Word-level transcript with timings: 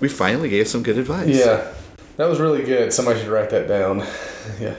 we 0.00 0.08
finally 0.08 0.48
gave 0.48 0.68
some 0.68 0.82
good 0.82 0.98
advice. 0.98 1.28
Yeah, 1.28 1.72
that 2.16 2.26
was 2.26 2.38
really 2.38 2.62
good. 2.62 2.92
Somebody 2.92 3.20
should 3.20 3.28
write 3.28 3.50
that 3.50 3.66
down. 3.66 4.06
yeah. 4.60 4.76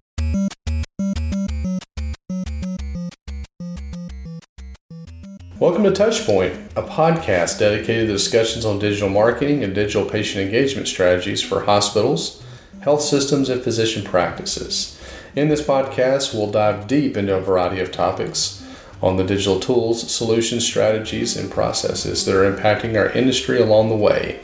Welcome 5.60 5.86
to 5.86 5.92
Touchpoint, 5.92 6.70
a 6.76 6.84
podcast 6.84 7.58
dedicated 7.58 8.08
to 8.08 8.14
discussions 8.14 8.64
on 8.64 8.78
digital 8.78 9.10
marketing 9.10 9.64
and 9.64 9.74
digital 9.74 10.08
patient 10.08 10.46
engagement 10.46 10.88
strategies 10.88 11.42
for 11.42 11.64
hospitals, 11.64 12.44
health 12.82 13.02
systems, 13.02 13.50
and 13.50 13.64
physician 13.64 14.04
practices. 14.04 15.02
In 15.36 15.50
this 15.50 15.64
podcast, 15.64 16.34
we'll 16.34 16.52
dive 16.52 16.86
deep 16.86 17.18
into 17.18 17.36
a 17.36 17.42
variety 17.42 17.82
of 17.82 17.92
topics 17.92 18.64
on 19.02 19.18
the 19.18 19.24
digital 19.24 19.60
tools, 19.60 20.12
solutions, 20.12 20.64
strategies, 20.64 21.36
and 21.36 21.52
processes 21.52 22.26
that 22.26 22.36
are 22.36 22.52
impacting 22.52 22.96
our 22.96 23.10
industry 23.10 23.60
along 23.60 23.90
the 23.90 23.96
way. 23.96 24.40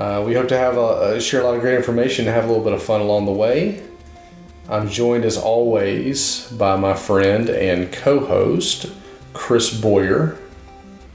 Uh, 0.00 0.24
we 0.26 0.32
hope 0.32 0.48
to 0.48 0.56
have 0.56 0.78
a, 0.78 1.16
a, 1.16 1.20
share 1.20 1.42
a 1.42 1.44
lot 1.44 1.54
of 1.54 1.60
great 1.60 1.76
information 1.76 2.26
and 2.26 2.34
have 2.34 2.44
a 2.44 2.46
little 2.46 2.64
bit 2.64 2.72
of 2.72 2.82
fun 2.82 3.02
along 3.02 3.26
the 3.26 3.32
way. 3.32 3.82
I'm 4.66 4.88
joined 4.88 5.26
as 5.26 5.36
always 5.36 6.50
by 6.52 6.76
my 6.76 6.94
friend 6.94 7.50
and 7.50 7.92
co-host 7.92 8.90
Chris 9.34 9.78
Boyer. 9.78 10.38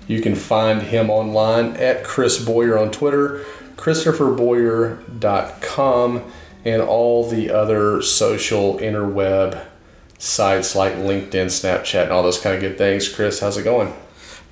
You 0.08 0.22
can 0.22 0.36
find 0.36 0.84
him 0.84 1.10
online 1.10 1.76
at 1.78 2.04
Chris 2.04 2.46
Boyer 2.46 2.78
on 2.78 2.92
Twitter, 2.92 3.44
ChristopherBoyer.com, 3.76 6.32
and 6.64 6.82
all 6.84 7.28
the 7.28 7.50
other 7.50 8.04
social 8.04 8.78
interweb 8.78 9.66
sites 10.20 10.76
like 10.76 10.94
LinkedIn, 10.94 11.48
Snapchat, 11.48 12.04
and 12.04 12.12
all 12.12 12.22
those 12.22 12.40
kind 12.40 12.56
of 12.56 12.62
good 12.62 12.78
things. 12.78 13.10
Chris, 13.10 13.40
how's 13.40 13.58
it 13.58 13.64
going? 13.64 13.92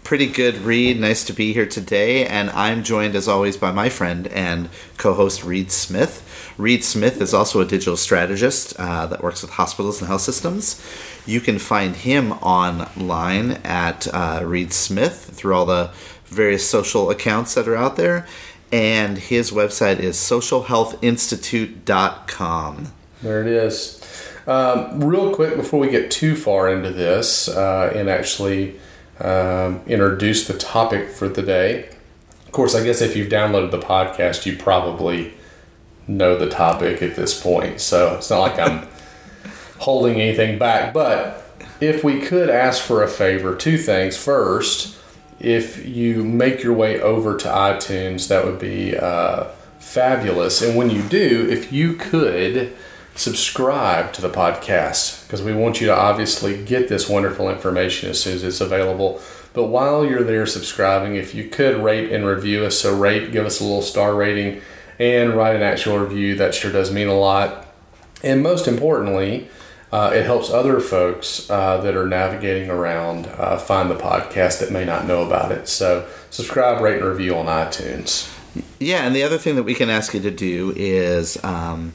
Pretty 0.04 0.28
good, 0.28 0.58
Reed. 0.58 1.00
Nice 1.00 1.24
to 1.26 1.34
be 1.34 1.54
here 1.54 1.66
today. 1.66 2.28
And 2.28 2.50
I'm 2.50 2.84
joined, 2.84 3.16
as 3.16 3.30
always, 3.30 3.56
by 3.56 3.72
my 3.72 3.88
friend 3.88 4.28
and 4.28 4.68
co 4.98 5.14
host, 5.14 5.46
Reed 5.46 5.72
Smith. 5.72 6.54
Reed 6.58 6.84
Smith 6.84 7.22
is 7.22 7.34
also 7.34 7.62
a 7.62 7.66
digital 7.66 7.96
strategist 7.96 8.78
uh, 8.78 9.08
that 9.08 9.24
works 9.24 9.42
with 9.42 9.52
hospitals 9.52 10.02
and 10.02 10.10
health 10.10 10.20
systems. 10.22 10.86
You 11.26 11.40
can 11.40 11.58
find 11.58 11.96
him 11.96 12.34
online 12.34 13.52
at 13.64 14.14
uh, 14.14 14.42
Reed 14.44 14.74
Smith 14.74 15.32
through 15.34 15.56
all 15.56 15.66
the 15.66 15.92
various 16.26 16.70
social 16.70 17.10
accounts 17.10 17.54
that 17.56 17.66
are 17.68 17.78
out 17.78 17.96
there. 17.96 18.28
And 18.72 19.18
his 19.18 19.50
website 19.52 19.98
is 20.00 20.18
socialhealthinstitute.com. 20.18 22.94
There 23.22 23.42
it 23.42 23.48
is. 23.48 24.02
Um, 24.48 25.02
real 25.02 25.34
quick 25.34 25.56
before 25.56 25.80
we 25.80 25.90
get 25.90 26.12
too 26.12 26.36
far 26.36 26.68
into 26.68 26.90
this 26.90 27.48
uh, 27.48 27.94
and 27.96 28.10
actually 28.10 28.78
um, 29.20 29.82
introduce 29.88 30.48
the 30.48 30.58
topic 30.58 31.10
for 31.10 31.28
the 31.28 31.42
day. 31.42 31.90
Of 32.46 32.52
course, 32.52 32.76
I 32.76 32.84
guess 32.84 33.02
if 33.02 33.16
you've 33.16 33.30
downloaded 33.30 33.72
the 33.72 33.80
podcast, 33.80 34.46
you 34.46 34.58
probably 34.58 35.34
know 36.08 36.38
the 36.38 36.50
topic 36.50 37.02
at 37.02 37.16
this 37.16 37.40
point. 37.40 37.80
So 37.80 38.16
it's 38.16 38.30
not 38.30 38.40
like 38.40 38.60
I'm 38.60 38.88
holding 39.80 40.20
anything 40.20 40.60
back. 40.60 40.94
But 40.94 41.44
if 41.80 42.04
we 42.04 42.22
could 42.22 42.50
ask 42.50 42.82
for 42.84 43.04
a 43.04 43.08
favor, 43.08 43.56
two 43.56 43.78
things. 43.78 44.18
First, 44.18 44.98
if 45.40 45.86
you 45.86 46.24
make 46.24 46.64
your 46.64 46.74
way 46.74 47.02
over 47.02 47.36
to 47.38 47.48
iTunes, 47.48 48.28
that 48.30 48.46
would 48.46 48.60
be 48.60 48.96
uh, 48.98 49.46
fabulous. 49.80 50.62
And 50.62 50.78
when 50.78 50.90
you 50.90 51.02
do, 51.04 51.48
if 51.50 51.72
you 51.72 51.96
could 51.96 52.74
subscribe 53.16 54.12
to 54.14 54.22
the 54.22 54.30
podcast, 54.30 55.26
because 55.26 55.42
we 55.42 55.54
want 55.54 55.80
you 55.80 55.88
to 55.88 55.96
obviously 55.96 56.64
get 56.64 56.88
this 56.88 57.08
wonderful 57.08 57.50
information 57.50 58.10
as 58.10 58.22
soon 58.22 58.36
as 58.36 58.44
it's 58.44 58.62
available. 58.62 59.22
But 59.54 59.66
while 59.66 60.04
you're 60.04 60.24
there 60.24 60.48
subscribing, 60.48 61.16
if 61.16 61.36
you 61.36 61.48
could 61.48 61.84
rate 61.84 62.12
and 62.12 62.26
review 62.26 62.66
us, 62.66 62.80
so 62.80 62.98
rate, 62.98 63.32
give 63.32 63.46
us 63.46 63.60
a 63.60 63.64
little 63.64 63.84
star 63.84 64.16
rating, 64.16 64.62
and 64.98 65.34
write 65.36 65.56
an 65.56 65.62
actual 65.62 66.00
review, 66.00 66.36
that 66.36 66.56
sure 66.56 66.72
does 66.72 66.92
mean 66.92 67.08
a 67.08 67.18
lot. 67.18 67.68
And 68.24 68.42
most 68.42 68.68
importantly, 68.68 69.50
uh, 69.92 70.12
it 70.14 70.26
helps 70.26 70.50
other 70.50 70.80
folks 70.80 71.48
uh, 71.52 71.78
that 71.82 71.96
are 71.96 72.08
navigating 72.08 72.72
around 72.72 73.28
uh, 73.28 73.58
find 73.60 73.92
the 73.92 73.96
podcast 73.96 74.60
that 74.60 74.72
may 74.72 74.86
not 74.86 75.06
know 75.06 75.24
about 75.24 75.52
it. 75.52 75.68
So 75.68 76.08
subscribe, 76.32 76.82
rate, 76.82 76.98
and 76.98 77.06
review 77.06 77.36
on 77.36 77.46
iTunes. 77.46 78.32
Yeah, 78.80 79.06
and 79.06 79.16
the 79.16 79.24
other 79.24 79.38
thing 79.38 79.56
that 79.56 79.64
we 79.64 79.76
can 79.76 79.90
ask 79.90 80.14
you 80.14 80.20
to 80.22 80.32
do 80.32 80.74
is 80.76 81.44
um, 81.44 81.94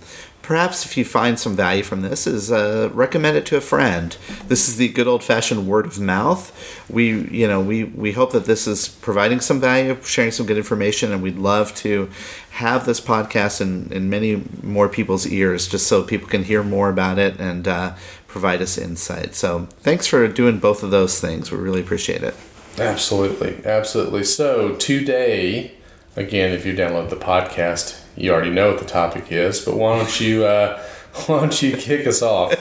perhaps 0.49 0.87
if 0.87 0.97
you 0.97 1.05
find 1.05 1.39
some 1.39 1.55
value 1.55 1.83
from 1.83 2.01
this 2.01 2.27
is 2.27 2.51
uh, 2.51 2.89
recommend 2.95 3.37
it 3.37 3.45
to 3.45 3.55
a 3.55 3.61
friend. 3.61 4.17
This 4.47 4.67
is 4.67 4.79
the 4.79 4.89
good 4.89 5.07
old-fashioned 5.07 5.69
word 5.69 5.85
of 5.85 6.01
mouth. 6.01 6.43
We 6.89 7.29
you 7.29 7.47
know 7.47 7.61
we 7.61 7.85
we 7.85 8.13
hope 8.13 8.33
that 8.33 8.47
this 8.47 8.67
is 8.67 8.89
providing 8.89 9.41
some 9.41 9.61
value 9.61 9.99
sharing 10.03 10.31
some 10.31 10.47
good 10.47 10.57
information 10.57 11.13
and 11.13 11.23
we'd 11.23 11.37
love 11.37 11.75
to 11.85 12.09
have 12.53 12.87
this 12.87 12.99
podcast 12.99 13.61
in, 13.61 13.93
in 13.93 14.09
many 14.09 14.43
more 14.63 14.89
people's 14.89 15.27
ears 15.27 15.69
just 15.69 15.87
so 15.87 16.03
people 16.03 16.27
can 16.27 16.45
hear 16.45 16.63
more 16.63 16.89
about 16.89 17.19
it 17.19 17.39
and 17.39 17.69
uh, 17.69 17.95
provide 18.27 18.63
us 18.63 18.79
insight. 18.79 19.35
So 19.35 19.69
thanks 19.81 20.07
for 20.07 20.27
doing 20.29 20.61
both 20.61 20.83
of 20.83 20.91
those 20.91 21.21
things. 21.21 21.53
We 21.53 21.59
really 21.59 21.83
appreciate 21.83 22.23
it. 22.23 22.35
Absolutely. 22.79 23.61
Absolutely. 23.67 24.25
So 24.25 24.77
today 24.77 25.73
again 26.17 26.55
if 26.55 26.65
you 26.65 26.73
download 26.73 27.11
the 27.11 27.17
podcast 27.17 28.01
you 28.19 28.33
already 28.33 28.51
know 28.51 28.73
what 28.73 28.81
the 28.81 28.87
topic 28.87 29.31
is, 29.31 29.65
but 29.65 29.77
why 29.77 29.97
don't 29.97 30.21
you 30.21 30.45
uh, 30.45 30.83
why 31.27 31.41
don't 31.41 31.63
you 31.63 31.77
kick 31.77 32.07
us 32.07 32.21
off? 32.21 32.53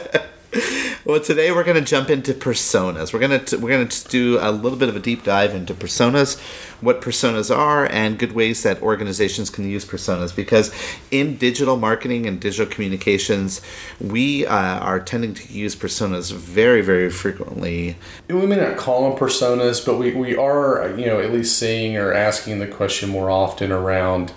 well, 1.06 1.20
today 1.20 1.52
we're 1.52 1.64
going 1.64 1.84
to 1.84 1.90
jump 1.90 2.10
into 2.12 2.34
personas. 2.34 3.12
We're 3.12 3.20
going 3.20 3.44
to 3.44 3.58
we're 3.58 3.72
going 3.72 3.88
to 3.88 4.08
do 4.08 4.38
a 4.40 4.52
little 4.52 4.78
bit 4.78 4.88
of 4.88 4.96
a 4.96 5.00
deep 5.00 5.24
dive 5.24 5.56
into 5.56 5.74
personas, 5.74 6.40
what 6.80 7.02
personas 7.02 7.56
are, 7.56 7.88
and 7.92 8.20
good 8.20 8.34
ways 8.34 8.62
that 8.64 8.82
organizations 8.84 9.50
can 9.50 9.68
use 9.68 9.84
personas. 9.84 10.36
Because 10.36 10.72
in 11.10 11.38
digital 11.38 11.76
marketing 11.76 12.28
and 12.28 12.40
digital 12.40 12.72
communications, 12.72 13.62
we 14.00 14.46
uh, 14.46 14.80
are 14.80 15.00
tending 15.00 15.34
to 15.34 15.52
use 15.52 15.76
personas 15.76 16.32
very 16.32 16.82
very 16.82 17.10
frequently. 17.10 17.98
We 18.30 18.46
may 18.46 18.58
not 18.58 18.78
call 18.78 19.10
them 19.10 19.20
personas, 19.20 19.84
but 19.84 19.98
we 19.98 20.14
we 20.14 20.36
are 20.36 20.94
you 20.96 21.08
know 21.08 21.20
at 21.20 21.34
least 21.34 21.58
seeing 21.58 21.98
or 21.98 22.14
asking 22.14 22.60
the 22.60 22.68
question 22.68 23.10
more 23.10 23.32
often 23.32 23.72
around 23.72 24.34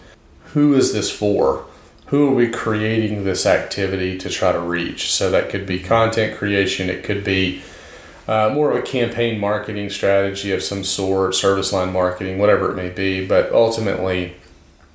who 0.54 0.74
is 0.74 0.92
this 0.92 1.10
for? 1.10 1.64
Who 2.06 2.28
are 2.28 2.34
we 2.34 2.48
creating 2.48 3.24
this 3.24 3.46
activity 3.46 4.18
to 4.18 4.28
try 4.28 4.52
to 4.52 4.60
reach? 4.60 5.12
So 5.12 5.30
that 5.30 5.48
could 5.48 5.64
be 5.64 5.78
content 5.78 6.36
creation, 6.36 6.90
it 6.90 7.04
could 7.04 7.22
be 7.24 7.62
uh, 8.26 8.50
more 8.52 8.70
of 8.70 8.76
a 8.76 8.82
campaign 8.82 9.40
marketing 9.40 9.90
strategy 9.90 10.52
of 10.52 10.62
some 10.62 10.84
sort, 10.84 11.34
service 11.34 11.72
line 11.72 11.92
marketing, 11.92 12.38
whatever 12.38 12.70
it 12.70 12.76
may 12.76 12.90
be. 12.90 13.26
But 13.26 13.52
ultimately, 13.52 14.34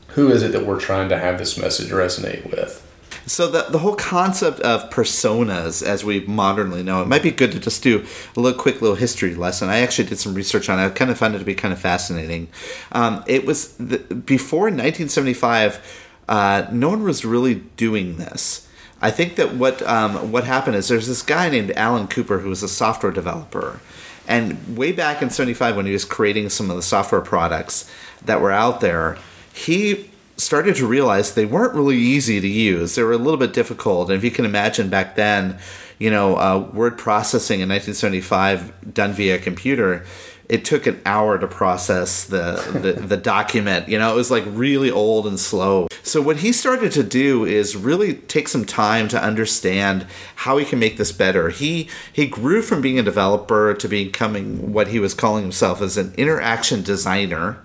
who 0.09 0.29
is 0.31 0.43
it 0.43 0.51
that 0.53 0.66
we're 0.66 0.79
trying 0.79 1.09
to 1.09 1.17
have 1.17 1.38
this 1.38 1.57
message 1.57 1.89
resonate 1.89 2.49
with? 2.49 2.84
So 3.27 3.47
the 3.47 3.63
the 3.63 3.79
whole 3.79 3.95
concept 3.95 4.59
of 4.59 4.89
personas, 4.89 5.81
as 5.81 6.05
we 6.05 6.21
modernly 6.21 6.83
know, 6.83 7.01
it 7.01 7.07
might 7.07 7.23
be 7.23 7.31
good 7.31 7.51
to 7.53 7.59
just 7.59 7.81
do 7.81 8.05
a 8.35 8.39
little 8.39 8.59
quick 8.59 8.81
little 8.81 8.95
history 8.95 9.33
lesson. 9.33 9.69
I 9.69 9.79
actually 9.79 10.07
did 10.09 10.19
some 10.19 10.35
research 10.35 10.69
on 10.69 10.79
it. 10.79 10.85
I 10.85 10.89
kind 10.89 11.09
of 11.09 11.17
found 11.17 11.35
it 11.35 11.39
to 11.39 11.45
be 11.45 11.55
kind 11.55 11.73
of 11.73 11.79
fascinating. 11.79 12.49
Um, 12.91 13.23
it 13.27 13.45
was 13.45 13.75
the, 13.77 13.97
before 13.97 14.65
1975. 14.65 16.01
Uh, 16.27 16.67
no 16.71 16.89
one 16.89 17.03
was 17.03 17.23
really 17.23 17.55
doing 17.77 18.17
this. 18.17 18.67
I 19.01 19.11
think 19.11 19.35
that 19.35 19.55
what 19.55 19.81
um, 19.83 20.31
what 20.31 20.43
happened 20.43 20.75
is 20.75 20.87
there's 20.87 21.07
this 21.07 21.21
guy 21.21 21.49
named 21.49 21.71
Alan 21.75 22.07
Cooper 22.07 22.39
who 22.39 22.49
was 22.49 22.63
a 22.63 22.69
software 22.69 23.11
developer, 23.11 23.79
and 24.27 24.77
way 24.77 24.91
back 24.91 25.21
in 25.21 25.29
'75 25.29 25.75
when 25.75 25.85
he 25.85 25.93
was 25.93 26.05
creating 26.05 26.49
some 26.49 26.69
of 26.69 26.75
the 26.75 26.81
software 26.81 27.21
products 27.21 27.89
that 28.23 28.39
were 28.39 28.51
out 28.51 28.81
there, 28.81 29.17
he 29.53 30.09
started 30.38 30.75
to 30.75 30.88
realize 30.88 31.34
they 31.34 31.46
weren't 31.46 31.73
really 31.73 31.97
easy 31.97 32.41
to 32.41 32.47
use. 32.47 32.96
They 32.96 33.03
were 33.03 33.13
a 33.13 33.18
little 33.18 33.40
bit 33.40 33.53
difficult. 33.53 34.09
And 34.09 34.18
if 34.18 34.23
you 34.23 34.31
can 34.31 34.46
imagine 34.46 34.90
back 34.90 35.16
then, 35.16 35.57
you 35.97 36.09
know, 36.09 36.35
uh, 36.38 36.59
word 36.73 36.97
processing 36.97 37.62
in 37.62 37.69
1975 37.69 38.94
done 38.94 39.13
via 39.13 39.40
computer, 39.40 40.06
it 40.47 40.63
took 40.63 40.85
an 40.85 41.01
hour 41.06 41.40
to 41.40 41.47
process 41.47 42.25
the, 42.25 42.62
the, 42.81 42.94
the 43.07 43.18
document. 43.18 43.88
You 43.90 43.97
know, 43.97 44.12
it 44.12 44.16
was 44.16 44.29
like 44.29 44.44
really 44.47 44.91
old 44.91 45.25
and 45.25 45.40
slow. 45.40 45.88
So 46.03 46.22
what 46.22 46.38
he 46.38 46.52
started 46.52 46.91
to 46.93 47.03
do 47.03 47.46
is 47.46 47.76
really 47.76 48.14
take 48.14 48.47
some 48.47 48.66
time 48.66 49.08
to 49.09 49.22
understand 49.22 50.05
how 50.35 50.58
he 50.58 50.66
can 50.66 50.79
make 50.79 50.97
this 50.97 51.11
better. 51.11 51.49
He 51.49 51.90
he 52.14 52.28
grew 52.28 52.61
from 52.61 52.81
being 52.81 52.99
a 52.99 53.03
developer 53.03 53.73
to 53.73 53.88
becoming 53.88 54.72
what 54.72 54.90
he 54.90 54.99
was 54.99 55.14
calling 55.14 55.43
himself 55.43 55.81
as 55.81 55.97
an 55.97 56.14
interaction 56.16 56.84
designer 56.84 57.59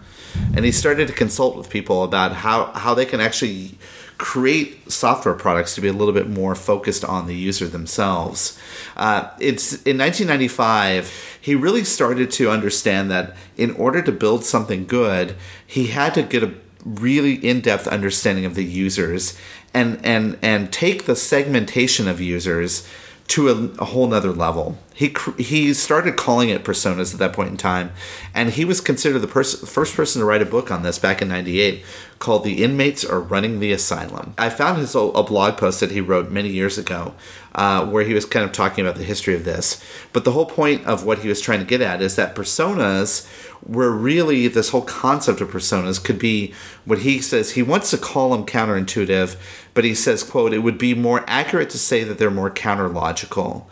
and 0.54 0.64
he 0.64 0.72
started 0.72 1.08
to 1.08 1.14
consult 1.14 1.56
with 1.56 1.70
people 1.70 2.02
about 2.04 2.32
how, 2.32 2.66
how 2.72 2.94
they 2.94 3.06
can 3.06 3.20
actually 3.20 3.78
create 4.18 4.90
software 4.90 5.34
products 5.34 5.74
to 5.74 5.80
be 5.80 5.88
a 5.88 5.92
little 5.92 6.12
bit 6.12 6.28
more 6.28 6.54
focused 6.54 7.04
on 7.04 7.26
the 7.26 7.34
user 7.34 7.66
themselves. 7.66 8.58
Uh, 8.96 9.30
it's 9.38 9.72
in 9.84 9.96
1995 9.96 11.38
he 11.40 11.54
really 11.54 11.84
started 11.84 12.30
to 12.32 12.50
understand 12.50 13.10
that 13.10 13.34
in 13.56 13.70
order 13.72 14.02
to 14.02 14.12
build 14.12 14.44
something 14.44 14.86
good, 14.86 15.34
he 15.66 15.86
had 15.86 16.14
to 16.14 16.22
get 16.22 16.42
a 16.42 16.52
really 16.84 17.34
in-depth 17.34 17.86
understanding 17.88 18.44
of 18.44 18.54
the 18.54 18.64
users 18.64 19.38
and 19.72 20.04
and 20.04 20.38
and 20.42 20.72
take 20.72 21.04
the 21.04 21.16
segmentation 21.16 22.08
of 22.08 22.20
users 22.20 22.86
to 23.28 23.48
a, 23.48 23.82
a 23.82 23.84
whole 23.86 24.06
nother 24.06 24.32
level. 24.32 24.76
he 24.94 25.14
he 25.38 25.72
started 25.72 26.16
calling 26.16 26.48
it 26.48 26.64
personas 26.64 27.12
at 27.12 27.20
that 27.20 27.32
point 27.32 27.50
in 27.50 27.56
time, 27.56 27.92
and 28.34 28.50
he 28.50 28.64
was 28.64 28.80
considered 28.80 29.20
the 29.20 29.26
person, 29.26 29.66
first 29.66 29.94
person 29.94 30.20
to 30.20 30.26
write 30.26 30.42
a 30.42 30.46
book 30.46 30.70
on 30.70 30.82
this 30.82 30.98
back 30.98 31.20
in 31.20 31.28
'98 31.28 31.84
called 32.18 32.44
"The 32.44 32.62
Inmates 32.62 33.04
Are 33.04 33.20
Running 33.20 33.60
the 33.60 33.72
Asylum." 33.72 34.34
I 34.38 34.50
found 34.50 34.78
his 34.78 34.94
a 34.94 35.22
blog 35.22 35.56
post 35.56 35.80
that 35.80 35.90
he 35.90 36.00
wrote 36.00 36.30
many 36.30 36.48
years 36.48 36.78
ago, 36.78 37.14
uh, 37.54 37.86
where 37.86 38.04
he 38.04 38.14
was 38.14 38.24
kind 38.24 38.44
of 38.44 38.52
talking 38.52 38.84
about 38.84 38.96
the 38.96 39.04
history 39.04 39.34
of 39.34 39.44
this. 39.44 39.82
But 40.12 40.24
the 40.24 40.32
whole 40.32 40.46
point 40.46 40.86
of 40.86 41.04
what 41.04 41.20
he 41.20 41.28
was 41.28 41.40
trying 41.40 41.60
to 41.60 41.64
get 41.64 41.80
at 41.80 42.02
is 42.02 42.16
that 42.16 42.34
personas 42.34 43.26
were 43.66 43.90
really 43.90 44.48
this 44.48 44.70
whole 44.70 44.82
concept 44.82 45.40
of 45.40 45.50
personas 45.50 46.02
could 46.02 46.18
be 46.18 46.54
what 46.84 47.00
he 47.00 47.20
says 47.20 47.52
he 47.52 47.62
wants 47.62 47.90
to 47.90 47.98
call 47.98 48.30
them 48.30 48.46
counterintuitive, 48.46 49.36
but 49.74 49.84
he 49.84 49.94
says, 49.94 50.22
"quote 50.22 50.52
It 50.52 50.60
would 50.60 50.78
be 50.78 50.94
more 50.94 51.24
accurate 51.26 51.70
to 51.70 51.78
say 51.78 52.04
that 52.04 52.18
they're 52.18 52.30
more 52.30 52.50
counterlogical." 52.50 53.66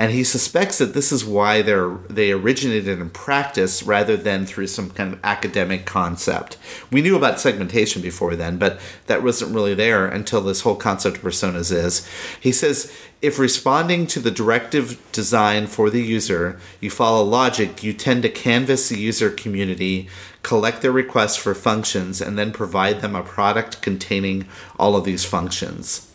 and 0.00 0.12
he 0.12 0.24
suspects 0.24 0.78
that 0.78 0.94
this 0.94 1.12
is 1.12 1.26
why 1.26 1.60
they're 1.60 1.98
they 2.08 2.32
originated 2.32 2.98
in 2.98 3.10
practice 3.10 3.82
rather 3.82 3.99
than 4.16 4.46
through 4.46 4.66
some 4.66 4.90
kind 4.90 5.12
of 5.12 5.20
academic 5.24 5.86
concept. 5.86 6.56
We 6.90 7.02
knew 7.02 7.16
about 7.16 7.40
segmentation 7.40 8.02
before 8.02 8.36
then, 8.36 8.58
but 8.58 8.80
that 9.06 9.22
wasn't 9.22 9.54
really 9.54 9.74
there 9.74 10.06
until 10.06 10.40
this 10.40 10.62
whole 10.62 10.76
concept 10.76 11.18
of 11.18 11.22
personas 11.22 11.72
is. 11.72 12.08
He 12.40 12.52
says 12.52 12.92
if 13.22 13.38
responding 13.38 14.06
to 14.08 14.20
the 14.20 14.30
directive 14.30 14.98
design 15.12 15.66
for 15.66 15.90
the 15.90 16.00
user, 16.00 16.58
you 16.80 16.88
follow 16.88 17.22
logic, 17.22 17.82
you 17.82 17.92
tend 17.92 18.22
to 18.22 18.30
canvas 18.30 18.88
the 18.88 18.98
user 18.98 19.30
community, 19.30 20.08
collect 20.42 20.80
their 20.80 20.92
requests 20.92 21.36
for 21.36 21.54
functions, 21.54 22.22
and 22.22 22.38
then 22.38 22.50
provide 22.50 23.02
them 23.02 23.14
a 23.14 23.22
product 23.22 23.82
containing 23.82 24.48
all 24.78 24.96
of 24.96 25.04
these 25.04 25.26
functions. 25.26 26.10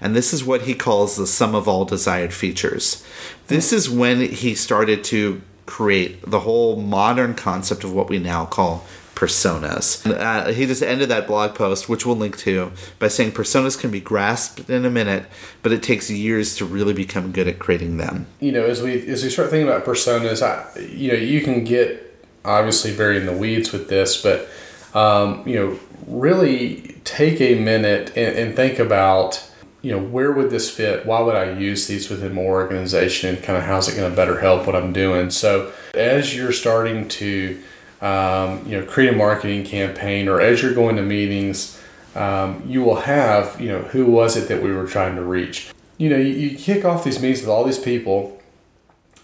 And 0.00 0.16
this 0.16 0.32
is 0.32 0.44
what 0.44 0.62
he 0.62 0.74
calls 0.74 1.16
the 1.16 1.28
sum 1.28 1.54
of 1.54 1.68
all 1.68 1.84
desired 1.84 2.34
features. 2.34 3.06
This 3.46 3.72
is 3.72 3.88
when 3.88 4.20
he 4.20 4.56
started 4.56 5.04
to 5.04 5.40
create 5.68 6.22
the 6.28 6.40
whole 6.40 6.80
modern 6.80 7.34
concept 7.34 7.84
of 7.84 7.92
what 7.92 8.08
we 8.08 8.18
now 8.18 8.46
call 8.46 8.84
personas. 9.14 10.08
Uh, 10.08 10.50
he 10.52 10.64
just 10.64 10.82
ended 10.82 11.08
that 11.10 11.26
blog 11.26 11.54
post, 11.54 11.88
which 11.88 12.06
we'll 12.06 12.16
link 12.16 12.38
to, 12.38 12.72
by 12.98 13.08
saying 13.08 13.32
personas 13.32 13.78
can 13.78 13.90
be 13.90 14.00
grasped 14.00 14.70
in 14.70 14.84
a 14.84 14.90
minute, 14.90 15.26
but 15.62 15.72
it 15.72 15.82
takes 15.82 16.08
years 16.08 16.56
to 16.56 16.64
really 16.64 16.94
become 16.94 17.32
good 17.32 17.46
at 17.46 17.58
creating 17.58 17.98
them. 17.98 18.26
You 18.40 18.52
know, 18.52 18.64
as 18.64 18.80
we 18.80 19.06
as 19.08 19.22
we 19.22 19.28
start 19.28 19.50
thinking 19.50 19.68
about 19.68 19.84
personas, 19.84 20.40
I, 20.40 20.78
you 20.80 21.08
know, 21.08 21.18
you 21.18 21.42
can 21.42 21.64
get 21.64 22.26
obviously 22.44 22.92
very 22.92 23.18
in 23.18 23.26
the 23.26 23.36
weeds 23.36 23.72
with 23.72 23.88
this, 23.88 24.22
but 24.22 24.48
um, 24.94 25.46
you 25.46 25.56
know, 25.56 25.78
really 26.06 26.96
take 27.04 27.40
a 27.40 27.56
minute 27.56 28.16
and, 28.16 28.38
and 28.38 28.56
think 28.56 28.78
about 28.78 29.44
you 29.82 29.92
know, 29.92 30.02
where 30.02 30.32
would 30.32 30.50
this 30.50 30.70
fit? 30.70 31.06
Why 31.06 31.20
would 31.20 31.36
I 31.36 31.52
use 31.52 31.86
these 31.86 32.10
within 32.10 32.34
my 32.34 32.42
organization? 32.42 33.34
And 33.34 33.44
kind 33.44 33.56
of 33.56 33.64
how's 33.64 33.88
it 33.88 33.96
going 33.96 34.10
to 34.10 34.16
better 34.16 34.40
help 34.40 34.66
what 34.66 34.74
I'm 34.74 34.92
doing? 34.92 35.30
So 35.30 35.72
as 35.94 36.34
you're 36.34 36.52
starting 36.52 37.08
to, 37.08 37.62
um, 38.00 38.66
you 38.66 38.78
know, 38.78 38.84
create 38.84 39.12
a 39.12 39.16
marketing 39.16 39.64
campaign, 39.64 40.28
or 40.28 40.40
as 40.40 40.62
you're 40.62 40.74
going 40.74 40.96
to 40.96 41.02
meetings, 41.02 41.80
um, 42.16 42.62
you 42.66 42.82
will 42.82 42.96
have, 42.96 43.60
you 43.60 43.68
know, 43.68 43.82
who 43.82 44.06
was 44.06 44.36
it 44.36 44.48
that 44.48 44.62
we 44.62 44.72
were 44.72 44.86
trying 44.86 45.14
to 45.16 45.22
reach? 45.22 45.70
You 45.96 46.10
know, 46.10 46.16
you, 46.16 46.32
you 46.32 46.58
kick 46.58 46.84
off 46.84 47.04
these 47.04 47.20
meetings 47.20 47.40
with 47.40 47.50
all 47.50 47.64
these 47.64 47.78
people, 47.78 48.40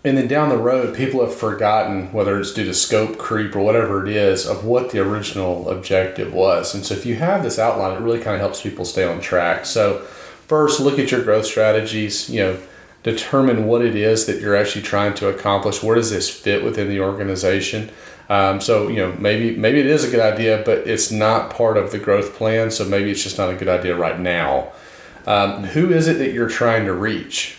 and 0.05 0.19
then 0.19 0.29
down 0.29 0.51
the 0.51 0.59
road, 0.59 0.95
people 0.95 1.21
have 1.21 1.35
forgotten 1.35 2.13
whether 2.13 2.39
it's 2.39 2.53
due 2.53 2.65
to 2.67 2.75
scope 2.75 3.17
creep 3.17 3.57
or 3.57 3.61
whatever 3.61 4.07
it 4.07 4.15
is 4.15 4.47
of 4.47 4.65
what 4.65 4.91
the 4.91 5.01
original 5.01 5.71
objective 5.71 6.35
was. 6.35 6.75
And 6.75 6.85
so, 6.85 6.95
if 6.95 7.07
you 7.07 7.17
have 7.17 7.43
this 7.43 7.59
outline, 7.59 7.97
it 7.97 8.01
really 8.01 8.21
kind 8.21 8.35
of 8.35 8.41
helps 8.41 8.61
people 8.61 8.85
stay 8.85 9.05
on 9.05 9.21
track. 9.21 9.67
So 9.67 10.07
first 10.47 10.81
look 10.81 10.99
at 10.99 11.11
your 11.11 11.23
growth 11.23 11.47
strategies 11.47 12.29
you 12.31 12.41
know 12.41 12.59
determine 13.05 13.67
what 13.67 13.85
it 13.85 13.95
is 13.95 14.27
that 14.27 14.41
you're 14.41 14.57
actually 14.57 14.83
trying 14.83 15.15
to 15.15 15.29
accomplish. 15.29 15.83
Where 15.83 15.95
does 15.95 16.11
this 16.11 16.29
fit 16.29 16.65
within 16.65 16.89
the 16.89 17.01
organization? 17.01 17.91
Um, 18.29 18.61
so 18.61 18.89
you 18.89 18.97
know 18.97 19.13
maybe 19.13 19.55
maybe 19.55 19.79
it 19.79 19.87
is 19.87 20.03
a 20.03 20.11
good 20.11 20.21
idea 20.21 20.63
but 20.65 20.89
it's 20.89 21.11
not 21.13 21.51
part 21.51 21.77
of 21.77 21.93
the 21.93 21.99
growth 21.99 22.35
plan 22.35 22.71
so 22.71 22.87
maybe 22.87 23.11
it's 23.11 23.23
just 23.23 23.37
not 23.37 23.51
a 23.51 23.55
good 23.55 23.69
idea 23.69 23.95
right 23.95 24.19
now. 24.19 24.73
Um, 25.27 25.65
who 25.65 25.93
is 25.93 26.09
it 26.09 26.15
that 26.15 26.33
you're 26.33 26.49
trying 26.49 26.87
to 26.87 26.95
reach? 26.95 27.59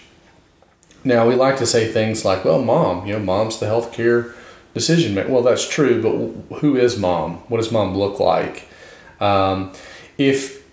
Now 1.04 1.28
we 1.28 1.36
like 1.36 1.58
to 1.58 1.68
say 1.68 1.92
things 1.92 2.26
like 2.26 2.44
well 2.44 2.62
mom 2.64 3.06
you 3.06 3.14
know 3.14 3.20
mom's 3.20 3.60
the 3.60 3.68
healthcare 3.68 4.34
decision 4.74 5.14
maker 5.14 5.30
well 5.30 5.44
that's 5.44 5.70
true 5.70 6.02
but 6.02 6.58
who 6.60 6.76
is 6.76 6.98
mom? 6.98 7.36
What 7.48 7.58
does 7.58 7.72
mom 7.72 7.96
look 7.96 8.20
like? 8.20 8.68
Um, 9.20 9.74
if 10.18 10.65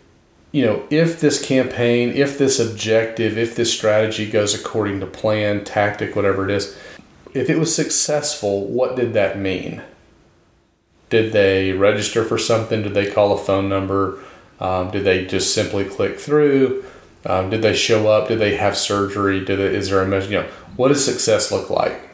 you 0.52 0.64
know, 0.64 0.86
if 0.90 1.18
this 1.18 1.44
campaign, 1.44 2.10
if 2.10 2.36
this 2.36 2.60
objective, 2.60 3.38
if 3.38 3.56
this 3.56 3.72
strategy 3.72 4.30
goes 4.30 4.54
according 4.54 5.00
to 5.00 5.06
plan, 5.06 5.64
tactic, 5.64 6.14
whatever 6.14 6.44
it 6.44 6.50
is, 6.50 6.78
if 7.32 7.48
it 7.48 7.58
was 7.58 7.74
successful, 7.74 8.66
what 8.66 8.94
did 8.94 9.14
that 9.14 9.38
mean? 9.38 9.82
Did 11.08 11.32
they 11.32 11.72
register 11.72 12.24
for 12.24 12.36
something? 12.36 12.82
Did 12.82 12.94
they 12.94 13.10
call 13.10 13.32
a 13.32 13.38
phone 13.38 13.68
number? 13.68 14.22
Um, 14.60 14.90
did 14.90 15.04
they 15.04 15.24
just 15.26 15.54
simply 15.54 15.84
click 15.84 16.20
through? 16.20 16.84
Um, 17.24 17.48
did 17.50 17.62
they 17.62 17.74
show 17.74 18.08
up? 18.08 18.28
Did 18.28 18.38
they 18.38 18.56
have 18.56 18.76
surgery? 18.76 19.44
Did 19.44 19.58
it, 19.58 19.74
is 19.74 19.88
there 19.88 20.02
a 20.02 20.06
measure? 20.06 20.30
You 20.30 20.38
know, 20.40 20.48
what 20.76 20.88
does 20.88 21.04
success 21.04 21.50
look 21.50 21.70
like? 21.70 22.10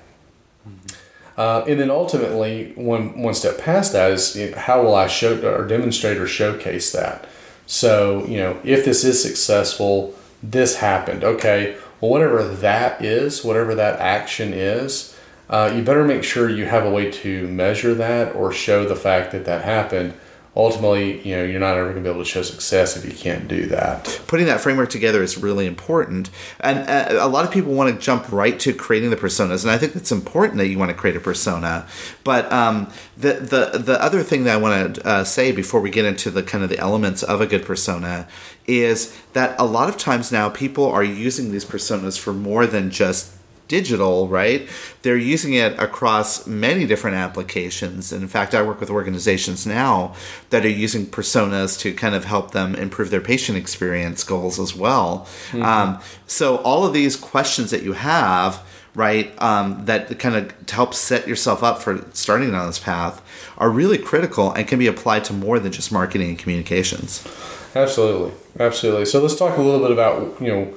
Uh, 1.36 1.64
and 1.68 1.78
then 1.78 1.90
ultimately, 1.90 2.72
one 2.74 3.22
one 3.22 3.34
step 3.34 3.58
past 3.58 3.92
that 3.92 4.10
is 4.10 4.34
you 4.34 4.50
know, 4.50 4.58
how 4.58 4.82
will 4.82 4.94
I 4.94 5.06
show 5.06 5.40
or 5.40 5.66
demonstrate 5.66 6.16
or 6.16 6.26
showcase 6.26 6.90
that? 6.92 7.28
So, 7.68 8.24
you 8.24 8.38
know, 8.38 8.58
if 8.64 8.86
this 8.86 9.04
is 9.04 9.22
successful, 9.22 10.14
this 10.42 10.76
happened. 10.76 11.22
Okay, 11.22 11.76
well, 12.00 12.10
whatever 12.10 12.42
that 12.42 13.04
is, 13.04 13.44
whatever 13.44 13.74
that 13.74 14.00
action 14.00 14.54
is, 14.54 15.14
uh, 15.50 15.72
you 15.76 15.82
better 15.82 16.04
make 16.04 16.24
sure 16.24 16.48
you 16.48 16.64
have 16.64 16.86
a 16.86 16.90
way 16.90 17.10
to 17.10 17.46
measure 17.46 17.94
that 17.94 18.34
or 18.34 18.52
show 18.52 18.88
the 18.88 18.96
fact 18.96 19.32
that 19.32 19.44
that 19.44 19.64
happened 19.64 20.14
ultimately, 20.58 21.26
you 21.26 21.36
know, 21.36 21.44
you're 21.44 21.60
not 21.60 21.76
ever 21.76 21.92
going 21.92 22.02
to 22.02 22.02
be 22.02 22.10
able 22.10 22.20
to 22.20 22.28
show 22.28 22.42
success 22.42 22.96
if 22.96 23.04
you 23.04 23.16
can't 23.16 23.46
do 23.46 23.66
that. 23.66 24.20
Putting 24.26 24.46
that 24.46 24.60
framework 24.60 24.90
together 24.90 25.22
is 25.22 25.38
really 25.38 25.66
important. 25.66 26.30
And 26.58 26.80
uh, 26.80 27.24
a 27.24 27.28
lot 27.28 27.44
of 27.44 27.52
people 27.52 27.72
want 27.72 27.94
to 27.94 28.00
jump 28.00 28.30
right 28.32 28.58
to 28.60 28.74
creating 28.74 29.10
the 29.10 29.16
personas, 29.16 29.62
and 29.62 29.70
I 29.70 29.78
think 29.78 29.94
it's 29.94 30.10
important 30.10 30.58
that 30.58 30.66
you 30.66 30.76
want 30.76 30.90
to 30.90 30.96
create 30.96 31.16
a 31.16 31.20
persona. 31.20 31.86
But 32.24 32.52
um, 32.52 32.90
the 33.16 33.34
the 33.34 33.78
the 33.78 34.02
other 34.02 34.24
thing 34.24 34.44
that 34.44 34.54
I 34.54 34.56
want 34.56 34.96
to 34.96 35.06
uh, 35.06 35.24
say 35.24 35.52
before 35.52 35.80
we 35.80 35.90
get 35.90 36.04
into 36.04 36.30
the 36.30 36.42
kind 36.42 36.64
of 36.64 36.70
the 36.70 36.78
elements 36.78 37.22
of 37.22 37.40
a 37.40 37.46
good 37.46 37.64
persona 37.64 38.26
is 38.66 39.16
that 39.32 39.58
a 39.60 39.64
lot 39.64 39.88
of 39.88 39.96
times 39.96 40.32
now 40.32 40.50
people 40.50 40.86
are 40.86 41.04
using 41.04 41.52
these 41.52 41.64
personas 41.64 42.18
for 42.18 42.32
more 42.32 42.66
than 42.66 42.90
just 42.90 43.37
digital, 43.68 44.26
right? 44.26 44.68
They're 45.02 45.16
using 45.16 45.54
it 45.54 45.78
across 45.78 46.46
many 46.46 46.86
different 46.86 47.16
applications. 47.16 48.12
And 48.12 48.22
in 48.22 48.28
fact, 48.28 48.54
I 48.54 48.62
work 48.62 48.80
with 48.80 48.90
organizations 48.90 49.66
now 49.66 50.14
that 50.50 50.64
are 50.64 50.70
using 50.70 51.06
personas 51.06 51.78
to 51.80 51.92
kind 51.92 52.14
of 52.14 52.24
help 52.24 52.50
them 52.50 52.74
improve 52.74 53.10
their 53.10 53.20
patient 53.20 53.58
experience 53.58 54.24
goals 54.24 54.58
as 54.58 54.74
well. 54.74 55.26
Mm-hmm. 55.50 55.62
Um, 55.62 56.00
so, 56.26 56.56
all 56.58 56.84
of 56.84 56.92
these 56.92 57.14
questions 57.14 57.70
that 57.70 57.82
you 57.82 57.92
have, 57.92 58.62
right, 58.94 59.30
um, 59.40 59.84
that 59.84 60.18
kind 60.18 60.34
of 60.34 60.70
help 60.70 60.94
set 60.94 61.28
yourself 61.28 61.62
up 61.62 61.82
for 61.82 62.04
starting 62.12 62.54
on 62.54 62.66
this 62.66 62.78
path 62.78 63.22
are 63.58 63.70
really 63.70 63.98
critical 63.98 64.52
and 64.52 64.66
can 64.66 64.78
be 64.78 64.86
applied 64.86 65.24
to 65.24 65.32
more 65.32 65.58
than 65.58 65.72
just 65.72 65.92
marketing 65.92 66.30
and 66.30 66.38
communications. 66.38 67.26
Absolutely. 67.74 68.32
Absolutely. 68.58 69.04
So, 69.04 69.20
let's 69.20 69.36
talk 69.36 69.56
a 69.58 69.62
little 69.62 69.80
bit 69.80 69.92
about, 69.92 70.40
you 70.40 70.48
know, 70.48 70.74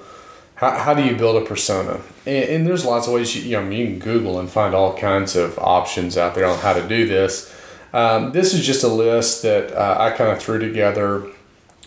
how, 0.55 0.77
how 0.77 0.93
do 0.93 1.03
you 1.03 1.15
build 1.15 1.41
a 1.41 1.45
persona? 1.45 1.99
And, 2.25 2.49
and 2.49 2.67
there's 2.67 2.85
lots 2.85 3.07
of 3.07 3.13
ways 3.13 3.35
you, 3.35 3.43
you, 3.43 3.61
know, 3.61 3.69
you 3.69 3.85
can 3.87 3.99
Google 3.99 4.39
and 4.39 4.49
find 4.49 4.73
all 4.73 4.97
kinds 4.97 5.35
of 5.35 5.57
options 5.59 6.17
out 6.17 6.35
there 6.35 6.45
on 6.45 6.57
how 6.59 6.73
to 6.73 6.87
do 6.87 7.07
this. 7.07 7.53
Um, 7.93 8.31
this 8.31 8.53
is 8.53 8.65
just 8.65 8.83
a 8.83 8.87
list 8.87 9.41
that 9.43 9.73
uh, 9.73 9.97
I 9.99 10.11
kind 10.11 10.31
of 10.31 10.41
threw 10.41 10.59
together 10.59 11.25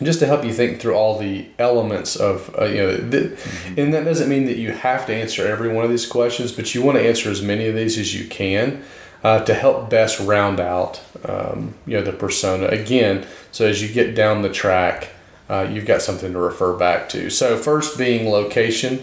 just 0.02 0.18
to 0.18 0.26
help 0.26 0.44
you 0.44 0.52
think 0.52 0.80
through 0.80 0.94
all 0.94 1.18
the 1.18 1.46
elements 1.58 2.16
of 2.16 2.54
uh, 2.58 2.64
you 2.64 2.78
know 2.78 2.96
th- 2.96 3.30
mm-hmm. 3.30 3.80
and 3.80 3.94
that 3.94 4.04
doesn't 4.04 4.28
mean 4.28 4.44
that 4.46 4.56
you 4.56 4.72
have 4.72 5.06
to 5.06 5.14
answer 5.14 5.46
every 5.46 5.72
one 5.72 5.84
of 5.84 5.90
these 5.90 6.04
questions 6.04 6.50
but 6.50 6.74
you 6.74 6.82
want 6.82 6.98
to 6.98 7.06
answer 7.06 7.30
as 7.30 7.40
many 7.40 7.68
of 7.68 7.76
these 7.76 7.96
as 7.96 8.12
you 8.12 8.26
can 8.26 8.82
uh, 9.22 9.38
to 9.44 9.54
help 9.54 9.88
best 9.88 10.18
round 10.18 10.58
out 10.58 11.00
um, 11.26 11.74
you 11.86 11.96
know 11.96 12.02
the 12.02 12.12
persona 12.12 12.66
again 12.66 13.24
so 13.52 13.68
as 13.68 13.80
you 13.80 13.88
get 13.88 14.16
down 14.16 14.42
the 14.42 14.50
track 14.50 15.10
uh, 15.48 15.68
you've 15.70 15.86
got 15.86 16.02
something 16.02 16.32
to 16.32 16.38
refer 16.38 16.74
back 16.76 17.08
to. 17.10 17.28
So 17.30 17.56
first 17.58 17.98
being 17.98 18.30
location, 18.30 19.02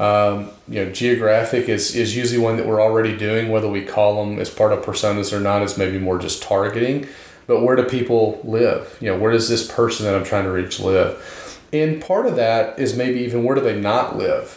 um, 0.00 0.48
you 0.66 0.82
know, 0.82 0.90
geographic 0.90 1.68
is, 1.68 1.94
is 1.94 2.16
usually 2.16 2.40
one 2.40 2.56
that 2.56 2.66
we're 2.66 2.80
already 2.80 3.14
doing, 3.14 3.50
whether 3.50 3.68
we 3.68 3.84
call 3.84 4.24
them 4.24 4.38
as 4.38 4.48
part 4.48 4.72
of 4.72 4.82
personas 4.82 5.30
or 5.30 5.40
not, 5.40 5.62
is 5.62 5.76
maybe 5.76 5.98
more 5.98 6.18
just 6.18 6.42
targeting. 6.42 7.06
But 7.46 7.60
where 7.60 7.76
do 7.76 7.84
people 7.84 8.40
live? 8.42 8.96
You 8.98 9.12
know, 9.12 9.18
where 9.18 9.30
does 9.30 9.50
this 9.50 9.70
person 9.70 10.06
that 10.06 10.14
I'm 10.14 10.24
trying 10.24 10.44
to 10.44 10.52
reach 10.52 10.80
live? 10.80 11.60
And 11.70 12.00
part 12.00 12.24
of 12.24 12.36
that 12.36 12.78
is 12.78 12.96
maybe 12.96 13.20
even 13.20 13.44
where 13.44 13.54
do 13.54 13.60
they 13.60 13.78
not 13.78 14.16
live? 14.16 14.56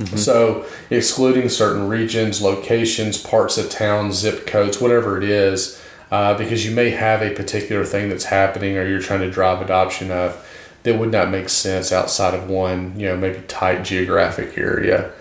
Mm-hmm. 0.00 0.16
So, 0.16 0.66
excluding 0.90 1.48
certain 1.48 1.88
regions, 1.88 2.42
locations, 2.42 3.16
parts 3.16 3.58
of 3.58 3.70
town, 3.70 4.12
zip 4.12 4.44
codes, 4.44 4.80
whatever 4.80 5.18
it 5.18 5.24
is, 5.24 5.80
uh, 6.10 6.36
because 6.36 6.64
you 6.64 6.72
may 6.72 6.90
have 6.90 7.22
a 7.22 7.30
particular 7.30 7.84
thing 7.84 8.08
that's 8.08 8.24
happening 8.24 8.76
or 8.76 8.88
you're 8.88 9.00
trying 9.00 9.20
to 9.20 9.30
drive 9.30 9.62
adoption 9.62 10.10
of 10.10 10.44
that 10.88 10.98
would 10.98 11.12
not 11.12 11.30
make 11.30 11.48
sense 11.48 11.92
outside 11.92 12.34
of 12.34 12.48
one, 12.48 12.98
you 12.98 13.06
know, 13.06 13.16
maybe 13.16 13.40
tight 13.46 13.84
geographic 13.84 14.56
area. 14.56 15.12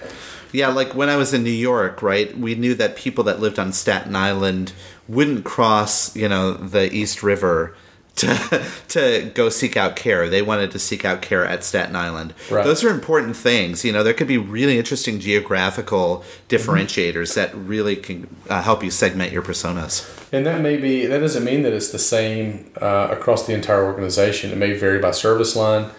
Yeah, 0.53 0.69
like 0.69 0.95
when 0.95 1.09
I 1.09 1.17
was 1.17 1.33
in 1.33 1.43
New 1.43 1.49
York, 1.49 2.01
right? 2.01 2.35
We 2.37 2.55
knew 2.55 2.73
that 2.75 2.95
people 2.95 3.25
that 3.25 3.39
lived 3.39 3.59
on 3.59 3.73
Staten 3.73 4.15
Island 4.15 4.71
wouldn't 5.07 5.43
cross, 5.43 6.15
you 6.15 6.29
know, 6.29 6.53
the 6.53 6.91
East 6.93 7.21
River 7.21 7.75
to 8.17 8.63
to 8.89 9.31
go 9.33 9.49
seek 9.49 9.77
out 9.77 9.95
care. 9.95 10.29
They 10.29 10.41
wanted 10.41 10.71
to 10.71 10.79
seek 10.79 11.05
out 11.05 11.21
care 11.21 11.45
at 11.45 11.63
Staten 11.63 11.95
Island. 11.95 12.33
Right. 12.51 12.63
Those 12.63 12.83
are 12.83 12.89
important 12.89 13.35
things. 13.35 13.85
You 13.85 13.91
know, 13.91 14.03
there 14.03 14.13
could 14.13 14.27
be 14.27 14.37
really 14.37 14.77
interesting 14.77 15.19
geographical 15.19 16.23
differentiators 16.49 17.35
that 17.35 17.55
really 17.55 17.95
can 17.95 18.27
uh, 18.49 18.61
help 18.61 18.83
you 18.83 18.91
segment 18.91 19.31
your 19.31 19.41
personas. 19.41 20.07
And 20.31 20.45
that 20.45 20.61
may 20.61 20.77
be 20.77 21.05
that 21.05 21.19
doesn't 21.19 21.43
mean 21.43 21.63
that 21.63 21.73
it's 21.73 21.91
the 21.91 21.99
same 21.99 22.71
uh, 22.81 23.07
across 23.11 23.47
the 23.47 23.53
entire 23.53 23.85
organization. 23.85 24.51
It 24.51 24.57
may 24.57 24.73
vary 24.73 24.99
by 24.99 25.11
service 25.11 25.55
line. 25.55 25.89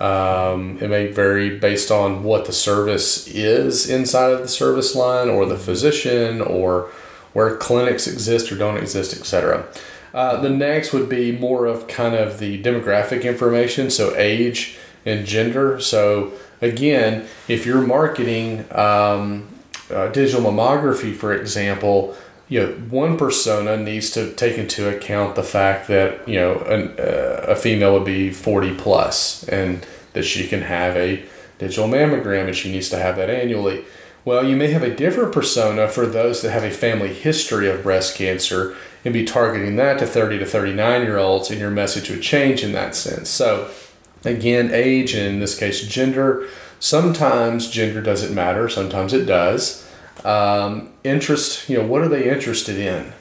Um, 0.00 0.78
it 0.80 0.88
may 0.88 1.08
vary 1.08 1.58
based 1.58 1.90
on 1.90 2.22
what 2.22 2.44
the 2.44 2.52
service 2.52 3.26
is 3.26 3.90
inside 3.90 4.30
of 4.30 4.40
the 4.40 4.48
service 4.48 4.94
line, 4.94 5.28
or 5.28 5.44
the 5.44 5.58
physician, 5.58 6.40
or 6.40 6.90
where 7.32 7.56
clinics 7.56 8.06
exist 8.06 8.50
or 8.52 8.56
don't 8.56 8.76
exist, 8.76 9.16
etc. 9.18 9.66
Uh, 10.18 10.40
the 10.40 10.50
next 10.50 10.92
would 10.92 11.08
be 11.08 11.30
more 11.30 11.66
of 11.66 11.86
kind 11.86 12.12
of 12.12 12.40
the 12.40 12.60
demographic 12.60 13.22
information, 13.22 13.88
so 13.88 14.16
age 14.16 14.76
and 15.06 15.24
gender. 15.24 15.78
So 15.78 16.32
again, 16.60 17.28
if 17.46 17.64
you're 17.64 17.86
marketing 17.86 18.64
um, 18.72 19.46
uh, 19.88 20.08
digital 20.08 20.42
mammography, 20.42 21.14
for 21.14 21.32
example, 21.32 22.16
you 22.48 22.60
know 22.60 22.72
one 22.90 23.16
persona 23.16 23.76
needs 23.76 24.10
to 24.10 24.34
take 24.34 24.58
into 24.58 24.88
account 24.88 25.36
the 25.36 25.44
fact 25.44 25.86
that 25.86 26.28
you 26.28 26.34
know 26.34 26.58
an, 26.62 26.98
uh, 26.98 27.52
a 27.52 27.54
female 27.54 27.92
would 27.92 28.04
be 28.04 28.32
40 28.32 28.74
plus 28.74 29.44
and 29.44 29.86
that 30.14 30.24
she 30.24 30.48
can 30.48 30.62
have 30.62 30.96
a 30.96 31.24
digital 31.58 31.86
mammogram 31.86 32.48
and 32.48 32.56
she 32.56 32.72
needs 32.72 32.88
to 32.88 32.98
have 32.98 33.16
that 33.16 33.28
annually 33.28 33.84
well 34.24 34.42
you 34.42 34.56
may 34.56 34.68
have 34.72 34.82
a 34.82 34.94
different 34.94 35.30
persona 35.32 35.86
for 35.86 36.06
those 36.06 36.40
that 36.40 36.50
have 36.50 36.64
a 36.64 36.70
family 36.70 37.12
history 37.12 37.68
of 37.68 37.82
breast 37.82 38.16
cancer 38.16 38.74
and 39.08 39.14
be 39.14 39.24
targeting 39.24 39.76
that 39.76 39.98
to 39.98 40.06
30 40.06 40.38
to 40.38 40.46
39 40.46 41.02
year 41.02 41.18
olds 41.18 41.50
and 41.50 41.60
your 41.60 41.70
message 41.70 42.10
would 42.10 42.22
change 42.22 42.62
in 42.62 42.72
that 42.72 42.94
sense 42.94 43.28
so 43.28 43.70
again 44.24 44.70
age 44.72 45.14
and 45.14 45.26
in 45.26 45.40
this 45.40 45.58
case 45.58 45.86
gender 45.86 46.48
sometimes 46.80 47.70
gender 47.70 48.00
doesn't 48.00 48.34
matter 48.34 48.68
sometimes 48.68 49.12
it 49.12 49.24
does 49.24 49.88
um, 50.24 50.92
interest, 51.04 51.68
you 51.68 51.78
know, 51.78 51.86
what 51.86 52.02
are 52.02 52.08
they 52.08 52.30
interested 52.30 52.78
in? 52.78 53.12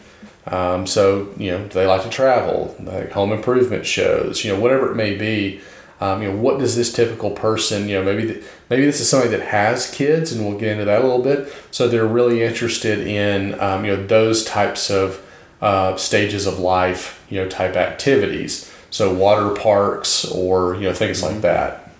Um, 0.45 0.87
so, 0.87 1.33
you 1.37 1.51
know, 1.51 1.67
they 1.67 1.85
like 1.85 2.03
to 2.03 2.09
travel, 2.09 2.75
like 2.79 3.11
home 3.11 3.31
improvement 3.31 3.85
shows, 3.85 4.43
you 4.43 4.53
know, 4.53 4.59
whatever 4.59 4.91
it 4.91 4.95
may 4.95 5.15
be. 5.15 5.61
Um, 5.99 6.21
you 6.21 6.31
know, 6.31 6.37
what 6.37 6.59
does 6.59 6.75
this 6.75 6.93
typical 6.93 7.31
person, 7.31 7.89
you 7.89 7.95
know, 7.95 8.03
maybe 8.03 8.33
th- 8.33 8.45
maybe 8.69 8.85
this 8.85 9.01
is 9.01 9.09
somebody 9.09 9.31
that 9.31 9.47
has 9.47 9.89
kids, 9.89 10.31
and 10.31 10.45
we'll 10.45 10.57
get 10.57 10.73
into 10.73 10.85
that 10.85 11.01
a 11.01 11.03
little 11.03 11.23
bit. 11.23 11.51
So 11.71 11.87
they're 11.87 12.05
really 12.05 12.43
interested 12.43 12.99
in, 12.99 13.59
um, 13.59 13.83
you 13.83 13.95
know, 13.95 14.05
those 14.05 14.45
types 14.45 14.91
of 14.91 15.25
uh, 15.61 15.95
stages 15.97 16.45
of 16.45 16.59
life, 16.59 17.23
you 17.29 17.41
know, 17.41 17.49
type 17.49 17.75
activities. 17.75 18.71
So 18.89 19.13
water 19.13 19.53
parks 19.53 20.25
or 20.25 20.75
you 20.75 20.83
know 20.83 20.93
things 20.93 21.21
like 21.21 21.41
that. 21.41 21.91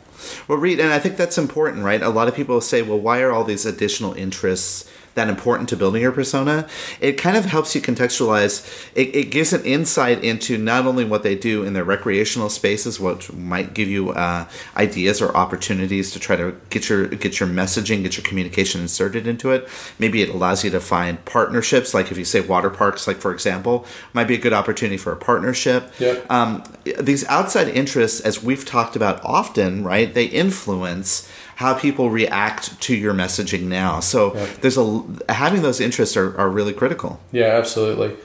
Well, 0.48 0.58
Reed, 0.58 0.80
and 0.80 0.92
I 0.92 1.00
think 1.00 1.18
that's 1.18 1.38
important, 1.38 1.84
right? 1.84 2.02
A 2.02 2.10
lot 2.10 2.28
of 2.28 2.36
people 2.36 2.60
say, 2.62 2.82
well, 2.82 3.00
why 3.00 3.22
are 3.22 3.32
all 3.32 3.44
these 3.44 3.66
additional 3.66 4.14
interests 4.14 4.90
that 5.18 5.28
important 5.28 5.68
to 5.70 5.76
building 5.76 6.02
your 6.02 6.14
persona? 6.14 6.68
It 7.02 7.14
kind 7.14 7.36
of 7.36 7.46
helps 7.46 7.76
you 7.76 7.82
contextualize. 7.82 8.90
It, 8.96 9.14
it 9.14 9.32
gives 9.32 9.52
an 9.52 9.66
insight 9.66 10.24
into 10.24 10.58
not 10.58 10.86
only 10.86 11.04
what 11.04 11.24
they 11.24 11.36
do 11.36 11.64
in 11.64 11.74
their 11.74 11.84
recreational 11.84 12.50
spaces, 12.50 13.00
what 13.00 13.34
might 13.34 13.74
give 13.74 13.90
you 13.90 14.12
uh, 14.12 14.48
ideas 14.78 15.22
or 15.22 15.36
opportunities 15.36 16.12
to 16.12 16.20
try 16.20 16.36
to 16.38 16.56
get 16.70 16.88
your 16.88 17.08
get 17.08 17.40
your 17.40 17.50
messaging, 17.50 18.04
get 18.04 18.16
your 18.16 18.24
communication 18.24 18.80
inserted 18.82 19.28
into 19.28 19.52
it. 19.52 19.68
Maybe 20.00 20.22
it 20.22 20.30
allows 20.30 20.64
you 20.64 20.70
to 20.72 20.80
find 20.80 21.24
partnerships, 21.26 21.94
like 21.94 22.12
if 22.12 22.18
you 22.18 22.26
say 22.26 22.40
water 22.40 22.70
parks, 22.70 23.08
like 23.08 23.18
for 23.18 23.34
example, 23.34 23.86
might 24.14 24.28
be 24.28 24.36
a 24.36 24.40
good 24.40 24.54
opportunity 24.54 24.98
for 24.98 25.12
a 25.12 25.18
partnership. 25.18 25.92
Yep. 26.00 26.32
Um, 26.32 26.64
these 27.00 27.26
outside 27.26 27.68
interests, 27.68 28.22
as 28.22 28.42
we've 28.42 28.66
talked 28.66 28.96
about 28.96 29.24
often, 29.26 29.84
right? 29.84 30.14
They 30.14 30.26
influence 30.26 31.28
how 31.58 31.74
people 31.74 32.12
react 32.12 32.80
to 32.80 32.96
your 32.96 33.16
messaging 33.16 33.64
now. 33.64 34.00
So 34.00 34.30
there's 34.62 34.78
a 34.78 35.04
having 35.28 35.64
those 35.64 35.80
interests 35.82 36.16
are, 36.16 36.38
are 36.38 36.50
really 36.50 36.72
critical. 36.72 37.20
Yeah, 37.32 37.58
absolutely. 37.58 38.16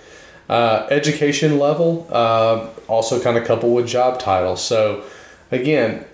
Uh, 0.51 0.87
education 0.91 1.59
level 1.59 2.07
uh, 2.11 2.69
also 2.89 3.23
kind 3.23 3.39
of 3.39 3.47
coupled 3.47 3.75
with 3.75 3.87
job 3.87 4.19
title. 4.19 4.57
So 4.57 5.03
again, 5.51 6.05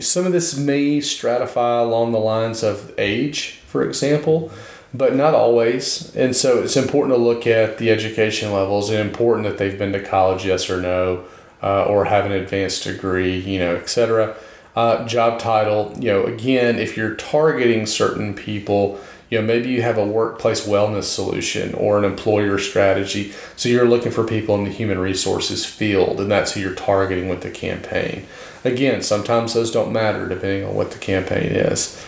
some 0.00 0.24
of 0.24 0.32
this 0.32 0.56
may 0.56 0.96
stratify 1.00 1.82
along 1.82 2.12
the 2.12 2.18
lines 2.18 2.62
of 2.62 2.94
age, 2.96 3.60
for 3.66 3.86
example, 3.86 4.50
but 4.94 5.14
not 5.14 5.34
always. 5.34 6.16
And 6.16 6.34
so 6.34 6.62
it's 6.62 6.78
important 6.78 7.14
to 7.14 7.22
look 7.22 7.46
at 7.46 7.76
the 7.76 7.90
education 7.90 8.50
levels 8.50 8.88
and 8.88 8.98
important 8.98 9.46
that 9.46 9.58
they've 9.58 9.78
been 9.78 9.92
to 9.92 10.02
college, 10.02 10.46
yes 10.46 10.70
or 10.70 10.80
no, 10.80 11.24
uh, 11.62 11.84
or 11.84 12.06
have 12.06 12.24
an 12.24 12.32
advanced 12.32 12.84
degree, 12.84 13.38
you 13.38 13.58
know, 13.58 13.76
etc. 13.76 14.34
Uh, 14.74 15.06
job 15.06 15.38
title, 15.38 15.94
you 15.98 16.10
know, 16.10 16.24
again, 16.24 16.78
if 16.78 16.96
you're 16.96 17.14
targeting 17.14 17.84
certain 17.84 18.32
people, 18.32 18.98
you 19.28 19.40
know, 19.40 19.46
maybe 19.46 19.70
you 19.70 19.82
have 19.82 19.98
a 19.98 20.06
workplace 20.06 20.66
wellness 20.66 21.04
solution 21.04 21.74
or 21.74 21.98
an 21.98 22.04
employer 22.04 22.58
strategy. 22.58 23.32
So 23.56 23.68
you're 23.68 23.88
looking 23.88 24.12
for 24.12 24.24
people 24.24 24.54
in 24.56 24.64
the 24.64 24.70
human 24.70 24.98
resources 24.98 25.64
field, 25.64 26.20
and 26.20 26.30
that's 26.30 26.52
who 26.52 26.60
you're 26.60 26.74
targeting 26.74 27.28
with 27.28 27.42
the 27.42 27.50
campaign. 27.50 28.26
Again, 28.64 29.02
sometimes 29.02 29.54
those 29.54 29.70
don't 29.70 29.92
matter 29.92 30.28
depending 30.28 30.64
on 30.64 30.74
what 30.74 30.90
the 30.90 30.98
campaign 30.98 31.52
is. 31.52 32.02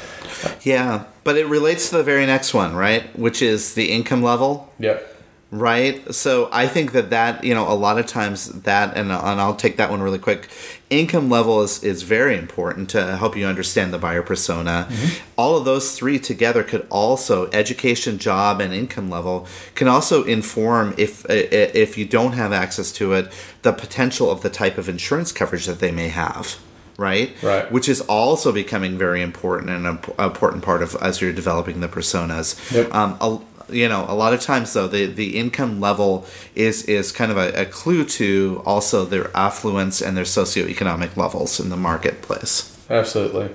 Yeah, 0.63 1.05
but 1.23 1.37
it 1.37 1.47
relates 1.47 1.89
to 1.91 1.97
the 1.97 2.03
very 2.03 2.27
next 2.27 2.53
one, 2.53 2.75
right? 2.75 3.19
Which 3.19 3.41
is 3.41 3.75
the 3.75 3.91
income 3.91 4.23
level. 4.23 4.73
Yep. 4.79 5.14
Right. 5.57 6.13
So 6.13 6.49
I 6.51 6.67
think 6.67 6.91
that 6.93 7.11
that 7.11 7.45
you 7.45 7.55
know 7.55 7.71
a 7.71 7.75
lot 7.79 7.97
of 7.97 8.07
times 8.07 8.49
that 8.63 8.97
and 8.97 9.13
and 9.13 9.41
I'll 9.41 9.55
take 9.55 9.77
that 9.77 9.89
one 9.89 10.03
really 10.03 10.19
quick. 10.19 10.49
Income 10.91 11.31
level 11.31 11.63
is 11.63 11.81
is 11.85 12.03
very 12.03 12.37
important 12.37 12.91
to 12.91 13.17
help 13.17 13.37
you 13.37 13.47
understand 13.47 13.95
the 13.95 13.99
buyer 13.99 14.23
persona. 14.23 14.89
All 15.37 15.57
of 15.57 15.65
those 15.65 15.97
three 15.97 16.19
together 16.19 16.65
could 16.65 16.85
also 16.91 17.49
education, 17.53 18.19
job, 18.19 18.61
and 18.61 18.75
income 18.75 19.09
level 19.11 19.47
can 19.77 19.87
also 19.87 20.25
inform 20.25 20.93
if 20.99 21.25
if 21.31 21.97
you 21.97 22.05
don't 22.05 22.33
have 22.33 22.53
access 22.53 22.91
to 22.93 23.13
it 23.13 23.31
the 23.63 23.73
potential 23.73 24.33
of 24.33 24.43
the 24.43 24.51
type 24.51 24.77
of 24.77 24.89
insurance 24.89 25.31
coverage 25.31 25.67
that 25.67 25.79
they 25.79 25.93
may 25.93 26.09
have. 26.09 26.59
Right, 26.97 27.35
Right. 27.43 27.73
which 27.73 27.89
is 27.89 28.01
also 28.03 28.53
becoming 28.53 28.97
very 28.99 29.21
important 29.21 29.69
and 29.69 29.85
an 29.85 29.93
imp- 29.95 30.17
important 30.17 30.63
part 30.63 30.81
of 30.81 30.95
as 31.03 31.21
you're 31.21 31.33
developing 31.33 31.81
the 31.81 31.89
personas. 31.89 32.55
Yep. 32.73 32.95
Um, 32.95 33.17
a, 33.21 33.39
you 33.69 33.89
know, 33.89 34.05
a 34.09 34.15
lot 34.15 34.33
of 34.33 34.41
times 34.41 34.73
though, 34.73 34.89
the 34.89 35.07
the 35.07 35.37
income 35.37 35.81
level 35.81 36.27
is 36.55 36.85
is 36.85 37.13
kind 37.13 37.31
of 37.31 37.39
a, 37.39 37.53
a 37.63 37.65
clue 37.65 38.05
to 38.05 38.63
also 38.65 39.05
their 39.05 39.35
affluence 39.37 40.01
and 40.01 40.17
their 40.17 40.25
socioeconomic 40.25 41.17
levels 41.17 41.61
in 41.61 41.71
the 41.71 41.77
marketplace. 41.77 42.77
Absolutely. 42.91 43.51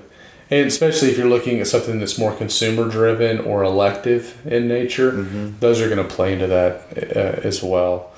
And 0.50 0.66
especially 0.66 1.10
if 1.10 1.16
you're 1.16 1.28
looking 1.28 1.60
at 1.60 1.68
something 1.68 2.00
that's 2.00 2.18
more 2.18 2.34
consumer 2.34 2.88
driven 2.88 3.38
or 3.38 3.62
elective 3.62 4.44
in 4.44 4.66
nature, 4.66 5.12
those 5.60 5.80
are 5.80 5.88
going 5.88 6.04
to 6.04 6.14
play 6.14 6.32
into 6.32 6.48
that 6.48 7.16
uh, 7.16 7.46
as 7.46 7.62
well. 7.62 8.10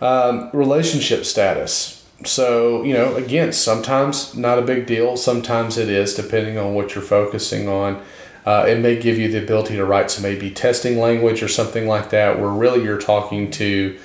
Um, 0.00 0.48
relationship 0.52 1.24
status. 1.24 2.06
So, 2.24 2.84
you 2.84 2.94
know, 2.94 3.16
again, 3.16 3.52
sometimes 3.52 4.36
not 4.36 4.60
a 4.60 4.62
big 4.62 4.86
deal, 4.86 5.16
sometimes 5.16 5.76
it 5.76 5.88
is, 5.88 6.14
depending 6.14 6.56
on 6.56 6.74
what 6.74 6.94
you're 6.94 7.02
focusing 7.02 7.68
on. 7.68 8.00
Uh, 8.44 8.64
it 8.68 8.80
may 8.80 8.98
give 8.98 9.18
you 9.18 9.30
the 9.30 9.42
ability 9.42 9.76
to 9.76 9.84
write 9.84 10.10
some 10.10 10.24
A/B 10.24 10.50
testing 10.50 10.98
language 10.98 11.42
or 11.42 11.48
something 11.48 11.86
like 11.86 12.10
that, 12.10 12.40
where 12.40 12.50
really 12.50 12.82
you're 12.82 13.00
talking 13.00 13.50
to 13.52 13.98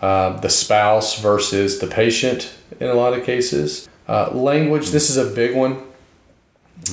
uh, 0.00 0.40
the 0.40 0.48
spouse 0.48 1.20
versus 1.20 1.78
the 1.78 1.86
patient 1.86 2.54
in 2.80 2.88
a 2.88 2.94
lot 2.94 3.12
of 3.12 3.24
cases. 3.24 3.88
Uh, 4.08 4.30
language, 4.32 4.90
this 4.90 5.10
is 5.10 5.16
a 5.16 5.34
big 5.34 5.54
one. 5.54 5.82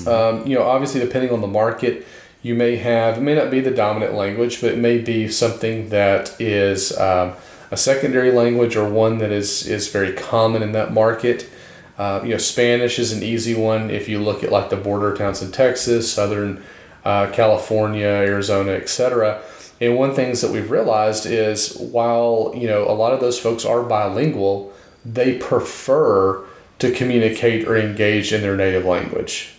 Um, 0.05 0.45
you 0.45 0.55
know, 0.55 0.63
obviously, 0.63 0.99
depending 0.99 1.31
on 1.31 1.41
the 1.41 1.47
market, 1.47 2.05
you 2.41 2.53
may 2.53 2.75
have, 2.75 3.17
it 3.17 3.21
may 3.21 3.35
not 3.35 3.49
be 3.49 3.59
the 3.59 3.71
dominant 3.71 4.13
language, 4.13 4.61
but 4.61 4.71
it 4.71 4.77
may 4.77 4.99
be 4.99 5.27
something 5.27 5.89
that 5.89 6.39
is 6.39 6.97
um, 6.97 7.33
a 7.71 7.77
secondary 7.77 8.31
language 8.31 8.75
or 8.75 8.87
one 8.87 9.17
that 9.17 9.31
is, 9.31 9.67
is 9.67 9.87
very 9.89 10.13
common 10.13 10.61
in 10.61 10.71
that 10.73 10.93
market. 10.93 11.49
Uh, 11.97 12.21
you 12.23 12.29
know, 12.29 12.37
Spanish 12.37 12.97
is 12.97 13.11
an 13.11 13.23
easy 13.23 13.53
one 13.53 13.89
if 13.89 14.07
you 14.07 14.19
look 14.19 14.43
at 14.43 14.51
like 14.51 14.69
the 14.69 14.77
border 14.77 15.15
towns 15.15 15.41
in 15.41 15.51
Texas, 15.51 16.11
Southern 16.11 16.63
uh, 17.09 17.31
California, 17.31 18.05
Arizona, 18.05 18.73
etc. 18.73 19.41
And 19.81 19.95
one 19.95 20.13
things 20.13 20.41
that 20.41 20.51
we've 20.51 20.69
realized 20.69 21.25
is 21.25 21.75
while 21.75 22.53
you 22.55 22.67
know 22.67 22.83
a 22.87 22.93
lot 22.93 23.13
of 23.13 23.19
those 23.19 23.39
folks 23.39 23.65
are 23.65 23.81
bilingual, 23.81 24.71
they 25.03 25.37
prefer 25.39 26.45
to 26.77 26.91
communicate 26.91 27.67
or 27.67 27.75
engage 27.75 28.31
in 28.31 28.41
their 28.41 28.55
native 28.55 28.85
language. 28.85 29.55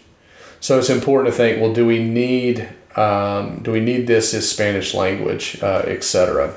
So 0.61 0.79
it's 0.79 0.91
important 0.91 1.35
to 1.35 1.37
think: 1.37 1.61
well, 1.61 1.73
do 1.73 1.85
we 1.85 1.99
need 2.05 2.69
um, 2.95 3.61
do 3.65 3.73
we 3.73 3.81
need 3.81 4.07
this 4.07 4.33
as 4.33 4.49
Spanish 4.49 4.95
language, 4.95 5.59
uh, 5.61 5.83
etc. 5.87 6.55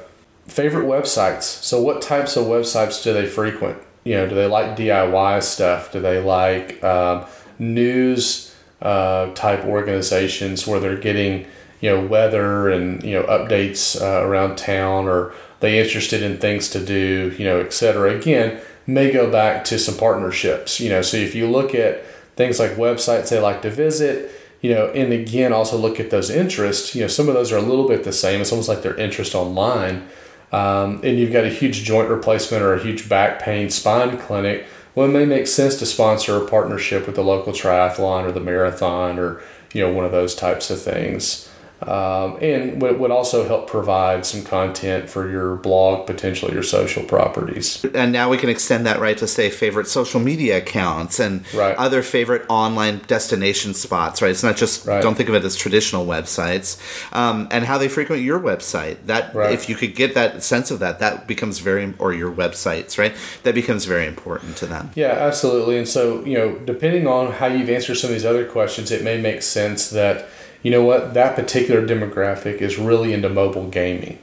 Favorite 0.48 0.86
websites. 0.86 1.44
So 1.44 1.82
what 1.82 2.02
types 2.04 2.38
of 2.38 2.46
websites 2.46 3.04
do 3.04 3.14
they 3.14 3.26
frequent? 3.26 3.82
You 4.04 4.16
know, 4.16 4.28
do 4.30 4.36
they 4.36 4.48
like 4.48 4.78
DIY 4.78 5.42
stuff? 5.42 5.92
Do 5.92 6.02
they 6.02 6.20
like 6.20 6.84
um, 6.84 7.26
news 7.58 8.53
uh, 8.84 9.34
type 9.34 9.64
organizations 9.64 10.68
where 10.68 10.80
they're 10.80 10.98
getting 10.98 11.48
you 11.80 11.90
know 11.90 12.06
weather 12.06 12.70
and 12.70 13.02
you 13.04 13.14
know 13.14 13.24
updates 13.24 14.00
uh, 14.00 14.26
around 14.28 14.58
town 14.58 15.08
or 15.08 15.34
they 15.62 15.80
interested 15.80 16.22
in 16.22 16.38
things 16.38 16.70
to 16.70 16.86
do 16.86 17.34
you 17.40 17.46
know 17.46 17.62
etc 17.62 18.16
again 18.16 18.60
may 18.86 19.10
go 19.12 19.32
back 19.32 19.64
to 19.64 19.80
some 19.80 19.98
partnerships 19.98 20.80
you 20.80 20.90
know. 20.90 21.02
So 21.02 21.18
if 21.18 21.34
you 21.34 21.50
look 21.50 21.74
at 21.74 22.06
things 22.36 22.60
like 22.60 22.72
websites 22.72 23.30
they 23.30 23.40
like 23.40 23.62
to 23.62 23.72
visit 23.72 24.32
you 24.62 24.74
know 24.74 24.88
and 24.90 25.14
again 25.14 25.54
also 25.54 25.78
look 25.78 26.00
at 26.00 26.10
those 26.10 26.30
interests 26.30 26.94
you 26.94 27.02
know 27.02 27.08
some 27.08 27.30
of 27.30 27.36
those 27.36 27.52
are 27.54 27.58
a 27.58 27.62
little 27.62 27.88
bit 27.88 28.04
the 28.04 28.14
same. 28.14 28.42
It's 28.42 28.52
almost 28.52 28.70
like 28.70 28.82
their 28.82 28.98
interest 28.98 29.34
online. 29.34 30.08
Um, 30.52 31.02
and 31.04 31.18
you've 31.18 31.34
got 31.34 31.46
a 31.46 31.50
huge 31.50 31.84
joint 31.84 32.10
replacement 32.10 32.62
or 32.62 32.76
a 32.76 32.84
huge 32.84 33.10
back 33.10 33.42
pain 33.42 33.72
spine 33.72 34.20
clinic 34.20 34.68
well, 34.96 35.10
it 35.10 35.14
may 35.14 35.26
make 35.26 35.48
sense 35.48 35.76
to 35.78 35.86
sponsor 35.86 36.38
a 36.38 36.48
partnership 36.48 37.06
with 37.06 37.16
the 37.16 37.24
local 37.24 37.54
triathlon 37.54 38.26
or 38.26 38.32
the 38.32 38.40
marathon 38.40 39.20
or 39.20 39.42
you 39.74 39.82
know 39.82 39.92
one 39.92 40.06
of 40.06 40.12
those 40.12 40.36
types 40.36 40.70
of 40.70 40.82
things 40.82 41.50
um, 41.88 42.38
and 42.42 42.82
would, 42.82 43.00
would 43.00 43.12
also 43.12 43.48
help 43.48 43.68
provide 43.68 44.26
some 44.26 44.44
content 44.44 45.10
for 45.10 45.30
your 45.30 45.56
blog, 45.58 46.08
potentially 46.08 46.54
your 46.54 46.64
social 46.64 47.04
properties. 47.04 47.84
And 47.94 48.12
now 48.12 48.30
we 48.30 48.38
can 48.38 48.50
extend 48.50 48.86
that 48.86 49.00
right 49.00 49.18
to 49.18 49.28
say 49.28 49.50
favorite 49.50 49.88
social 49.88 50.20
media 50.20 50.58
accounts 50.58 51.20
and 51.20 51.46
right. 51.54 51.76
other 51.78 52.02
favorite 52.02 52.46
online 52.50 53.00
destination 53.08 53.74
spots. 53.74 54.22
Right, 54.22 54.32
it's 54.32 54.44
not 54.44 54.58
just 54.58 54.86
right. 54.86 55.02
don't 55.02 55.16
think 55.16 55.30
of 55.30 55.36
it 55.36 55.44
as 55.44 55.56
traditional 55.56 56.06
websites, 56.06 56.80
um, 57.14 57.48
and 57.52 57.66
how 57.66 57.78
they 57.78 57.88
frequent 57.88 58.22
your 58.22 58.40
website. 58.40 58.98
That 59.06 59.34
right. 59.34 59.54
if 59.54 59.70
you 59.70 59.76
could 59.76 59.96
get 59.96 60.14
that 60.16 60.44
sense 60.44 60.72
of 60.72 60.80
that, 60.80 61.00
that 61.00 61.28
becomes 61.28 61.60
very 61.60 61.94
or 62.00 62.14
your 62.14 62.32
websites, 62.32 62.98
right? 62.98 63.14
That 63.44 63.56
becomes 63.56 63.86
very 63.86 64.08
important 64.08 64.58
to 64.58 64.66
them. 64.66 64.92
Yeah, 64.96 65.12
absolutely. 65.12 65.78
And 65.78 65.88
so 65.88 66.24
you 66.26 66.38
know, 66.38 66.58
depending 66.60 67.08
on 67.08 67.32
how 67.32 67.48
you've 67.48 67.70
answered 67.70 67.96
some 67.96 68.10
of 68.10 68.16
these 68.16 68.26
other 68.26 68.46
questions, 68.46 68.92
it 68.92 69.04
may 69.04 69.20
make 69.20 69.42
sense 69.42 69.90
that 69.90 70.28
you 70.64 70.72
know 70.72 70.84
what, 70.84 71.14
that 71.14 71.36
particular 71.36 71.86
demographic 71.86 72.56
is 72.56 72.78
really 72.80 73.14
into 73.14 73.30
mobile 73.30 73.70
gaming, 73.70 74.18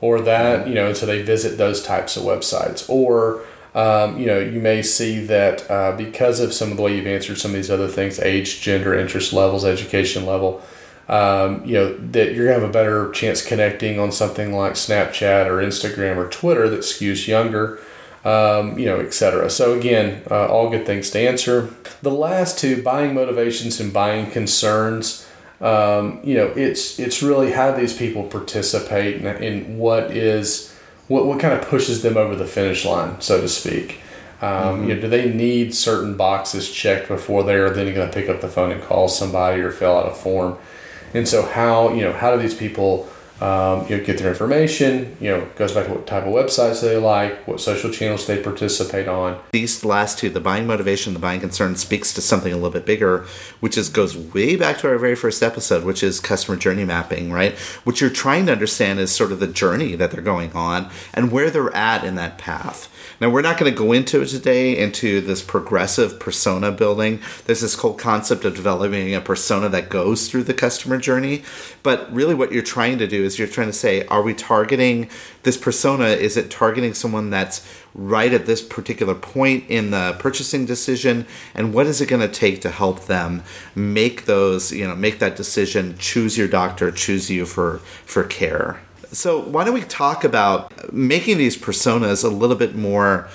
or 0.00 0.20
that, 0.20 0.68
you 0.68 0.74
know, 0.74 0.92
so 0.92 1.06
they 1.06 1.22
visit 1.22 1.56
those 1.56 1.82
types 1.82 2.16
of 2.16 2.24
websites. 2.24 2.88
Or, 2.90 3.42
um, 3.74 4.18
you 4.18 4.26
know, 4.26 4.38
you 4.38 4.60
may 4.60 4.82
see 4.82 5.20
that 5.26 5.70
uh, 5.70 5.96
because 5.96 6.40
of 6.40 6.52
some 6.52 6.70
of 6.70 6.76
the 6.76 6.82
way 6.82 6.96
you've 6.96 7.06
answered 7.06 7.38
some 7.38 7.52
of 7.52 7.56
these 7.56 7.70
other 7.70 7.88
things 7.88 8.18
age, 8.18 8.60
gender, 8.60 8.94
interest 8.94 9.32
levels, 9.32 9.64
education 9.64 10.26
level 10.26 10.62
um, 11.08 11.64
you 11.64 11.74
know, 11.74 11.96
that 11.96 12.34
you're 12.34 12.48
to 12.48 12.52
have 12.52 12.62
a 12.62 12.68
better 12.68 13.10
chance 13.12 13.44
connecting 13.44 13.98
on 13.98 14.10
something 14.10 14.52
like 14.52 14.72
Snapchat 14.72 15.46
or 15.46 15.58
Instagram 15.62 16.16
or 16.16 16.28
Twitter 16.28 16.68
that 16.68 16.80
skews 16.80 17.26
younger. 17.26 17.80
Um, 18.24 18.76
you 18.76 18.86
know, 18.86 18.98
etc. 18.98 19.48
So 19.50 19.78
again, 19.78 20.24
uh, 20.28 20.48
all 20.48 20.68
good 20.68 20.84
things 20.84 21.10
to 21.10 21.20
answer. 21.20 21.70
The 22.02 22.10
last 22.10 22.58
two, 22.58 22.82
buying 22.82 23.14
motivations 23.14 23.78
and 23.78 23.92
buying 23.92 24.32
concerns 24.32 25.24
um, 25.60 26.20
you 26.22 26.34
know, 26.34 26.46
it's 26.56 26.98
it's 26.98 27.22
really 27.22 27.52
how 27.52 27.72
these 27.72 27.96
people 27.96 28.24
participate 28.24 29.22
in, 29.22 29.26
in 29.42 29.78
what 29.78 30.10
is 30.10 30.74
what 31.08 31.26
what 31.26 31.40
kind 31.40 31.54
of 31.54 31.66
pushes 31.66 32.02
them 32.02 32.16
over 32.16 32.36
the 32.36 32.46
finish 32.46 32.84
line, 32.84 33.20
so 33.20 33.40
to 33.40 33.48
speak. 33.48 34.00
Um, 34.42 34.50
mm-hmm. 34.50 34.88
You 34.88 34.94
know, 34.94 35.00
do 35.02 35.08
they 35.08 35.32
need 35.32 35.74
certain 35.74 36.14
boxes 36.14 36.70
checked 36.70 37.08
before 37.08 37.42
they're 37.42 37.70
then 37.70 37.94
going 37.94 38.10
to 38.10 38.14
pick 38.14 38.28
up 38.28 38.42
the 38.42 38.48
phone 38.48 38.70
and 38.70 38.82
call 38.82 39.08
somebody 39.08 39.62
or 39.62 39.70
fill 39.70 39.96
out 39.96 40.12
a 40.12 40.14
form? 40.14 40.58
And 41.14 41.26
so, 41.26 41.42
how 41.42 41.92
you 41.94 42.02
know 42.02 42.12
how 42.12 42.36
do 42.36 42.42
these 42.42 42.54
people 42.54 43.08
um, 43.40 43.86
you 43.88 43.98
know, 43.98 44.04
get 44.04 44.18
their 44.18 44.30
information. 44.30 45.16
You 45.20 45.30
know, 45.30 45.48
goes 45.56 45.72
back 45.72 45.86
to 45.86 45.92
what 45.92 46.06
type 46.06 46.24
of 46.24 46.32
websites 46.32 46.80
they 46.80 46.96
like, 46.96 47.46
what 47.46 47.60
social 47.60 47.90
channels 47.90 48.26
they 48.26 48.42
participate 48.42 49.08
on. 49.08 49.38
These 49.52 49.84
last 49.84 50.18
two, 50.18 50.30
the 50.30 50.40
buying 50.40 50.66
motivation, 50.66 51.12
the 51.12 51.20
buying 51.20 51.40
concern, 51.40 51.76
speaks 51.76 52.12
to 52.14 52.20
something 52.20 52.52
a 52.52 52.56
little 52.56 52.70
bit 52.70 52.86
bigger, 52.86 53.26
which 53.60 53.76
is 53.76 53.88
goes 53.88 54.16
way 54.16 54.56
back 54.56 54.78
to 54.78 54.88
our 54.88 54.98
very 54.98 55.16
first 55.16 55.42
episode, 55.42 55.84
which 55.84 56.02
is 56.02 56.20
customer 56.20 56.56
journey 56.56 56.84
mapping. 56.84 57.30
Right, 57.30 57.56
what 57.84 58.00
you're 58.00 58.10
trying 58.10 58.46
to 58.46 58.52
understand 58.52 58.98
is 59.00 59.10
sort 59.12 59.32
of 59.32 59.40
the 59.40 59.46
journey 59.46 59.96
that 59.96 60.10
they're 60.10 60.22
going 60.22 60.52
on 60.52 60.90
and 61.12 61.30
where 61.30 61.50
they're 61.50 61.74
at 61.74 62.04
in 62.04 62.14
that 62.16 62.38
path. 62.38 62.88
Now, 63.18 63.30
we're 63.30 63.42
not 63.42 63.58
going 63.58 63.72
to 63.72 63.78
go 63.78 63.92
into 63.92 64.20
it 64.20 64.26
today 64.26 64.76
into 64.76 65.22
this 65.22 65.40
progressive 65.40 66.20
persona 66.20 66.70
building. 66.70 67.20
There's 67.46 67.62
this 67.62 67.76
whole 67.76 67.94
concept 67.94 68.44
of 68.44 68.54
developing 68.54 69.14
a 69.14 69.22
persona 69.22 69.70
that 69.70 69.88
goes 69.88 70.28
through 70.28 70.42
the 70.42 70.52
customer 70.52 70.98
journey. 70.98 71.42
But 71.82 72.12
really, 72.12 72.34
what 72.34 72.52
you're 72.52 72.62
trying 72.62 72.98
to 72.98 73.06
do 73.06 73.24
is 73.24 73.38
you're 73.38 73.48
trying 73.48 73.68
to 73.68 73.72
say, 73.72 74.06
are 74.08 74.20
we 74.20 74.34
targeting 74.34 75.08
this 75.44 75.56
persona? 75.56 76.06
Is 76.08 76.36
it 76.36 76.50
targeting 76.50 76.92
someone 76.92 77.30
that's 77.30 77.66
right 77.94 78.34
at 78.34 78.44
this 78.44 78.60
particular 78.60 79.14
point 79.14 79.64
in 79.70 79.92
the 79.92 80.14
purchasing 80.18 80.66
decision? 80.66 81.26
And 81.54 81.72
what 81.72 81.86
is 81.86 82.02
it 82.02 82.10
going 82.10 82.20
to 82.20 82.28
take 82.28 82.60
to 82.62 82.70
help 82.70 83.06
them 83.06 83.42
make 83.74 84.26
those, 84.26 84.72
you 84.72 84.86
know, 84.86 84.94
make 84.94 85.20
that 85.20 85.36
decision, 85.36 85.96
choose 85.98 86.36
your 86.36 86.48
doctor, 86.48 86.90
choose 86.90 87.30
you 87.30 87.46
for, 87.46 87.78
for 88.04 88.24
care? 88.24 88.80
So, 89.12 89.40
why 89.40 89.64
don't 89.64 89.74
we 89.74 89.82
talk 89.82 90.24
about 90.24 90.92
making 90.92 91.38
these 91.38 91.56
personas 91.56 92.24
a 92.24 92.28
little 92.28 92.56
bit 92.56 92.74
more 92.74 93.28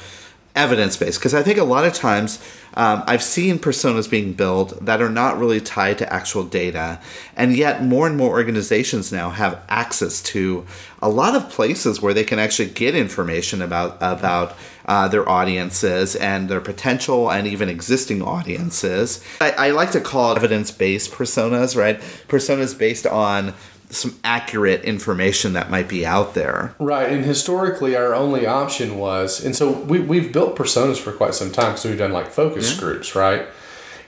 evidence 0.55 0.97
based? 0.97 1.19
Because 1.19 1.33
I 1.33 1.43
think 1.43 1.57
a 1.57 1.63
lot 1.63 1.85
of 1.85 1.93
times 1.93 2.39
um, 2.73 3.03
I've 3.07 3.23
seen 3.23 3.59
personas 3.59 4.09
being 4.09 4.33
built 4.33 4.85
that 4.85 5.01
are 5.01 5.09
not 5.09 5.37
really 5.37 5.61
tied 5.61 5.97
to 5.99 6.13
actual 6.13 6.43
data, 6.43 6.99
and 7.35 7.55
yet 7.55 7.83
more 7.83 8.07
and 8.07 8.17
more 8.17 8.31
organizations 8.31 9.11
now 9.11 9.29
have 9.29 9.61
access 9.69 10.21
to 10.23 10.65
a 11.01 11.09
lot 11.09 11.35
of 11.35 11.49
places 11.49 12.01
where 12.01 12.13
they 12.13 12.23
can 12.23 12.39
actually 12.39 12.69
get 12.69 12.95
information 12.95 13.61
about 13.61 13.97
about 14.01 14.55
uh, 14.85 15.07
their 15.07 15.27
audiences 15.27 16.15
and 16.15 16.49
their 16.49 16.61
potential 16.61 17.31
and 17.31 17.47
even 17.47 17.69
existing 17.69 18.21
audiences. 18.21 19.23
I, 19.39 19.51
I 19.51 19.71
like 19.71 19.91
to 19.91 20.01
call 20.01 20.33
it 20.33 20.37
evidence 20.37 20.71
based 20.71 21.11
personas, 21.11 21.75
right? 21.75 21.99
Personas 22.27 22.77
based 22.77 23.05
on 23.05 23.53
some 23.91 24.17
accurate 24.23 24.83
information 24.83 25.53
that 25.53 25.69
might 25.69 25.87
be 25.87 26.05
out 26.05 26.33
there. 26.33 26.73
Right, 26.79 27.11
and 27.11 27.25
historically, 27.25 27.95
our 27.95 28.15
only 28.15 28.45
option 28.45 28.97
was, 28.97 29.43
and 29.43 29.55
so 29.55 29.71
we 29.71 29.99
we've 29.99 30.31
built 30.31 30.55
personas 30.55 30.97
for 30.97 31.11
quite 31.11 31.35
some 31.35 31.51
time. 31.51 31.77
So 31.77 31.89
we've 31.89 31.97
done 31.97 32.13
like 32.13 32.31
focus 32.31 32.73
yeah. 32.73 32.79
groups, 32.79 33.15
right? 33.15 33.45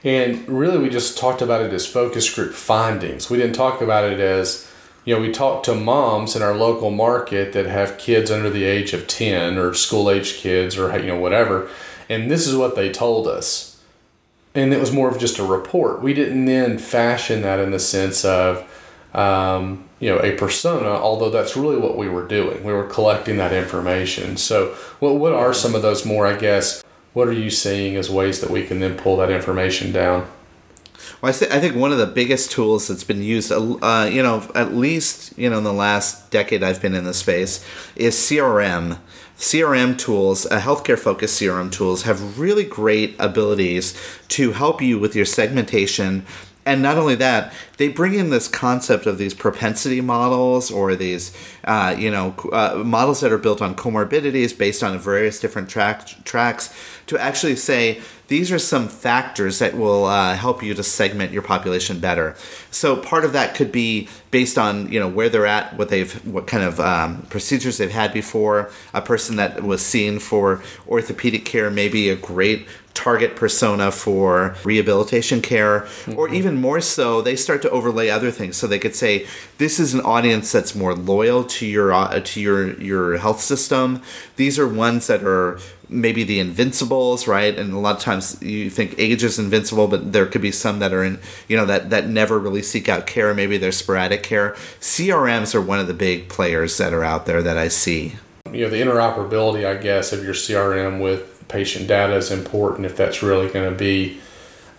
And 0.03 0.47
really, 0.47 0.79
we 0.79 0.89
just 0.89 1.17
talked 1.17 1.41
about 1.41 1.61
it 1.61 1.71
as 1.71 1.85
focus 1.85 2.33
group 2.33 2.53
findings. 2.53 3.29
We 3.29 3.37
didn't 3.37 3.55
talk 3.55 3.81
about 3.81 4.03
it 4.11 4.19
as, 4.19 4.69
you 5.05 5.15
know, 5.15 5.21
we 5.21 5.31
talked 5.31 5.65
to 5.65 5.75
moms 5.75 6.35
in 6.35 6.41
our 6.41 6.53
local 6.53 6.91
market 6.91 7.53
that 7.53 7.67
have 7.67 7.97
kids 7.97 8.29
under 8.29 8.49
the 8.49 8.65
age 8.65 8.93
of 8.93 9.07
ten 9.07 9.57
or 9.57 9.73
school 9.73 10.09
age 10.09 10.35
kids 10.35 10.77
or 10.77 10.97
you 10.97 11.07
know 11.07 11.19
whatever, 11.19 11.69
and 12.09 12.31
this 12.31 12.47
is 12.47 12.55
what 12.55 12.75
they 12.75 12.91
told 12.91 13.27
us. 13.27 13.69
And 14.55 14.71
it 14.71 14.79
was 14.79 14.91
more 14.91 15.09
of 15.09 15.17
just 15.17 15.39
a 15.39 15.43
report. 15.43 16.03
We 16.03 16.13
didn't 16.13 16.45
then 16.45 16.77
fashion 16.77 17.41
that 17.41 17.59
in 17.59 17.71
the 17.71 17.79
sense 17.79 18.23
of 18.23 18.69
um, 19.13 19.87
you 19.99 20.09
know, 20.09 20.19
a 20.19 20.35
persona, 20.35 20.89
although 20.89 21.29
that's 21.29 21.55
really 21.55 21.77
what 21.77 21.97
we 21.97 22.09
were 22.09 22.27
doing. 22.27 22.63
We 22.63 22.73
were 22.73 22.87
collecting 22.87 23.37
that 23.37 23.53
information. 23.53 24.37
So, 24.37 24.75
what, 24.99 25.15
what 25.15 25.33
are 25.33 25.53
some 25.53 25.75
of 25.75 25.81
those 25.81 26.05
more, 26.05 26.25
I 26.25 26.35
guess, 26.35 26.83
what 27.13 27.27
are 27.27 27.33
you 27.33 27.49
seeing 27.49 27.95
as 27.95 28.09
ways 28.09 28.41
that 28.41 28.49
we 28.49 28.65
can 28.65 28.79
then 28.79 28.97
pull 28.97 29.17
that 29.17 29.29
information 29.29 29.91
down? 29.91 30.27
Well, 31.21 31.31
I, 31.33 31.55
I 31.55 31.59
think 31.59 31.75
one 31.75 31.91
of 31.91 31.99
the 31.99 32.07
biggest 32.07 32.51
tools 32.51 32.87
that's 32.87 33.03
been 33.03 33.21
used, 33.21 33.51
uh, 33.51 34.09
you 34.11 34.23
know, 34.23 34.49
at 34.55 34.73
least 34.73 35.37
you 35.37 35.49
know 35.49 35.59
in 35.59 35.63
the 35.63 35.73
last 35.73 36.31
decade 36.31 36.63
I've 36.63 36.81
been 36.81 36.95
in 36.95 37.03
the 37.03 37.13
space, 37.13 37.63
is 37.95 38.15
CRM. 38.15 38.99
CRM 39.37 39.97
tools, 39.97 40.45
uh, 40.45 40.59
healthcare 40.59 40.97
focused 40.97 41.41
CRM 41.41 41.71
tools, 41.71 42.03
have 42.03 42.39
really 42.39 42.63
great 42.63 43.15
abilities 43.19 43.99
to 44.29 44.53
help 44.53 44.81
you 44.81 44.97
with 44.97 45.15
your 45.15 45.25
segmentation 45.25 46.25
and 46.65 46.81
not 46.81 46.97
only 46.97 47.15
that, 47.15 47.53
they 47.77 47.87
bring 47.87 48.13
in 48.13 48.29
this 48.29 48.47
concept 48.47 49.05
of 49.05 49.17
these 49.17 49.33
propensity 49.33 50.01
models 50.01 50.69
or 50.69 50.95
these, 50.95 51.35
uh, 51.63 51.95
you 51.97 52.11
know, 52.11 52.35
uh, 52.51 52.81
models 52.83 53.21
that 53.21 53.31
are 53.31 53.37
built 53.37 53.61
on 53.61 53.75
comorbidities 53.75 54.55
based 54.57 54.83
on 54.83 54.97
various 54.99 55.39
different 55.39 55.69
track, 55.69 56.07
tracks 56.23 56.73
to 57.07 57.17
actually 57.17 57.55
say 57.55 58.01
these 58.27 58.51
are 58.51 58.59
some 58.59 58.87
factors 58.87 59.59
that 59.59 59.75
will 59.77 60.05
uh, 60.05 60.35
help 60.35 60.63
you 60.63 60.73
to 60.73 60.83
segment 60.83 61.31
your 61.31 61.41
population 61.41 61.99
better. 61.99 62.35
So 62.71 62.95
part 62.95 63.25
of 63.25 63.33
that 63.33 63.53
could 63.53 63.71
be 63.71 64.07
based 64.31 64.57
on 64.57 64.91
you 64.91 64.99
know 64.99 65.09
where 65.09 65.29
they're 65.29 65.45
at, 65.45 65.77
what 65.77 65.89
they've, 65.89 66.13
what 66.25 66.47
kind 66.47 66.63
of 66.63 66.79
um, 66.79 67.23
procedures 67.29 67.77
they've 67.77 67.91
had 67.91 68.13
before. 68.13 68.71
A 68.93 69.01
person 69.01 69.35
that 69.35 69.63
was 69.63 69.85
seen 69.85 70.19
for 70.19 70.63
orthopedic 70.87 71.45
care 71.45 71.69
may 71.69 71.89
be 71.89 72.09
a 72.09 72.15
great 72.15 72.67
target 72.93 73.35
persona 73.35 73.91
for 73.91 74.55
rehabilitation 74.63 75.41
care 75.41 75.81
mm-hmm. 75.81 76.17
or 76.17 76.29
even 76.29 76.55
more 76.55 76.79
so 76.79 77.23
they 77.23 77.35
start 77.35 77.62
to 77.63 77.69
overlay 77.71 78.09
other 78.09 78.31
things. 78.31 78.55
So 78.55 78.67
they 78.67 78.79
could 78.79 78.95
say 78.95 79.25
this 79.57 79.79
is 79.79 79.93
an 79.93 80.01
audience 80.01 80.51
that's 80.51 80.75
more 80.75 80.93
loyal 80.93 81.43
to 81.45 81.65
your 81.65 81.91
uh, 81.91 82.19
to 82.19 82.39
your 82.39 82.79
your 82.79 83.17
health 83.17 83.41
system. 83.41 84.01
These 84.35 84.59
are 84.59 84.67
ones 84.67 85.07
that 85.07 85.23
are 85.23 85.59
maybe 85.89 86.23
the 86.23 86.39
invincibles 86.39 87.27
right? 87.27 87.57
And 87.57 87.73
a 87.73 87.79
lot 87.79 87.95
of 87.95 88.01
times 88.01 88.41
you 88.41 88.69
think 88.69 88.95
age 88.97 89.23
is 89.23 89.39
invincible 89.39 89.87
but 89.87 90.13
there 90.13 90.25
could 90.25 90.41
be 90.41 90.51
some 90.51 90.79
that 90.79 90.93
are 90.93 91.03
in 91.03 91.19
you 91.47 91.57
know 91.57 91.65
that 91.65 91.89
that 91.89 92.07
never 92.07 92.37
really 92.37 92.61
seek 92.61 92.87
out 92.87 93.07
care. 93.07 93.33
Maybe 93.33 93.57
they're 93.57 93.71
sporadic 93.71 94.23
care. 94.23 94.51
Crms 94.79 95.55
are 95.55 95.61
one 95.61 95.79
of 95.79 95.87
the 95.87 95.93
big 95.93 96.29
players 96.29 96.77
that 96.77 96.93
are 96.93 97.03
out 97.03 97.25
there 97.25 97.41
that 97.41 97.57
i 97.57 97.67
see. 97.67 98.15
You 98.51 98.65
know 98.65 98.69
the 98.69 98.81
interoperability 98.81 99.65
i 99.65 99.75
guess 99.75 100.13
of 100.13 100.23
your 100.23 100.33
crm 100.33 101.01
with 101.01 101.47
patient 101.47 101.87
data 101.87 102.15
is 102.15 102.31
important 102.31 102.85
if 102.85 102.95
that's 102.97 103.23
really 103.23 103.49
going 103.49 103.69
to 103.69 103.77
be. 103.77 104.19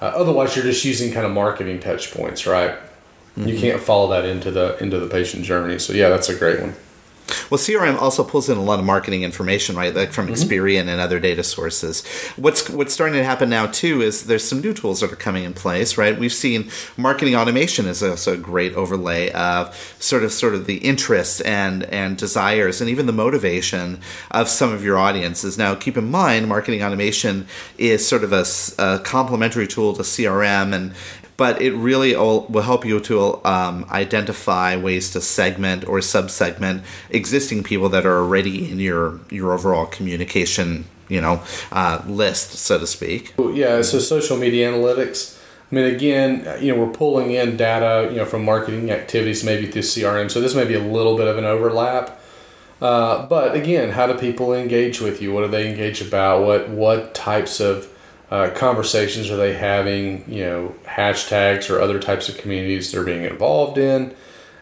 Uh, 0.01 0.07
otherwise, 0.07 0.55
you're 0.57 0.65
just 0.65 0.85
using 0.85 1.13
kind 1.13 1.25
of 1.27 1.33
marketing 1.33 1.81
touch 1.81 2.13
points, 2.13 2.47
right? 2.47 2.77
You 3.37 3.59
can't 3.59 3.81
follow 3.83 4.11
that 4.11 4.25
into 4.25 4.53
the 4.53 4.77
into 4.83 5.01
the 5.01 5.09
patient 5.09 5.45
journey. 5.45 5.79
So 5.81 5.93
yeah, 5.93 6.09
that's 6.09 6.29
a 6.29 6.37
great 6.37 6.61
one. 6.61 6.75
Well, 7.51 7.59
CRM 7.59 8.01
also 8.01 8.25
pulls 8.25 8.49
in 8.49 8.57
a 8.57 8.63
lot 8.63 8.79
of 8.79 8.85
marketing 8.85 9.23
information, 9.23 9.77
right? 9.77 9.95
Like 9.95 10.13
from 10.13 10.27
mm-hmm. 10.27 10.35
Experian 10.35 10.89
and 10.89 11.01
other 11.01 11.21
data 11.21 11.43
sources. 11.43 12.07
What's 12.37 12.69
what's 12.71 12.93
starting 12.95 13.17
to 13.17 13.25
happen 13.25 13.51
now 13.51 13.67
too 13.67 14.03
is 14.03 14.27
there's 14.27 14.47
some 14.47 14.61
new 14.61 14.73
tools 14.73 15.01
that 15.01 15.13
are 15.13 15.17
coming 15.17 15.45
in 15.45 15.55
place, 15.55 15.97
right? 15.99 16.19
We've 16.19 16.33
seen 16.33 16.71
marketing 16.97 17.37
automation 17.37 17.87
is 17.87 18.03
also 18.03 18.35
a 18.35 18.37
great 18.37 18.75
overlay 18.75 19.31
of 19.33 19.75
sort 19.99 20.25
of 20.25 20.33
sort 20.33 20.55
of 20.55 20.67
the 20.67 20.79
interests 20.79 21.41
and 21.43 21.85
and 21.85 22.17
desires 22.17 22.81
and 22.81 22.91
even 22.91 23.07
the 23.07 23.13
motivation 23.13 24.01
of 24.31 24.49
some 24.49 24.73
of 24.73 24.85
your 24.85 24.99
audiences. 24.99 25.59
Now, 25.59 25.75
keep 25.75 25.97
in 25.97 26.11
mind, 26.11 26.49
marketing 26.49 26.83
automation 26.83 27.47
is 27.79 28.07
sort 28.07 28.25
of 28.25 28.33
a 28.33 29.01
complementary 29.05 29.67
tool 29.67 29.95
to 29.95 30.03
CRM 30.03 30.73
and 30.75 30.95
but 31.37 31.61
it 31.61 31.73
really 31.73 32.15
will 32.15 32.63
help 32.63 32.85
you 32.85 33.01
to 33.01 33.45
um, 33.45 33.85
identify 33.91 34.77
ways 34.77 35.11
to 35.11 35.21
segment 35.21 35.87
or 35.89 35.99
subsegment 35.99 36.83
existing 37.11 37.63
people 37.63 37.89
that 37.89 38.07
are 38.07 38.19
already 38.19 38.71
in 38.71 38.79
your 38.79 39.21
your 39.31 39.53
overall 39.53 39.87
communication 39.87 40.85
you 41.09 41.21
know 41.21 41.43
uh, 41.73 42.03
list 42.07 42.53
so 42.53 42.79
to 42.79 42.87
speak 42.87 43.35
Yeah, 43.55 43.83
so 43.83 43.99
social 43.99 44.37
media 44.37 44.71
analytics. 44.71 45.39
I 45.71 45.75
mean, 45.75 45.95
again, 45.95 46.47
you 46.63 46.75
know, 46.75 46.85
we're 46.85 46.93
pulling 46.93 47.31
in 47.31 47.57
data, 47.57 48.09
you 48.11 48.19
know, 48.19 48.25
from 48.25 48.45
marketing 48.45 48.91
activities 48.91 49.43
maybe 49.43 49.67
through 49.67 49.83
CRM. 49.83 50.31
So 50.31 50.41
this 50.41 50.55
may 50.55 50.65
be 50.65 50.75
a 50.75 50.83
little 50.83 51.17
bit 51.17 51.27
of 51.27 51.39
an 51.39 51.45
overlap. 51.45 52.21
Uh, 52.81 53.27
but 53.27 53.55
again, 53.55 53.91
how 53.91 54.07
do 54.07 54.15
people 54.15 54.53
engage 54.53 55.01
with 55.01 55.23
you? 55.23 55.33
What 55.33 55.43
do 55.43 55.49
they 55.49 55.69
engage 55.69 56.01
about? 56.01 56.45
What 56.45 56.69
what 56.69 57.15
types 57.15 57.61
of 57.61 57.89
uh, 58.31 58.51
conversations 58.51 59.31
are 59.31 59.37
they 59.37 59.55
having? 59.55 60.25
You 60.31 60.45
know, 60.45 60.75
hashtags 60.85 61.71
or 61.71 61.81
other 61.81 61.99
types 61.99 62.29
of 62.29 62.39
communities 62.39 62.93
they're 62.93 63.05
being 63.05 63.25
involved 63.25 63.79
in. 63.79 64.15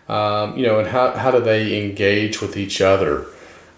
Um, 0.09 0.57
you 0.57 0.67
know, 0.67 0.79
and 0.79 0.89
how 0.89 1.13
how 1.13 1.31
do 1.31 1.41
they 1.41 1.85
engage 1.85 2.41
with 2.41 2.57
each 2.57 2.81
other? 2.81 3.27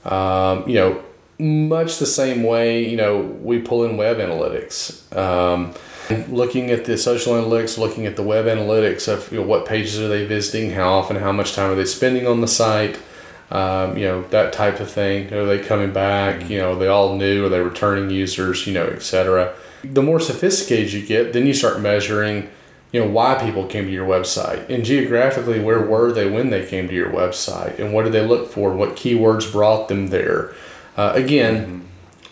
Um, 0.05 0.69
you 0.69 0.75
know, 0.75 1.05
much 1.39 1.99
the 1.99 2.07
same 2.07 2.43
way, 2.43 2.87
you 2.89 2.97
know, 2.97 3.21
we 3.21 3.61
pull 3.61 3.85
in 3.85 3.97
web 3.97 4.19
analytics. 4.19 5.15
Um, 5.17 5.75
looking 6.29 6.71
at 6.71 6.85
the 6.85 6.99
social 6.99 7.35
analytics, 7.35 7.79
looking 7.79 8.07
at 8.07 8.17
the 8.17 8.23
web 8.23 8.45
analytics 8.47 9.09
of 9.09 9.31
you 9.33 9.41
know, 9.41 9.47
what 9.47 9.67
pages 9.67 9.99
are 9.99 10.09
they 10.09 10.25
visiting, 10.25 10.71
how 10.71 10.93
often, 10.93 11.17
how 11.17 11.33
much 11.33 11.55
time 11.55 11.71
are 11.71 11.75
they 11.75 11.85
spending 11.85 12.27
on 12.27 12.41
the 12.41 12.49
site, 12.49 12.99
um, 13.51 13.97
you 13.97 14.05
know, 14.05 14.23
that 14.29 14.53
type 14.53 14.81
of 14.81 14.91
thing. 14.91 15.33
Are 15.33 15.47
they 15.47 15.59
coming 15.59 15.93
back? 15.93 16.49
You 16.49 16.59
know, 16.59 16.73
are 16.73 16.79
they 16.79 16.89
all 16.89 17.17
new? 17.17 17.47
Are 17.47 17.49
they 17.49 17.61
returning 17.61 18.11
users? 18.11 18.67
You 18.67 18.75
know, 18.75 18.87
etc. 18.87 19.55
The 19.93 20.03
more 20.03 20.21
sophisticated 20.21 20.93
you 20.93 21.07
get, 21.07 21.33
then 21.33 21.47
you 21.47 21.55
start 21.55 21.81
measuring, 21.81 22.49
you 22.93 23.01
know, 23.01 23.09
why 23.09 23.35
people 23.35 23.67
came 23.67 23.87
to 23.87 23.93
your 23.93 24.07
website 24.07 24.69
and 24.69 24.85
geographically, 24.85 25.61
where 25.61 25.81
were 25.81 26.13
they 26.13 26.31
when 26.31 26.51
they 26.51 26.65
came 26.65 26.89
to 26.89 26.95
your 26.95 27.11
website, 27.11 27.79
and 27.79 27.93
what 27.93 28.05
did 28.05 28.13
they 28.13 28.27
look 28.27 28.51
for? 28.51 28.73
What 28.73 28.97
keywords 28.97 29.51
brought 29.51 29.89
them 29.89 30.09
there? 30.09 30.53
Uh, 30.97 31.13
again, 31.15 31.87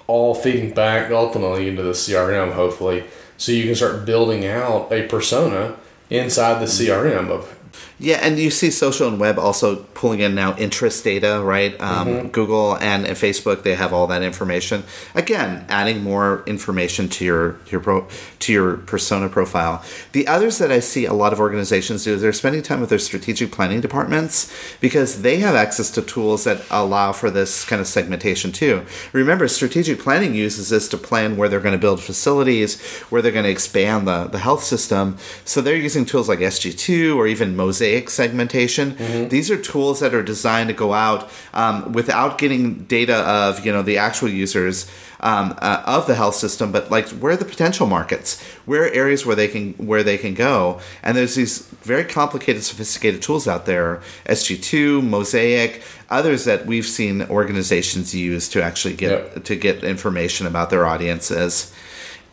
all 0.06 0.34
feeding 0.34 0.72
back 0.72 1.10
ultimately 1.10 1.68
into 1.68 1.82
the 1.82 1.92
CRM, 1.92 2.52
hopefully, 2.52 3.04
so 3.36 3.52
you 3.52 3.64
can 3.64 3.74
start 3.74 4.04
building 4.04 4.46
out 4.46 4.92
a 4.92 5.06
persona 5.08 5.76
inside 6.10 6.60
the 6.60 6.66
CRM 6.66 7.28
of 7.30 7.58
yeah 8.02 8.18
and 8.20 8.38
you 8.38 8.50
see 8.50 8.70
social 8.70 9.06
and 9.06 9.20
web 9.20 9.38
also 9.38 9.76
pulling 9.94 10.20
in 10.20 10.34
now 10.34 10.56
interest 10.56 11.04
data 11.04 11.40
right? 11.42 11.80
Um, 11.80 12.28
google 12.28 12.76
and, 12.78 13.06
and 13.06 13.16
facebook 13.16 13.62
they 13.62 13.74
have 13.76 13.92
all 13.92 14.08
that 14.08 14.22
information. 14.22 14.82
Again 15.14 15.64
adding 15.68 16.02
more 16.02 16.42
information 16.46 17.08
to 17.10 17.24
your 17.24 17.60
your 17.70 17.80
pro, 17.80 18.08
to 18.40 18.52
your 18.52 18.76
persona 18.78 19.28
profile. 19.28 19.84
The 20.10 20.26
others 20.26 20.58
that 20.58 20.72
i 20.72 20.80
see 20.80 21.06
a 21.06 21.12
lot 21.12 21.32
of 21.32 21.38
organizations 21.38 22.04
do 22.04 22.14
is 22.14 22.20
they're 22.20 22.32
spending 22.32 22.62
time 22.62 22.80
with 22.80 22.90
their 22.90 22.98
strategic 22.98 23.52
planning 23.52 23.80
departments 23.80 24.52
because 24.80 25.22
they 25.22 25.38
have 25.38 25.54
access 25.54 25.88
to 25.92 26.02
tools 26.02 26.42
that 26.44 26.64
allow 26.70 27.12
for 27.12 27.30
this 27.30 27.64
kind 27.64 27.80
of 27.80 27.86
segmentation 27.86 28.50
too. 28.50 28.84
Remember 29.12 29.46
strategic 29.46 30.00
planning 30.00 30.34
uses 30.34 30.70
this 30.70 30.88
to 30.88 30.98
plan 30.98 31.36
where 31.36 31.48
they're 31.48 31.60
going 31.60 31.72
to 31.72 31.78
build 31.78 32.02
facilities 32.02 32.80
where 33.10 33.22
they're 33.22 33.30
going 33.30 33.44
to 33.44 33.50
expand 33.50 34.08
the, 34.08 34.24
the 34.26 34.38
health 34.38 34.64
system. 34.64 35.16
So 35.44 35.60
they're 35.60 35.76
using 35.76 36.04
tools 36.04 36.28
like 36.28 36.40
sg2 36.40 37.14
or 37.14 37.28
even 37.28 37.54
mosaic 37.54 37.91
segmentation 38.09 38.96
these 39.28 39.50
are 39.50 39.57
tools 39.57 40.00
that 40.00 40.14
are 40.14 40.22
designed 40.22 40.68
to 40.68 40.74
go 40.74 40.92
out 40.92 41.31
um, 41.55 41.92
without 41.92 42.38
getting 42.38 42.85
data 42.85 43.16
of 43.16 43.64
you 43.64 43.72
know 43.72 43.83
the 43.83 43.98
actual 43.98 44.28
users 44.28 44.90
um, 45.22 45.55
uh, 45.62 45.83
of 45.87 46.07
the 46.09 46.16
health 46.16 46.35
system, 46.35 46.72
but 46.72 46.90
like 46.90 47.09
where 47.11 47.33
are 47.33 47.37
the 47.37 47.44
potential 47.44 47.87
markets? 47.87 48.42
Where 48.66 48.83
are 48.85 48.88
areas 48.88 49.24
where 49.24 49.37
they 49.37 49.46
can 49.46 49.74
where 49.74 50.02
they 50.02 50.18
can 50.18 50.35
go? 50.35 50.81
And 51.02 51.16
there's 51.16 51.37
these 51.37 51.61
very 51.83 52.05
complicated, 52.05 52.64
sophisticated 52.64 53.22
tools 53.22 53.46
out 53.46 53.64
there: 53.64 54.02
SG2, 54.26 55.02
Mosaic, 55.02 55.83
others 56.11 56.44
that 56.44 56.66
we've 56.66 56.87
seen 56.87 57.22
organizations 57.22 58.14
use 58.14 58.48
to 58.48 58.62
actually 58.62 58.94
get 58.94 59.12
Yep. 59.12 59.44
to 59.44 59.57
get 59.57 59.85
information 59.85 60.46
about 60.46 60.70
their 60.70 60.87
audiences. 60.87 61.72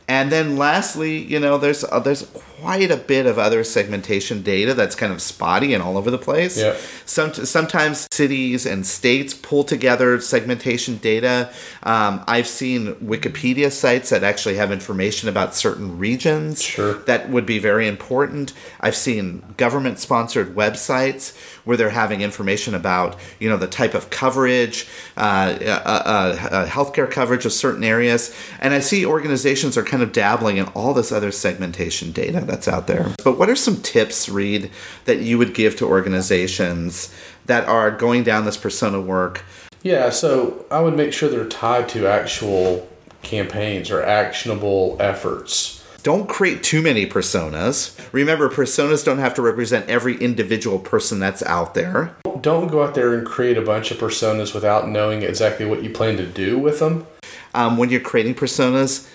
And 0.08 0.32
then 0.32 0.58
lastly, 0.58 1.20
you 1.20 1.40
know, 1.40 1.60
there's 1.60 1.84
uh, 1.84 2.00
there's 2.00 2.26
quite 2.62 2.92
a 2.92 2.98
bit 2.98 3.26
of 3.26 3.38
other 3.40 3.64
segmentation 3.64 4.42
data 4.42 4.74
that's 4.74 4.96
kind 4.96 5.12
of 5.14 5.22
spotty 5.22 5.74
and 5.74 5.82
all 5.82 5.98
over 5.98 6.12
the 6.12 6.18
place. 6.18 6.58
Yeah. 6.58 6.76
Some, 7.06 7.34
sometimes 7.34 8.08
cities 8.12 8.66
and 8.66 8.86
states 8.86 9.34
pull 9.34 9.64
together 9.64 10.20
segmentation 10.20 10.98
data. 10.98 11.52
Um, 11.84 12.24
I've 12.28 12.48
seen 12.48 12.96
Wikipedia 12.96 13.72
sites 13.72 14.10
that 14.10 14.24
actually 14.24 14.56
have 14.56 14.72
information 14.72 15.30
about 15.30 15.56
certain 15.56 15.98
regions 15.98 16.62
Sure. 16.62 16.94
that 17.04 17.30
would 17.30 17.46
be 17.46 17.60
very 17.60 17.88
important. 17.88 18.54
I've 18.82 18.96
seen 18.96 19.44
government 19.58 20.00
sponsored 20.00 20.56
websites 20.56 21.36
where 21.66 21.78
they're 21.78 21.90
having 21.90 22.22
information 22.22 22.74
about 22.74 23.16
you 23.40 23.48
know 23.48 23.58
the 23.58 23.68
type 23.68 23.94
of 23.94 24.10
coverage, 24.10 24.88
uh, 25.18 25.56
uh, 25.62 25.82
uh, 25.86 26.48
uh, 26.52 26.68
healthcare 26.68 27.10
coverage 27.10 27.46
of 27.46 27.54
certain 27.54 27.84
areas, 27.84 28.36
and 28.60 28.74
I 28.74 28.80
see 28.80 29.06
organizations 29.06 29.78
are 29.78 29.84
kind 29.84 30.02
of 30.02 30.12
dabbling 30.12 30.58
in 30.58 30.66
all 30.70 30.94
this 30.94 31.12
other 31.12 31.32
segmentation 31.32 32.12
data 32.12 32.42
that's 32.50 32.68
out 32.68 32.88
there. 32.88 33.14
But 33.24 33.38
what 33.38 33.50
are 33.50 33.56
some 33.56 33.82
tips, 33.82 34.28
Reed, 34.28 34.72
that 35.06 35.20
you 35.20 35.38
would 35.38 35.54
give 35.54 35.76
to 35.78 35.86
organizations 35.86 37.14
that 37.46 37.68
are 37.68 37.92
going 37.92 38.24
down 38.24 38.46
this 38.46 38.58
persona 38.58 39.00
work? 39.00 39.44
Yeah, 39.82 40.10
so 40.10 40.66
I 40.70 40.82
would 40.82 40.98
make 40.98 41.14
sure 41.14 41.30
they're 41.30 41.46
tied 41.46 41.88
to 41.90 42.06
actual 42.08 42.90
campaigns 43.22 43.90
or 43.92 44.04
actionable 44.04 44.98
efforts. 45.00 45.78
Don't 46.02 46.30
create 46.30 46.64
too 46.64 46.82
many 46.82 47.06
personas. 47.06 47.98
Remember, 48.14 48.50
personas 48.50 49.04
don't 49.04 49.18
have 49.18 49.34
to 49.34 49.42
represent 49.42 49.90
every 49.90 50.16
individual 50.18 50.80
person 50.80 51.20
that's 51.20 51.44
out 51.44 51.74
there. 51.74 52.16
Don't 52.40 52.68
go 52.68 52.84
out 52.84 52.96
there 52.96 53.14
and 53.14 53.28
create 53.28 53.58
a 53.58 53.62
bunch 53.62 53.92
of 53.92 53.98
personas 53.98 54.54
without 54.54 54.88
knowing 54.88 55.24
exactly 55.24 55.66
what 55.66 55.84
you 55.84 55.90
plan 55.90 56.16
to 56.16 56.26
do 56.26 56.58
with 56.58 56.80
them. 56.80 57.06
um, 57.54 57.78
when 57.78 57.90
you're 57.90 58.00
creating 58.00 58.36
personas, 58.36 59.10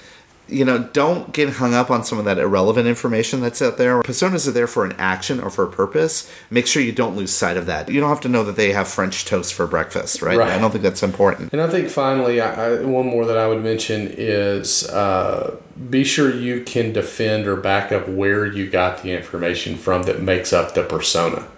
you 0.49 0.65
know, 0.65 0.79
don't 0.79 1.33
get 1.33 1.55
hung 1.55 1.73
up 1.73 1.91
on 1.91 2.05
some 2.05 2.19
of 2.19 2.27
that 2.27 2.39
irrelevant 2.39 2.87
information 2.87 3.41
that's 3.41 3.63
out 3.63 3.79
there. 3.79 4.03
Personas 4.03 4.47
are 4.47 4.51
there 4.51 4.67
for 4.67 4.85
an 4.85 4.93
action 4.99 5.41
or 5.41 5.49
for 5.49 5.65
a 5.65 5.71
purpose. 5.71 6.31
Make 6.51 6.67
sure 6.67 6.83
you 6.83 6.93
don't 6.93 7.17
lose 7.17 7.33
sight 7.33 7.57
of 7.57 7.67
that. 7.67 7.89
You 7.89 8.01
don't 8.01 8.11
have 8.11 8.21
to 8.23 8.29
know 8.29 8.45
that 8.45 8.57
they 8.57 8.73
have 8.73 8.87
French 8.87 9.25
toast 9.25 9.55
for 9.55 9.67
breakfast, 9.67 10.21
right? 10.21 10.37
Right. 10.37 10.51
I 10.51 10.59
don't 10.59 10.71
think 10.71 10.83
that's 10.83 11.03
important. 11.03 11.53
And 11.53 11.63
I 11.63 11.69
think 11.69 11.89
finally, 11.89 12.41
I, 12.41 12.75
I, 12.75 12.83
one 12.83 13.07
more 13.07 13.25
that 13.25 13.39
I 13.39 13.49
would 13.49 13.63
mention 13.63 14.09
is 14.11 14.89
uh, 14.91 15.57
be 15.89 16.05
sure 16.05 16.35
you 16.35 16.63
can 16.63 16.93
defend 16.93 17.47
or 17.47 17.57
back 17.57 17.91
up 17.91 18.07
where 18.07 18.45
you 18.45 18.69
got 18.69 19.03
the 19.03 19.13
information 19.13 19.77
from 19.77 20.03
that 20.03 20.21
makes 20.21 20.53
up 20.53 20.75
the 20.75 20.83
persona. 20.83 21.49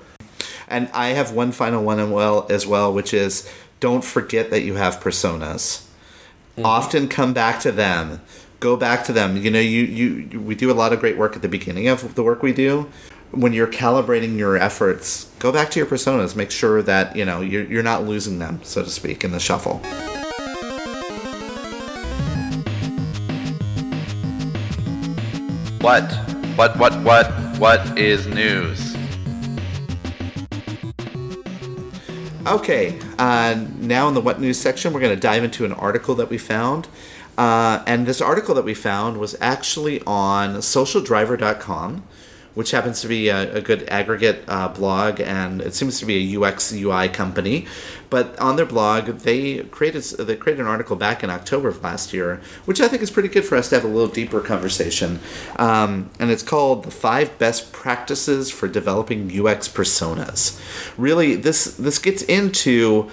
And 0.68 0.88
I 0.92 1.09
have 1.09 1.33
one 1.33 1.53
final 1.53 1.83
one 1.83 1.99
as 1.99 2.09
well, 2.09 2.46
as 2.51 2.66
well, 2.66 2.92
which 2.92 3.12
is 3.12 3.51
don't 3.81 4.05
forget 4.05 4.51
that 4.51 4.62
you 4.62 4.75
have 4.75 5.01
personas. 5.01 5.87
Often 6.64 7.09
come 7.09 7.35
back 7.35 7.61
to 7.61 7.72
them. 7.72 8.22
Go 8.66 8.76
back 8.76 9.05
to 9.05 9.12
them. 9.12 9.37
You 9.37 9.48
know, 9.52 9.61
you, 9.61 9.83
you 9.83 10.40
we 10.40 10.57
do 10.57 10.72
a 10.72 10.74
lot 10.74 10.92
of 10.92 10.98
great 10.98 11.16
work 11.16 11.37
at 11.37 11.42
the 11.42 11.46
beginning 11.48 11.87
of 11.87 12.16
the 12.16 12.24
work 12.24 12.42
we 12.42 12.52
do. 12.52 12.90
When 13.31 13.52
you're 13.52 13.68
calibrating 13.68 14.37
your 14.37 14.57
efforts, 14.57 15.26
go 15.38 15.52
back 15.52 15.70
to 15.70 15.79
your 15.79 15.87
personas. 15.87 16.35
Make 16.35 16.50
sure 16.50 16.83
that 16.83 17.14
you 17.14 17.24
know 17.24 17.42
you're, 17.42 17.62
you're 17.62 17.85
not 17.85 18.02
losing 18.02 18.40
them, 18.40 18.59
so 18.64 18.83
to 18.83 18.90
speak, 18.90 19.22
in 19.22 19.31
the 19.31 19.38
shuffle. 19.38 19.79
What? 25.81 26.12
What, 26.57 26.76
what, 26.76 27.00
what, 27.05 27.31
what 27.61 27.96
is 27.96 28.26
news? 28.26 28.96
Okay, 32.48 32.98
uh, 33.18 33.64
now 33.79 34.09
in 34.09 34.14
the 34.14 34.20
What 34.20 34.40
News 34.40 34.59
section, 34.59 34.92
we're 34.92 35.00
going 35.00 35.14
to 35.14 35.20
dive 35.20 35.42
into 35.42 35.64
an 35.64 35.72
article 35.72 36.16
that 36.16 36.31
we 36.31 36.38
found. 36.38 36.87
Uh, 37.37 37.83
and 37.87 38.07
this 38.07 38.20
article 38.20 38.55
that 38.55 38.64
we 38.64 38.75
found 38.75 39.18
was 39.18 39.37
actually 39.40 40.01
on 40.07 40.57
socialdriver.com, 40.57 42.03
which 42.55 42.70
happens 42.70 43.03
to 43.03 43.09
be 43.09 43.29
a, 43.29 43.57
a 43.57 43.61
good 43.61 43.87
aggregate 43.88 44.42
uh, 44.49 44.68
blog, 44.68 45.20
and 45.20 45.61
it 45.61 45.75
seems 45.75 46.01
to 46.01 46.07
be 46.07 46.35
a 46.35 46.40
UX 46.40 46.72
UI 46.72 47.09
company. 47.09 47.66
But 48.09 48.38
on 48.38 48.57
their 48.57 48.64
blog, 48.64 49.18
they 49.18 49.59
created 49.64 50.03
they 50.05 50.37
created 50.37 50.62
an 50.62 50.66
article 50.66 50.96
back 50.96 51.22
in 51.22 51.29
October 51.29 51.68
of 51.68 51.83
last 51.83 52.14
year, 52.14 52.40
which 52.64 52.81
I 52.81 52.88
think 52.88 53.03
is 53.03 53.11
pretty 53.11 53.29
good 53.29 53.44
for 53.44 53.57
us 53.57 53.68
to 53.68 53.75
have 53.75 53.85
a 53.85 53.88
little 53.88 54.09
deeper 54.09 54.40
conversation. 54.40 55.20
Um, 55.59 56.09
and 56.18 56.31
it's 56.31 56.42
called 56.42 56.85
"The 56.85 56.90
Five 56.90 57.38
Best 57.38 57.72
Practices 57.72 58.51
for 58.51 58.68
Developing 58.68 59.27
UX 59.29 59.68
Personas." 59.68 60.59
Really, 60.96 61.35
this 61.35 61.64
this 61.77 61.99
gets 61.99 62.22
into 62.22 63.11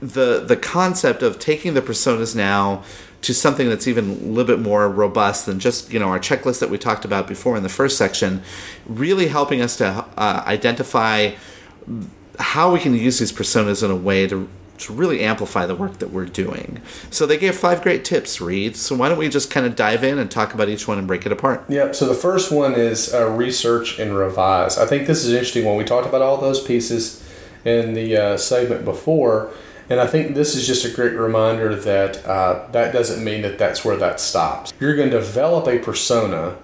the 0.00 0.40
the 0.40 0.56
concept 0.56 1.22
of 1.22 1.38
taking 1.38 1.74
the 1.74 1.82
personas 1.82 2.36
now 2.36 2.84
to 3.22 3.34
something 3.34 3.68
that's 3.68 3.88
even 3.88 4.10
a 4.10 4.12
little 4.12 4.44
bit 4.44 4.60
more 4.60 4.88
robust 4.88 5.46
than 5.46 5.58
just 5.58 5.92
you 5.92 5.98
know 5.98 6.08
our 6.08 6.18
checklist 6.18 6.60
that 6.60 6.70
we 6.70 6.78
talked 6.78 7.04
about 7.04 7.26
before 7.26 7.56
in 7.56 7.62
the 7.62 7.68
first 7.68 7.98
section 7.98 8.42
really 8.86 9.28
helping 9.28 9.60
us 9.60 9.76
to 9.76 10.04
uh, 10.16 10.42
identify 10.46 11.32
how 12.38 12.72
we 12.72 12.78
can 12.78 12.94
use 12.94 13.18
these 13.18 13.32
personas 13.32 13.82
in 13.82 13.90
a 13.90 13.96
way 13.96 14.26
to 14.26 14.48
to 14.78 14.92
really 14.92 15.20
amplify 15.20 15.66
the 15.66 15.74
work 15.74 15.98
that 15.98 16.10
we're 16.10 16.24
doing. 16.24 16.80
So 17.10 17.26
they 17.26 17.36
gave 17.36 17.56
five 17.56 17.82
great 17.82 18.04
tips, 18.04 18.40
Reed. 18.40 18.76
So 18.76 18.94
why 18.96 19.08
don't 19.08 19.18
we 19.18 19.28
just 19.28 19.50
kind 19.50 19.66
of 19.66 19.76
dive 19.76 20.04
in 20.04 20.18
and 20.18 20.30
talk 20.30 20.54
about 20.54 20.68
each 20.68 20.86
one 20.86 20.98
and 20.98 21.06
break 21.06 21.26
it 21.26 21.32
apart? 21.32 21.64
Yep. 21.68 21.94
So 21.94 22.06
the 22.06 22.14
first 22.14 22.52
one 22.52 22.74
is 22.74 23.12
uh, 23.12 23.28
research 23.28 23.98
and 23.98 24.16
revise. 24.16 24.78
I 24.78 24.86
think 24.86 25.06
this 25.06 25.24
is 25.24 25.32
interesting 25.32 25.64
when 25.64 25.76
we 25.76 25.84
talked 25.84 26.06
about 26.06 26.22
all 26.22 26.36
those 26.36 26.62
pieces 26.62 27.24
in 27.64 27.94
the 27.94 28.16
uh, 28.16 28.36
segment 28.36 28.84
before. 28.84 29.52
And 29.90 30.00
I 30.00 30.06
think 30.06 30.34
this 30.34 30.54
is 30.54 30.66
just 30.66 30.84
a 30.84 30.90
great 30.90 31.14
reminder 31.14 31.74
that 31.74 32.24
uh, 32.26 32.66
that 32.72 32.92
doesn't 32.92 33.24
mean 33.24 33.42
that 33.42 33.58
that's 33.58 33.84
where 33.84 33.96
that 33.96 34.20
stops. 34.20 34.72
You're 34.78 34.94
going 34.94 35.10
to 35.10 35.16
develop 35.16 35.66
a 35.66 35.78
persona. 35.78 36.56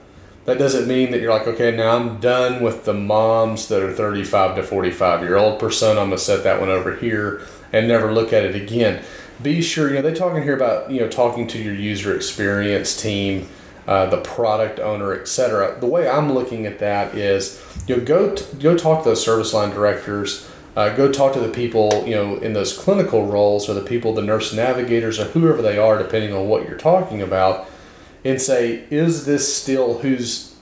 That 0.45 0.59
doesn't 0.59 0.87
mean 0.87 1.11
that 1.13 1.23
you're 1.23 1.33
like, 1.33 1.47
okay, 1.47 1.75
now 1.75 1.97
I'm 1.97 2.21
done 2.21 2.63
with 2.63 2.85
the 2.85 2.93
moms 2.93 3.69
that 3.69 3.83
are 3.83 3.93
35 3.93 4.57
to 4.57 4.63
45 4.63 5.23
year 5.23 5.37
old 5.37 5.59
persona. 5.59 6.01
I'm 6.01 6.09
going 6.09 6.19
to 6.19 6.25
set 6.25 6.45
that 6.45 6.61
one 6.61 6.69
over 6.69 6.95
here 6.97 7.47
and 7.73 7.89
never 7.89 8.13
look 8.13 8.35
at 8.35 8.45
it 8.45 8.55
again. 8.55 9.03
Be 9.43 9.63
sure, 9.63 9.89
you 9.89 9.95
know, 9.95 10.03
they're 10.03 10.15
talking 10.15 10.43
here 10.43 10.55
about, 10.55 10.91
you 10.91 11.01
know, 11.01 11.09
talking 11.09 11.47
to 11.49 11.59
your 11.59 11.75
user 11.75 12.15
experience 12.15 13.01
team, 13.01 13.49
uh, 13.89 14.07
the 14.07 14.21
product 14.21 14.81
owner, 14.81 15.15
etc. 15.19 15.79
The 15.81 15.87
way 15.87 16.09
I'm 16.09 16.33
looking 16.33 16.67
at 16.67 16.79
that 16.81 17.15
is, 17.15 17.61
you 17.89 17.97
know, 17.97 18.05
go 18.05 18.35
t- 18.35 18.59
go 18.59 18.77
talk 18.77 19.03
to 19.03 19.09
those 19.09 19.25
service 19.25 19.55
line 19.55 19.71
directors. 19.71 20.49
Uh, 20.77 20.95
go 20.97 21.11
talk 21.11 21.33
to 21.33 21.41
the 21.41 21.49
people, 21.49 22.05
you 22.07 22.15
know, 22.15 22.37
in 22.37 22.53
those 22.53 22.77
clinical 22.77 23.27
roles, 23.27 23.69
or 23.69 23.75
the 23.75 23.81
people, 23.81 24.13
the 24.13 24.23
nurse 24.23 24.53
navigators, 24.53 25.21
or 25.21 25.25
whoever 25.27 25.63
they 25.63 25.79
are, 25.79 25.99
depending 25.99 26.33
on 26.33 26.49
what 26.49 26.69
you're 26.69 26.79
talking 26.79 27.23
about, 27.23 27.69
and 28.25 28.41
say, 28.41 28.85
is 28.91 29.25
this 29.25 29.57
still 29.57 29.99
who's 29.99 30.55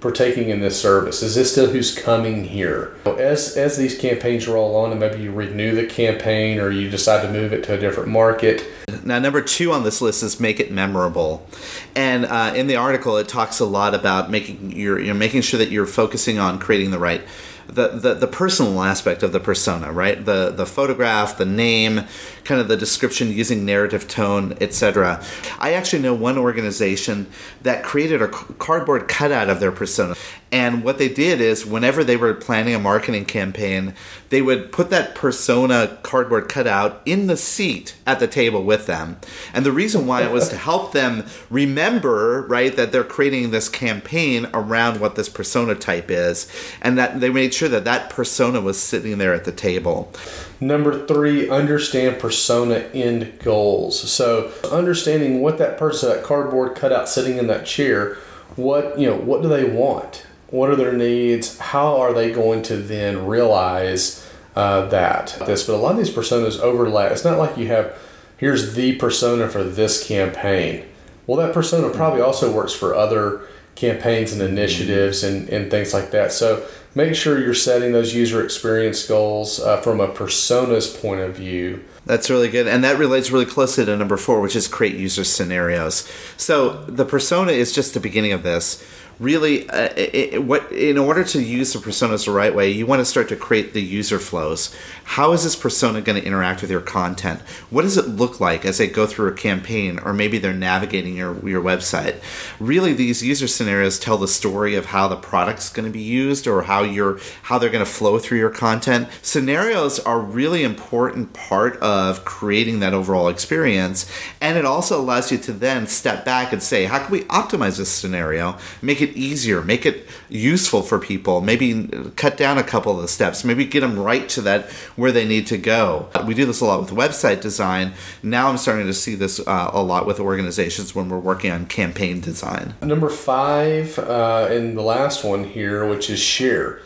partaking 0.00 0.48
in 0.50 0.60
this 0.60 0.80
service? 0.80 1.22
Is 1.22 1.34
this 1.34 1.52
still 1.52 1.66
who's 1.66 1.94
coming 1.94 2.44
here? 2.44 2.96
As 3.04 3.56
as 3.56 3.76
these 3.76 3.98
campaigns 3.98 4.46
roll 4.46 4.76
on, 4.76 4.90
and 4.90 5.00
maybe 5.00 5.20
you 5.20 5.32
renew 5.32 5.74
the 5.74 5.86
campaign 5.86 6.58
or 6.58 6.70
you 6.70 6.88
decide 6.88 7.22
to 7.22 7.32
move 7.32 7.52
it 7.52 7.64
to 7.64 7.74
a 7.74 7.78
different 7.78 8.08
market. 8.08 8.64
Now, 9.04 9.18
number 9.18 9.42
two 9.42 9.72
on 9.72 9.84
this 9.84 10.00
list 10.00 10.22
is 10.22 10.40
make 10.40 10.60
it 10.60 10.70
memorable, 10.70 11.46
and 11.94 12.24
uh, 12.24 12.52
in 12.54 12.68
the 12.68 12.76
article, 12.76 13.16
it 13.16 13.28
talks 13.28 13.60
a 13.60 13.66
lot 13.66 13.94
about 13.94 14.30
making 14.30 14.72
you're, 14.72 14.98
you're 14.98 15.14
making 15.14 15.42
sure 15.42 15.58
that 15.58 15.70
you're 15.70 15.86
focusing 15.86 16.38
on 16.38 16.58
creating 16.58 16.90
the 16.90 16.98
right 16.98 17.22
the, 17.68 17.88
the, 17.88 18.14
the 18.14 18.26
personal 18.26 18.82
aspect 18.82 19.22
of 19.22 19.32
the 19.32 19.40
persona, 19.40 19.92
right? 19.92 20.24
The 20.24 20.50
the 20.50 20.66
photograph, 20.66 21.36
the 21.36 21.44
name, 21.44 22.04
kind 22.48 22.62
of 22.62 22.68
the 22.68 22.78
description 22.78 23.30
using 23.30 23.66
narrative 23.66 24.08
tone, 24.08 24.56
etc. 24.58 25.22
I 25.58 25.74
actually 25.74 26.00
know 26.00 26.14
one 26.14 26.38
organization 26.38 27.26
that 27.60 27.84
created 27.84 28.22
a 28.22 28.28
cardboard 28.28 29.06
cutout 29.06 29.50
of 29.50 29.60
their 29.60 29.70
persona. 29.70 30.14
And 30.50 30.82
what 30.82 30.96
they 30.96 31.10
did 31.10 31.42
is 31.42 31.66
whenever 31.66 32.02
they 32.02 32.16
were 32.16 32.32
planning 32.32 32.74
a 32.74 32.78
marketing 32.78 33.26
campaign, 33.26 33.92
they 34.30 34.40
would 34.40 34.72
put 34.72 34.88
that 34.88 35.14
persona 35.14 35.98
cardboard 36.02 36.48
cutout 36.48 37.02
in 37.04 37.26
the 37.26 37.36
seat 37.36 37.96
at 38.06 38.18
the 38.18 38.26
table 38.26 38.64
with 38.64 38.86
them. 38.86 39.18
And 39.52 39.66
the 39.66 39.72
reason 39.72 40.06
why 40.06 40.22
it 40.22 40.32
was 40.32 40.48
to 40.48 40.56
help 40.56 40.92
them 40.92 41.26
remember, 41.50 42.46
right, 42.48 42.74
that 42.76 42.92
they're 42.92 43.04
creating 43.04 43.50
this 43.50 43.68
campaign 43.68 44.48
around 44.54 45.00
what 45.00 45.16
this 45.16 45.28
persona 45.28 45.74
type 45.74 46.10
is 46.10 46.50
and 46.80 46.96
that 46.96 47.20
they 47.20 47.28
made 47.28 47.52
sure 47.52 47.68
that 47.68 47.84
that 47.84 48.08
persona 48.08 48.62
was 48.62 48.80
sitting 48.80 49.18
there 49.18 49.34
at 49.34 49.44
the 49.44 49.52
table. 49.52 50.10
Number 50.60 51.06
three, 51.06 51.48
understand 51.48 52.18
persona 52.18 52.78
end 52.92 53.38
goals. 53.40 54.10
So 54.10 54.52
understanding 54.70 55.40
what 55.40 55.58
that 55.58 55.78
person, 55.78 56.10
that 56.10 56.24
cardboard 56.24 56.74
cutout 56.74 57.08
sitting 57.08 57.38
in 57.38 57.46
that 57.46 57.64
chair, 57.64 58.16
what 58.56 58.98
you 58.98 59.08
know, 59.08 59.16
what 59.16 59.42
do 59.42 59.48
they 59.48 59.64
want? 59.64 60.26
What 60.48 60.70
are 60.70 60.76
their 60.76 60.92
needs? 60.92 61.58
How 61.58 62.00
are 62.00 62.12
they 62.12 62.32
going 62.32 62.62
to 62.62 62.76
then 62.76 63.26
realize 63.26 64.28
uh, 64.56 64.86
that 64.86 65.38
this? 65.46 65.66
But 65.66 65.74
a 65.74 65.76
lot 65.76 65.92
of 65.92 65.98
these 65.98 66.10
personas 66.10 66.58
overlap. 66.58 67.12
It's 67.12 67.24
not 67.24 67.38
like 67.38 67.56
you 67.56 67.68
have 67.68 67.96
here's 68.36 68.74
the 68.74 68.96
persona 68.96 69.48
for 69.48 69.62
this 69.62 70.06
campaign. 70.06 70.84
Well, 71.26 71.36
that 71.38 71.54
persona 71.54 71.90
probably 71.90 72.22
also 72.22 72.50
works 72.50 72.72
for 72.72 72.94
other 72.94 73.42
campaigns 73.74 74.32
and 74.32 74.42
initiatives 74.42 75.22
and, 75.22 75.48
and 75.50 75.70
things 75.70 75.94
like 75.94 76.10
that. 76.10 76.32
So 76.32 76.66
make 76.98 77.14
sure 77.14 77.38
you're 77.38 77.54
setting 77.54 77.92
those 77.92 78.12
user 78.12 78.44
experience 78.44 79.06
goals 79.06 79.60
uh, 79.60 79.80
from 79.80 80.00
a 80.00 80.08
persona's 80.08 80.88
point 80.88 81.20
of 81.20 81.36
view. 81.36 81.84
That's 82.06 82.28
really 82.28 82.48
good. 82.48 82.66
And 82.66 82.82
that 82.82 82.98
relates 82.98 83.30
really 83.30 83.46
closely 83.46 83.84
to 83.84 83.96
number 83.96 84.16
four, 84.16 84.40
which 84.40 84.56
is 84.56 84.66
create 84.66 84.96
user 84.96 85.22
scenarios. 85.22 86.10
So 86.36 86.82
the 86.86 87.04
persona 87.04 87.52
is 87.52 87.72
just 87.72 87.94
the 87.94 88.00
beginning 88.00 88.32
of 88.32 88.42
this 88.42 88.84
really 89.20 89.68
uh, 89.70 89.88
it, 89.96 90.44
what 90.44 90.70
in 90.70 90.96
order 90.96 91.24
to 91.24 91.42
use 91.42 91.72
the 91.72 91.78
personas 91.78 92.24
the 92.26 92.30
right 92.30 92.54
way 92.54 92.70
you 92.70 92.86
want 92.86 93.00
to 93.00 93.04
start 93.04 93.28
to 93.28 93.36
create 93.36 93.72
the 93.72 93.82
user 93.82 94.18
flows. 94.18 94.74
How 95.04 95.32
is 95.32 95.44
this 95.44 95.56
persona 95.56 96.00
going 96.00 96.20
to 96.20 96.26
interact 96.26 96.60
with 96.60 96.70
your 96.70 96.80
content? 96.80 97.40
What 97.70 97.82
does 97.82 97.96
it 97.96 98.06
look 98.06 98.40
like 98.40 98.64
as 98.64 98.78
they 98.78 98.86
go 98.86 99.06
through 99.06 99.28
a 99.28 99.34
campaign 99.34 99.98
or 99.98 100.12
maybe 100.12 100.38
they're 100.38 100.52
navigating 100.52 101.16
your, 101.16 101.48
your 101.48 101.62
website? 101.62 102.22
Really 102.60 102.92
these 102.92 103.22
user 103.22 103.48
scenarios 103.48 103.98
tell 103.98 104.18
the 104.18 104.28
story 104.28 104.74
of 104.74 104.86
how 104.86 105.08
the 105.08 105.16
product's 105.16 105.70
going 105.70 105.86
to 105.86 105.92
be 105.92 106.02
used 106.02 106.46
or 106.46 106.62
how 106.62 106.82
you're 106.82 107.18
how 107.42 107.58
they're 107.58 107.70
going 107.70 107.84
to 107.84 107.90
flow 107.90 108.18
through 108.18 108.38
your 108.38 108.50
content. 108.50 109.08
Scenarios 109.22 109.98
are 110.00 110.20
really 110.20 110.62
important 110.62 111.32
part 111.32 111.76
of 111.78 112.24
creating 112.24 112.80
that 112.80 112.94
overall 112.94 113.28
experience 113.28 114.10
and 114.40 114.56
it 114.56 114.64
also 114.64 115.00
allows 115.00 115.32
you 115.32 115.38
to 115.38 115.52
then 115.52 115.86
step 115.86 116.24
back 116.24 116.52
and 116.52 116.62
say 116.62 116.84
how 116.84 116.98
can 116.98 117.10
we 117.10 117.22
optimize 117.24 117.78
this 117.78 117.90
scenario 117.90 118.56
make 118.82 119.00
it 119.00 119.07
it 119.08 119.16
easier, 119.16 119.62
make 119.62 119.86
it 119.86 120.06
useful 120.28 120.82
for 120.82 120.98
people, 120.98 121.40
maybe 121.40 121.88
cut 122.16 122.36
down 122.36 122.58
a 122.58 122.62
couple 122.62 122.94
of 122.94 123.02
the 123.02 123.08
steps, 123.08 123.44
maybe 123.44 123.64
get 123.64 123.80
them 123.80 123.98
right 123.98 124.28
to 124.30 124.40
that 124.42 124.70
where 124.96 125.12
they 125.12 125.26
need 125.26 125.46
to 125.48 125.58
go. 125.58 126.08
We 126.26 126.34
do 126.34 126.46
this 126.46 126.60
a 126.60 126.64
lot 126.64 126.80
with 126.80 126.90
website 126.90 127.40
design. 127.40 127.92
Now 128.22 128.48
I'm 128.48 128.58
starting 128.58 128.86
to 128.86 128.94
see 128.94 129.14
this 129.14 129.40
uh, 129.40 129.70
a 129.72 129.82
lot 129.82 130.06
with 130.06 130.20
organizations 130.20 130.94
when 130.94 131.08
we're 131.08 131.18
working 131.18 131.50
on 131.50 131.66
campaign 131.66 132.20
design. 132.20 132.74
Number 132.82 133.08
five, 133.08 133.98
uh, 133.98 134.48
in 134.50 134.74
the 134.74 134.82
last 134.82 135.24
one 135.24 135.44
here, 135.44 135.88
which 135.88 136.10
is 136.10 136.20
share 136.20 136.80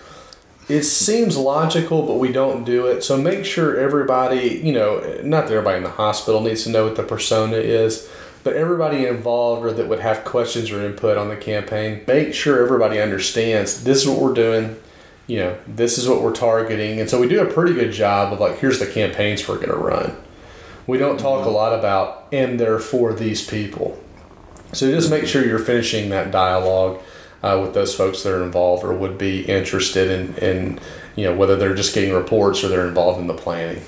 it 0.68 0.84
seems 0.84 1.36
logical, 1.36 2.06
but 2.06 2.14
we 2.14 2.32
don't 2.32 2.64
do 2.64 2.86
it. 2.86 3.02
So 3.02 3.16
make 3.16 3.44
sure 3.44 3.78
everybody, 3.78 4.60
you 4.64 4.72
know, 4.72 5.20
not 5.22 5.44
everybody 5.44 5.78
in 5.78 5.82
the 5.82 5.90
hospital 5.90 6.40
needs 6.40 6.64
to 6.64 6.70
know 6.70 6.84
what 6.84 6.96
the 6.96 7.02
persona 7.02 7.56
is, 7.56 8.08
but 8.44 8.56
everybody 8.56 9.06
involved 9.06 9.64
or 9.64 9.72
that 9.72 9.88
would 9.88 10.00
have 10.00 10.24
questions 10.24 10.70
or 10.70 10.82
input 10.82 11.16
on 11.16 11.28
the 11.28 11.36
campaign, 11.36 12.02
make 12.06 12.34
sure 12.34 12.64
everybody 12.64 13.00
understands 13.00 13.84
this 13.84 14.02
is 14.02 14.08
what 14.08 14.20
we're 14.20 14.34
doing. 14.34 14.80
You 15.28 15.38
know, 15.38 15.58
this 15.66 15.98
is 15.98 16.08
what 16.08 16.22
we're 16.22 16.34
targeting. 16.34 17.00
And 17.00 17.08
so 17.08 17.20
we 17.20 17.28
do 17.28 17.40
a 17.40 17.52
pretty 17.52 17.74
good 17.74 17.92
job 17.92 18.32
of 18.32 18.40
like, 18.40 18.58
here's 18.58 18.80
the 18.80 18.86
campaigns 18.86 19.46
we're 19.46 19.56
going 19.56 19.70
to 19.70 19.76
run. 19.76 20.16
We 20.86 20.98
don't 20.98 21.18
talk 21.18 21.40
mm-hmm. 21.40 21.50
a 21.50 21.52
lot 21.52 21.78
about, 21.78 22.26
and 22.32 22.58
they're 22.58 22.80
for 22.80 23.14
these 23.14 23.46
people. 23.46 24.02
So 24.72 24.90
just 24.90 25.10
make 25.10 25.26
sure 25.26 25.46
you're 25.46 25.58
finishing 25.58 26.10
that 26.10 26.32
dialogue 26.32 27.00
uh, 27.42 27.58
with 27.62 27.74
those 27.74 27.94
folks 27.94 28.22
that 28.22 28.32
are 28.32 28.42
involved 28.42 28.84
or 28.84 28.92
would 28.92 29.18
be 29.18 29.42
interested 29.44 30.10
in, 30.10 30.34
in, 30.38 30.80
you 31.14 31.24
know, 31.24 31.36
whether 31.36 31.56
they're 31.56 31.74
just 31.74 31.94
getting 31.94 32.12
reports 32.12 32.64
or 32.64 32.68
they're 32.68 32.88
involved 32.88 33.20
in 33.20 33.26
the 33.26 33.34
planning. 33.34 33.82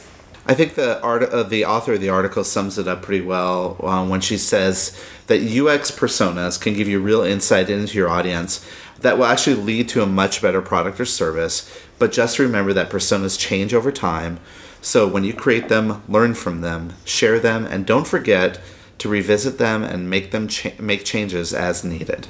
I 0.47 0.53
think 0.55 0.75
the 0.75 1.01
art 1.01 1.23
uh, 1.23 1.43
the 1.43 1.65
author 1.65 1.95
of 1.95 2.01
the 2.01 2.11
article 2.11 2.45
sums 2.45 2.79
it 2.79 2.87
up 2.87 3.03
pretty 3.03 3.25
well 3.25 3.81
um, 3.83 4.11
when 4.11 4.21
she 4.21 4.37
says 4.37 4.99
that 5.27 5.41
UX 5.41 5.91
personas 5.91 6.61
can 6.61 6.75
give 6.75 6.87
you 6.87 7.01
real 7.01 7.23
insight 7.23 7.71
into 7.71 7.97
your 7.97 8.11
audience 8.11 8.65
that 9.01 9.17
will 9.17 9.25
actually 9.25 9.57
lead 9.57 9.89
to 9.91 10.03
a 10.03 10.07
much 10.07 10.43
better 10.43 10.61
product 10.61 11.01
or 11.01 11.05
service. 11.05 11.71
But 11.99 12.13
just 12.13 12.39
remember 12.39 12.73
that 12.75 12.91
personas 12.91 13.39
change 13.39 13.73
over 13.73 13.91
time. 13.91 14.39
So 14.83 15.09
when 15.09 15.25
you 15.25 15.33
create 15.33 15.69
them, 15.69 16.03
learn 16.09 16.35
from 16.35 16.61
them, 16.61 16.95
share 17.05 17.41
them, 17.41 17.65
and 17.65 17.87
don't 17.87 18.07
forget 18.07 18.61
to 18.99 19.09
revisit 19.09 19.59
them 19.59 19.83
and 19.83 20.11
make 20.11 20.31
them 20.31 20.47
cha- 20.49 20.73
make 20.79 21.05
changes 21.05 21.55
as 21.55 21.85
needed. 21.85 22.27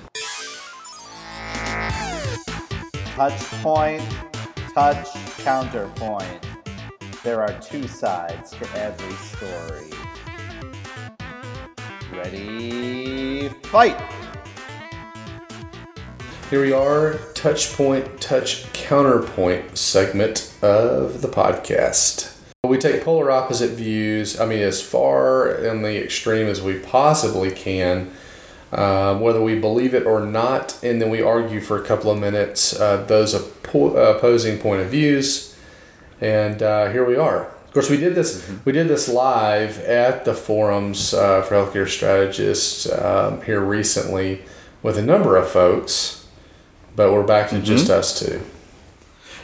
Touch 3.16 3.40
point, 3.62 4.02
touch 4.72 5.08
counterpoint. 5.38 6.53
There 7.24 7.42
are 7.42 7.58
two 7.60 7.88
sides 7.88 8.52
to 8.52 8.68
every 8.76 9.14
story. 9.14 9.90
Ready, 12.12 13.48
fight! 13.64 14.00
here 16.50 16.60
we 16.60 16.72
are, 16.72 17.14
touch 17.34 17.72
point, 17.72 18.20
touch 18.20 18.72
counterpoint 18.72 19.76
segment 19.76 20.54
of 20.62 21.20
the 21.22 21.26
podcast. 21.28 22.36
We 22.64 22.78
take 22.78 23.02
polar 23.02 23.30
opposite 23.30 23.70
views, 23.70 24.38
I 24.38 24.46
mean, 24.46 24.60
as 24.60 24.80
far 24.80 25.50
in 25.50 25.82
the 25.82 26.00
extreme 26.00 26.46
as 26.46 26.62
we 26.62 26.78
possibly 26.78 27.50
can, 27.50 28.12
uh, 28.70 29.18
whether 29.18 29.40
we 29.40 29.58
believe 29.58 29.94
it 29.94 30.06
or 30.06 30.20
not, 30.20 30.78
and 30.84 31.02
then 31.02 31.10
we 31.10 31.22
argue 31.22 31.60
for 31.60 31.82
a 31.82 31.84
couple 31.84 32.10
of 32.10 32.20
minutes 32.20 32.78
uh, 32.78 33.02
those 33.04 33.34
oppo- 33.34 34.16
opposing 34.16 34.58
point 34.58 34.82
of 34.82 34.88
views, 34.90 35.53
and 36.20 36.62
uh, 36.62 36.90
here 36.90 37.04
we 37.04 37.16
are. 37.16 37.46
Of 37.46 37.72
course, 37.72 37.90
we 37.90 37.96
did 37.96 38.14
this. 38.14 38.48
We 38.64 38.72
did 38.72 38.88
this 38.88 39.08
live 39.08 39.78
at 39.80 40.24
the 40.24 40.34
forums 40.34 41.12
uh, 41.12 41.42
for 41.42 41.54
healthcare 41.56 41.88
strategists 41.88 42.90
um, 42.90 43.42
here 43.42 43.60
recently 43.60 44.42
with 44.82 44.96
a 44.96 45.02
number 45.02 45.36
of 45.36 45.48
folks, 45.48 46.26
but 46.94 47.12
we're 47.12 47.26
back 47.26 47.50
to 47.50 47.60
just 47.60 47.90
us 47.90 48.18
two. 48.18 48.42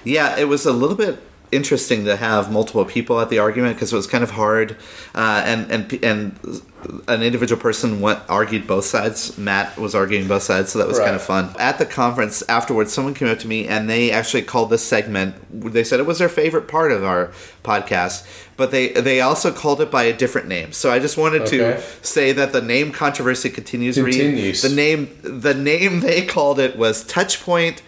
Yeah, 0.04 0.38
it 0.38 0.44
was 0.44 0.64
a 0.64 0.72
little 0.72 0.96
bit 0.96 1.18
interesting 1.52 2.04
to 2.04 2.16
have 2.16 2.50
multiple 2.52 2.84
people 2.84 3.20
at 3.20 3.28
the 3.28 3.38
argument 3.38 3.76
because 3.76 3.92
it 3.92 3.96
was 3.96 4.06
kind 4.06 4.22
of 4.24 4.30
hard, 4.32 4.76
uh, 5.14 5.42
and 5.44 5.70
and 5.70 5.92
and 6.04 6.62
an 7.08 7.22
individual 7.22 7.60
person 7.60 8.00
went 8.00 8.20
argued 8.28 8.66
both 8.66 8.84
sides. 8.86 9.36
Matt 9.36 9.76
was 9.78 9.94
arguing 9.94 10.26
both 10.28 10.42
sides, 10.42 10.70
so 10.72 10.78
that 10.78 10.88
was 10.88 10.98
Right. 10.98 11.04
kind 11.06 11.16
of 11.16 11.22
fun. 11.22 11.54
At 11.58 11.78
the 11.78 11.84
conference 11.86 12.42
afterwards, 12.48 12.92
someone 12.92 13.12
came 13.14 13.28
up 13.28 13.38
to 13.40 13.48
me 13.48 13.66
and 13.68 13.88
they 13.90 14.10
actually 14.10 14.42
called 14.42 14.70
this 14.70 14.82
segment. 14.82 15.34
They 15.72 15.84
said 15.84 16.00
it 16.00 16.06
was 16.06 16.18
their 16.18 16.28
favorite 16.30 16.68
part 16.68 16.90
of 16.92 17.04
our 17.04 17.32
podcast, 17.64 18.24
but 18.56 18.70
they 18.70 18.88
they 18.92 19.20
also 19.20 19.50
called 19.52 19.80
it 19.80 19.90
by 19.90 20.04
a 20.04 20.12
different 20.16 20.48
name. 20.48 20.72
So 20.72 20.90
I 20.90 20.98
just 21.00 21.16
wanted 21.18 21.42
Okay. 21.42 21.58
to 21.58 21.82
say 22.00 22.32
that 22.32 22.52
the 22.52 22.62
name 22.62 22.92
controversy 22.92 23.50
continues. 23.50 23.96
Continues. 23.96 24.62
The 24.62 24.68
name 24.70 25.08
the 25.22 25.54
name 25.54 26.00
they 26.00 26.22
called 26.22 26.58
it 26.60 26.76
was 26.76 27.04
Touchpoint 27.04 27.78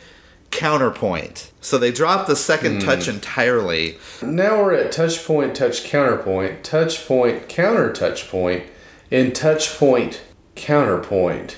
Counterpoint. 0.50 1.51
So 1.62 1.78
they 1.78 1.92
dropped 1.92 2.26
the 2.28 2.36
second 2.36 2.80
touch 2.82 3.06
entirely. 3.08 3.96
Now 4.20 4.60
we're 4.62 4.74
at 4.74 4.92
touch 4.92 5.24
point, 5.24 5.54
touch 5.54 5.84
counterpoint, 5.84 6.64
touch 6.64 7.06
point, 7.06 7.48
counter 7.48 7.92
touch 7.92 8.28
point, 8.28 8.64
and 9.10 9.34
touch 9.34 9.78
point, 9.78 10.20
counterpoint. 10.56 11.56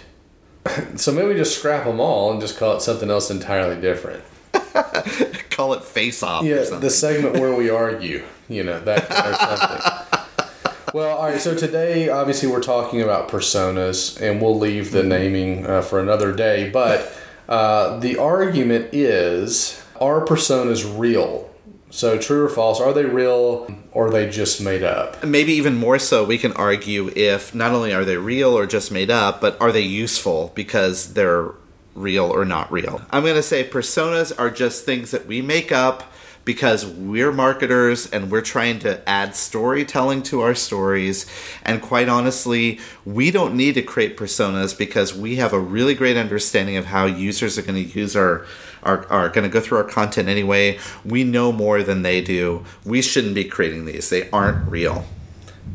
so 0.97 1.11
maybe 1.11 1.35
just 1.35 1.59
scrap 1.59 1.85
them 1.87 2.01
all 2.01 2.31
and 2.31 2.41
just 2.41 2.59
call 2.59 2.77
it 2.77 2.83
something 2.83 3.11
else 3.11 3.31
entirely 3.31 3.81
different. 3.81 4.23
Call 5.51 5.73
it 5.75 5.85
face 5.85 6.23
off 6.23 6.43
or 6.43 6.47
Yeah, 6.47 6.65
something. 6.65 6.81
the 6.81 6.91
segment 6.91 7.35
where 7.39 7.55
we 7.55 7.71
argue, 7.85 8.25
you 8.49 8.63
know, 8.65 8.81
that 8.81 9.05
or 9.11 9.35
something. 9.35 10.51
Well, 10.93 11.17
all 11.17 11.25
right. 11.29 11.41
So 11.41 11.55
today, 11.57 12.09
obviously, 12.09 12.49
we're 12.49 12.63
talking 12.63 13.01
about 13.03 13.29
personas, 13.29 14.21
and 14.21 14.41
we'll 14.43 14.59
leave 14.59 14.91
the 14.91 15.03
naming 15.03 15.67
uh, 15.67 15.83
for 15.83 16.01
another 16.01 16.33
day. 16.33 16.71
But 16.71 17.13
uh, 17.49 17.99
the 17.99 18.17
argument 18.19 18.93
is: 18.93 19.84
Are 20.05 20.23
personas 20.23 20.85
real? 20.99 21.49
So, 21.89 22.19
true 22.19 22.45
or 22.45 22.51
false? 22.51 22.79
Are 22.79 22.93
they 22.93 23.07
real, 23.07 23.75
or 23.91 24.09
are 24.09 24.11
they 24.11 24.29
just 24.29 24.61
made 24.61 24.83
up? 24.83 25.25
Maybe 25.25 25.55
even 25.55 25.77
more 25.77 25.99
so, 25.99 26.25
we 26.25 26.37
can 26.37 26.53
argue 26.53 27.11
if 27.17 27.55
not 27.55 27.73
only 27.73 27.95
are 27.95 28.05
they 28.05 28.19
real 28.19 28.51
or 28.51 28.67
just 28.67 28.93
made 28.93 29.11
up, 29.11 29.41
but 29.41 29.59
are 29.63 29.73
they 29.73 29.81
useful 29.81 30.53
because 30.55 31.15
they're 31.15 31.53
real 31.95 32.27
or 32.27 32.45
not 32.45 32.71
real. 32.71 33.01
I'm 33.13 33.23
going 33.23 33.37
to 33.37 33.43
say 33.43 33.67
personas 33.67 34.31
are 34.39 34.51
just 34.51 34.85
things 34.85 35.11
that 35.13 35.27
we 35.27 35.41
make 35.41 35.73
up 35.73 36.13
because 36.45 36.85
we're 36.85 37.33
marketers 37.33 38.11
and 38.11 38.31
we're 38.31 38.43
trying 38.43 38.81
to 38.81 39.09
add 39.09 39.35
storytelling 39.35 40.23
to 40.25 40.43
our 40.43 40.55
stories. 40.55 41.25
And 41.63 41.81
quite 41.81 42.11
honestly, 42.11 42.79
we 43.07 43.31
don't 43.31 43.57
need 43.57 43.77
to 43.77 43.83
create 43.83 44.19
personas 44.19 44.77
because 44.77 45.15
we 45.15 45.37
have 45.37 45.55
a 45.55 45.61
really 45.61 45.95
great 45.95 46.19
understanding 46.19 46.77
of 46.77 46.85
how 46.87 47.07
users 47.07 47.57
are 47.57 47.63
going 47.63 47.83
to 47.83 47.99
use 47.99 48.15
our. 48.15 48.45
Are, 48.85 49.07
are 49.11 49.29
going 49.31 49.45
to 49.45 49.49
go 49.49 49.61
through 49.61 49.79
our 49.79 49.85
content 49.85 50.29
anyway. 50.29 50.79
We 51.05 51.25
know 51.25 51.53
more 51.53 51.83
than 51.83 52.03
they 52.03 52.21
do. 52.21 52.65
We 52.85 53.01
shouldn't 53.01 53.35
be 53.35 53.45
creating 53.45 53.87
these. 53.87 54.11
They 54.11 54.29
aren't 54.31 54.69
real. 54.69 55.07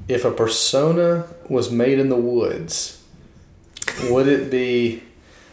If 0.07 0.25
a 0.25 0.31
persona 0.31 1.27
was 1.47 1.71
made 1.71 1.99
in 1.99 2.09
the 2.09 2.15
woods, 2.15 3.03
would 4.09 4.27
it 4.27 4.51
be? 4.51 5.03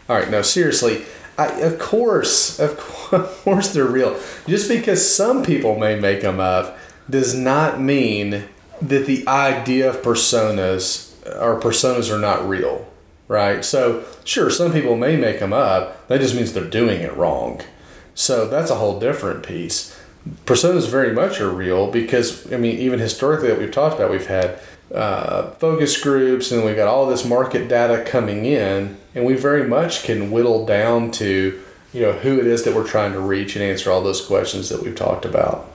All 0.09 0.17
right, 0.17 0.31
no, 0.31 0.43
seriously. 0.43 1.05
I, 1.39 1.47
of 1.61 1.79
course, 1.79 2.59
of 2.59 2.79
course, 2.79 3.13
of 3.13 3.43
course, 3.43 3.73
they're 3.73 3.85
real. 3.85 4.19
Just 4.47 4.69
because 4.69 5.15
some 5.15 5.45
people 5.45 5.79
may 5.79 5.99
make 5.99 6.23
them 6.23 6.41
up 6.41 6.79
does 7.09 7.35
not 7.35 7.81
mean 7.81 8.45
that 8.83 9.07
the 9.07 9.27
idea 9.29 9.89
of 9.89 10.03
personas 10.03 11.13
or 11.41 11.61
personas 11.61 12.13
are 12.13 12.19
not 12.19 12.47
real, 12.49 12.87
right? 13.29 13.65
So, 13.65 14.05
sure, 14.25 14.51
some 14.51 14.73
people 14.73 14.97
may 14.97 15.17
make 15.17 15.41
them 15.41 15.53
up. 15.53 16.07
That 16.09 16.21
just 16.21 16.35
means 16.35 16.53
they're 16.53 16.65
doing 16.65 17.01
it 17.01 17.17
wrong. 17.17 17.63
So 18.17 18.49
that's 18.49 18.71
a 18.71 18.77
whole 18.77 18.99
different 18.99 19.45
piece. 19.45 19.97
Personas 20.47 20.89
very 20.89 21.13
much 21.13 21.41
are 21.41 21.51
real 21.51 21.91
because 21.91 22.51
I 22.53 22.57
mean, 22.57 22.79
even 22.79 22.99
historically 22.99 23.49
that 23.49 23.59
we've 23.59 23.71
talked 23.71 23.97
about, 23.97 24.11
we've 24.11 24.27
had 24.27 24.59
uh, 24.93 25.51
focus 25.53 26.01
groups 26.01 26.51
and 26.51 26.65
we've 26.65 26.77
got 26.77 26.89
all 26.89 27.07
this 27.07 27.25
market 27.25 27.69
data 27.69 28.03
coming 28.05 28.47
in, 28.47 28.97
and 29.15 29.25
we 29.25 29.35
very 29.35 29.69
much 29.69 30.03
can 30.03 30.31
whittle 30.31 30.65
down 30.65 31.11
to 31.13 31.63
you 31.93 32.03
know 32.03 32.13
who 32.13 32.41
it 32.41 32.47
is 32.47 32.65
that 32.65 32.75
we're 32.75 32.87
trying 32.87 33.13
to 33.13 33.21
reach 33.21 33.55
and 33.55 33.63
answer 33.63 33.91
all 33.91 34.03
those 34.03 34.25
questions 34.25 34.71
that 34.71 34.83
we've 34.83 34.97
talked 34.97 35.25
about. 35.25 35.71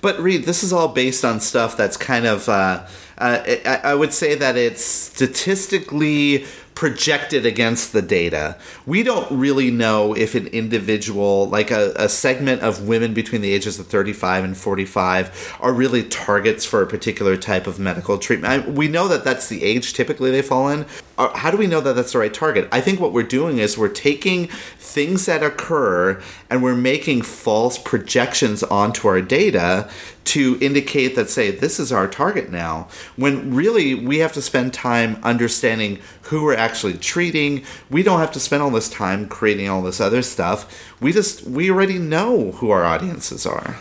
But 0.00 0.18
Reed, 0.20 0.44
this 0.44 0.62
is 0.62 0.72
all 0.72 0.88
based 0.88 1.24
on 1.24 1.40
stuff 1.40 1.76
that's 1.76 1.96
kind 1.96 2.26
of. 2.26 2.48
Uh, 2.48 2.86
uh, 3.16 3.42
I, 3.64 3.80
I 3.84 3.94
would 3.94 4.12
say 4.12 4.34
that 4.34 4.56
it's 4.56 4.84
statistically 4.84 6.46
projected 6.74 7.46
against 7.46 7.92
the 7.92 8.02
data. 8.02 8.58
We 8.84 9.02
don't 9.02 9.30
really 9.30 9.70
know 9.70 10.14
if 10.14 10.34
an 10.34 10.48
individual, 10.48 11.48
like 11.48 11.70
a, 11.70 11.92
a 11.96 12.08
segment 12.08 12.62
of 12.62 12.86
women 12.88 13.14
between 13.14 13.42
the 13.42 13.52
ages 13.52 13.78
of 13.78 13.86
35 13.86 14.44
and 14.44 14.56
45, 14.56 15.56
are 15.60 15.72
really 15.72 16.02
targets 16.02 16.64
for 16.64 16.82
a 16.82 16.86
particular 16.86 17.36
type 17.36 17.66
of 17.66 17.78
medical 17.78 18.18
treatment. 18.18 18.52
I, 18.52 18.68
we 18.68 18.88
know 18.88 19.06
that 19.08 19.24
that's 19.24 19.48
the 19.48 19.62
age 19.62 19.92
typically 19.92 20.30
they 20.30 20.42
fall 20.42 20.68
in. 20.68 20.86
Uh, 21.16 21.36
How 21.36 21.50
do 21.50 21.56
we 21.56 21.68
know 21.68 21.80
that 21.80 21.94
that's 21.94 22.12
the 22.12 22.18
right 22.18 22.34
target? 22.34 22.68
I 22.72 22.80
think 22.80 22.98
what 22.98 23.12
we're 23.12 23.22
doing 23.22 23.58
is 23.58 23.78
we're 23.78 23.88
taking 23.88 24.48
things 24.48 25.26
that 25.26 25.42
occur 25.42 26.20
and 26.50 26.62
we're 26.62 26.74
making 26.74 27.22
false 27.22 27.78
projections 27.78 28.62
onto 28.64 29.06
our 29.06 29.20
data 29.20 29.88
to 30.24 30.58
indicate 30.60 31.16
that 31.16 31.28
say 31.28 31.50
this 31.50 31.78
is 31.78 31.92
our 31.92 32.08
target 32.08 32.50
now 32.50 32.88
when 33.16 33.54
really 33.54 33.94
we 33.94 34.18
have 34.18 34.32
to 34.32 34.40
spend 34.40 34.72
time 34.72 35.18
understanding 35.22 35.98
who 36.22 36.42
we're 36.42 36.54
actually 36.64 36.94
treating 36.94 37.62
we 37.90 38.02
don't 38.02 38.20
have 38.20 38.32
to 38.32 38.40
spend 38.40 38.62
all 38.62 38.70
this 38.70 38.88
time 38.88 39.28
creating 39.28 39.68
all 39.68 39.82
this 39.82 40.00
other 40.00 40.22
stuff 40.22 40.58
we 41.00 41.12
just 41.12 41.44
we 41.46 41.70
already 41.70 41.98
know 41.98 42.52
who 42.52 42.70
our 42.70 42.84
audiences 42.84 43.46
are 43.46 43.76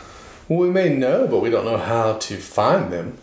Well, 0.50 0.60
we 0.60 0.70
may 0.70 0.90
know, 0.90 1.28
but 1.28 1.40
we 1.40 1.50
don't 1.50 1.66
know 1.66 1.78
how 1.78 2.18
to 2.18 2.38
find 2.38 2.92
them. 2.92 3.18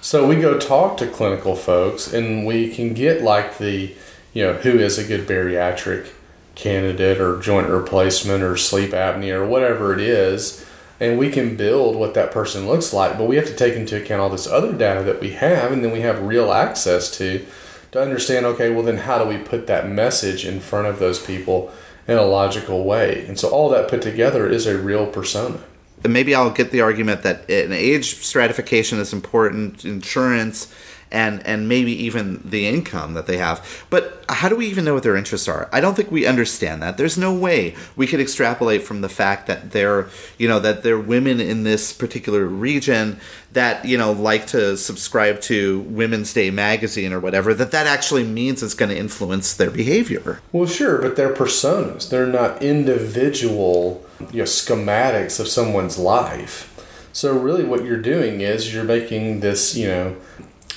So 0.00 0.26
we 0.26 0.36
go 0.36 0.58
talk 0.58 0.96
to 0.98 1.06
clinical 1.08 1.56
folks, 1.56 2.12
and 2.12 2.46
we 2.46 2.72
can 2.72 2.94
get 2.94 3.22
like 3.22 3.58
the, 3.58 3.94
you 4.32 4.44
know, 4.44 4.52
who 4.52 4.78
is 4.78 4.98
a 4.98 5.04
good 5.04 5.26
bariatric 5.26 6.08
candidate 6.54 7.20
or 7.20 7.40
joint 7.40 7.68
replacement 7.68 8.42
or 8.42 8.56
sleep 8.56 8.92
apnea 8.92 9.34
or 9.34 9.46
whatever 9.46 9.92
it 9.92 10.00
is, 10.00 10.64
and 11.00 11.18
we 11.18 11.30
can 11.30 11.56
build 11.56 11.96
what 11.96 12.14
that 12.14 12.30
person 12.30 12.66
looks 12.68 12.92
like. 12.92 13.18
But 13.18 13.26
we 13.26 13.36
have 13.36 13.46
to 13.46 13.56
take 13.56 13.74
into 13.74 14.00
account 14.00 14.22
all 14.22 14.30
this 14.30 14.46
other 14.46 14.72
data 14.72 15.02
that 15.02 15.20
we 15.20 15.32
have, 15.32 15.72
and 15.72 15.84
then 15.84 15.92
we 15.92 16.02
have 16.02 16.22
real 16.22 16.52
access 16.52 17.10
to, 17.18 17.44
to 17.92 18.00
understand. 18.00 18.46
Okay, 18.46 18.70
well 18.70 18.82
then 18.82 18.98
how 18.98 19.18
do 19.18 19.28
we 19.28 19.38
put 19.38 19.66
that 19.66 19.88
message 19.88 20.46
in 20.46 20.60
front 20.60 20.86
of 20.86 20.98
those 20.98 21.24
people 21.24 21.72
in 22.06 22.16
a 22.16 22.22
logical 22.22 22.84
way? 22.84 23.26
And 23.26 23.38
so 23.38 23.48
all 23.48 23.68
that 23.70 23.88
put 23.88 24.02
together 24.02 24.48
is 24.48 24.66
a 24.66 24.78
real 24.78 25.06
persona. 25.06 25.60
and 26.04 26.12
maybe 26.12 26.34
I'll 26.34 26.50
get 26.50 26.70
the 26.70 26.82
argument 26.82 27.22
that 27.22 27.50
an 27.50 27.72
age 27.72 28.16
stratification 28.16 28.98
is 28.98 29.12
important, 29.12 29.84
insurance, 29.84 30.72
and 31.10 31.44
and 31.46 31.68
maybe 31.68 31.92
even 31.92 32.40
the 32.44 32.66
income 32.66 33.14
that 33.14 33.26
they 33.26 33.38
have. 33.38 33.84
But 33.90 34.24
how 34.28 34.48
do 34.48 34.56
we 34.56 34.66
even 34.66 34.84
know 34.84 34.94
what 34.94 35.02
their 35.02 35.16
interests 35.16 35.48
are? 35.48 35.68
I 35.72 35.80
don't 35.80 35.94
think 35.94 36.10
we 36.10 36.26
understand 36.26 36.82
that. 36.82 36.96
There's 36.96 37.16
no 37.16 37.32
way 37.32 37.74
we 37.94 38.06
could 38.06 38.20
extrapolate 38.20 38.82
from 38.82 39.00
the 39.00 39.08
fact 39.08 39.46
that 39.46 39.72
they're 39.72 40.08
you 40.38 40.48
know 40.48 40.58
that 40.60 40.82
they're 40.82 40.98
women 40.98 41.40
in 41.40 41.62
this 41.62 41.92
particular 41.92 42.44
region 42.44 43.20
that 43.52 43.84
you 43.84 43.96
know 43.96 44.12
like 44.12 44.46
to 44.48 44.76
subscribe 44.76 45.40
to 45.42 45.80
Women's 45.80 46.32
Day 46.32 46.50
magazine 46.50 47.12
or 47.12 47.20
whatever. 47.20 47.54
That 47.54 47.70
that 47.70 47.86
actually 47.86 48.24
means 48.24 48.62
it's 48.62 48.74
going 48.74 48.90
to 48.90 48.98
influence 48.98 49.54
their 49.54 49.70
behavior. 49.70 50.40
Well, 50.52 50.66
sure, 50.66 51.00
but 51.00 51.16
they're 51.16 51.34
personas. 51.34 52.10
They're 52.10 52.26
not 52.26 52.62
individual 52.62 54.04
you 54.32 54.38
know, 54.38 54.44
schematics 54.44 55.40
of 55.40 55.48
someone's 55.48 55.98
life. 55.98 56.72
So 57.12 57.36
really, 57.36 57.64
what 57.64 57.82
you're 57.82 58.02
doing 58.02 58.42
is 58.42 58.74
you're 58.74 58.84
making 58.84 59.40
this, 59.40 59.74
you 59.74 59.88
know, 59.88 60.16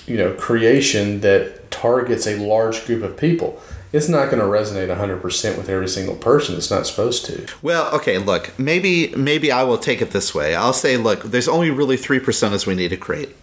you 0.09 0.17
know, 0.17 0.33
creation 0.33 1.21
that 1.21 1.71
targets 1.71 2.25
a 2.27 2.35
large 2.35 2.85
group 2.85 3.03
of 3.03 3.15
people. 3.15 3.61
It's 3.91 4.09
not 4.09 4.29
going 4.29 4.39
to 4.39 4.45
resonate 4.45 4.95
100% 4.95 5.57
with 5.57 5.69
every 5.69 5.87
single 5.87 6.15
person. 6.15 6.55
It's 6.55 6.69
not 6.69 6.85
supposed 6.85 7.25
to. 7.25 7.47
Well, 7.61 7.93
okay, 7.95 8.17
look, 8.17 8.57
maybe 8.59 9.09
maybe 9.15 9.51
I 9.51 9.63
will 9.63 9.79
take 9.79 10.01
it 10.01 10.11
this 10.11 10.35
way. 10.35 10.53
I'll 10.55 10.73
say, 10.73 10.97
look, 10.97 11.23
there's 11.23 11.47
only 11.47 11.71
really 11.71 11.97
three 11.97 12.19
personas 12.19 12.67
we 12.67 12.75
need 12.75 12.89
to 12.89 12.97
create. 12.97 13.35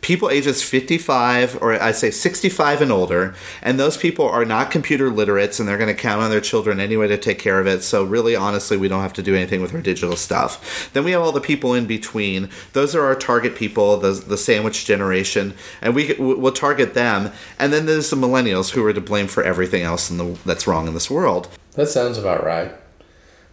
People 0.00 0.30
ages 0.30 0.62
55 0.62 1.60
or 1.62 1.80
I 1.80 1.92
say 1.92 2.10
65 2.10 2.82
and 2.82 2.92
older, 2.92 3.34
and 3.62 3.78
those 3.78 3.96
people 3.96 4.28
are 4.28 4.44
not 4.44 4.70
computer 4.70 5.10
literates 5.10 5.58
and 5.58 5.68
they're 5.68 5.78
going 5.78 5.94
to 5.94 6.00
count 6.00 6.22
on 6.22 6.30
their 6.30 6.40
children 6.40 6.80
anyway 6.80 7.08
to 7.08 7.18
take 7.18 7.38
care 7.38 7.58
of 7.58 7.66
it. 7.66 7.82
So 7.82 8.04
really, 8.04 8.36
honestly, 8.36 8.76
we 8.76 8.88
don't 8.88 9.02
have 9.02 9.12
to 9.14 9.22
do 9.22 9.34
anything 9.34 9.60
with 9.60 9.74
our 9.74 9.80
digital 9.80 10.16
stuff. 10.16 10.90
Then 10.92 11.04
we 11.04 11.12
have 11.12 11.22
all 11.22 11.32
the 11.32 11.40
people 11.40 11.74
in 11.74 11.86
between. 11.86 12.48
Those 12.72 12.94
are 12.94 13.04
our 13.04 13.16
target 13.16 13.56
people, 13.56 13.96
the, 13.96 14.12
the 14.12 14.38
sandwich 14.38 14.84
generation, 14.84 15.54
and 15.82 15.94
we 15.94 16.14
we'll 16.18 16.52
target 16.52 16.94
them. 16.94 17.32
And 17.58 17.72
then 17.72 17.86
there's 17.86 18.10
the 18.10 18.16
millennials 18.16 18.70
who 18.70 18.84
are 18.84 18.92
to 18.92 19.00
blame 19.00 19.26
for 19.26 19.42
everything 19.42 19.82
else 19.82 20.10
in 20.10 20.18
the, 20.18 20.38
that's 20.44 20.66
wrong 20.66 20.86
in 20.86 20.94
this 20.94 21.10
world. 21.10 21.48
That 21.74 21.88
sounds 21.88 22.18
about 22.18 22.44
right. 22.44 22.72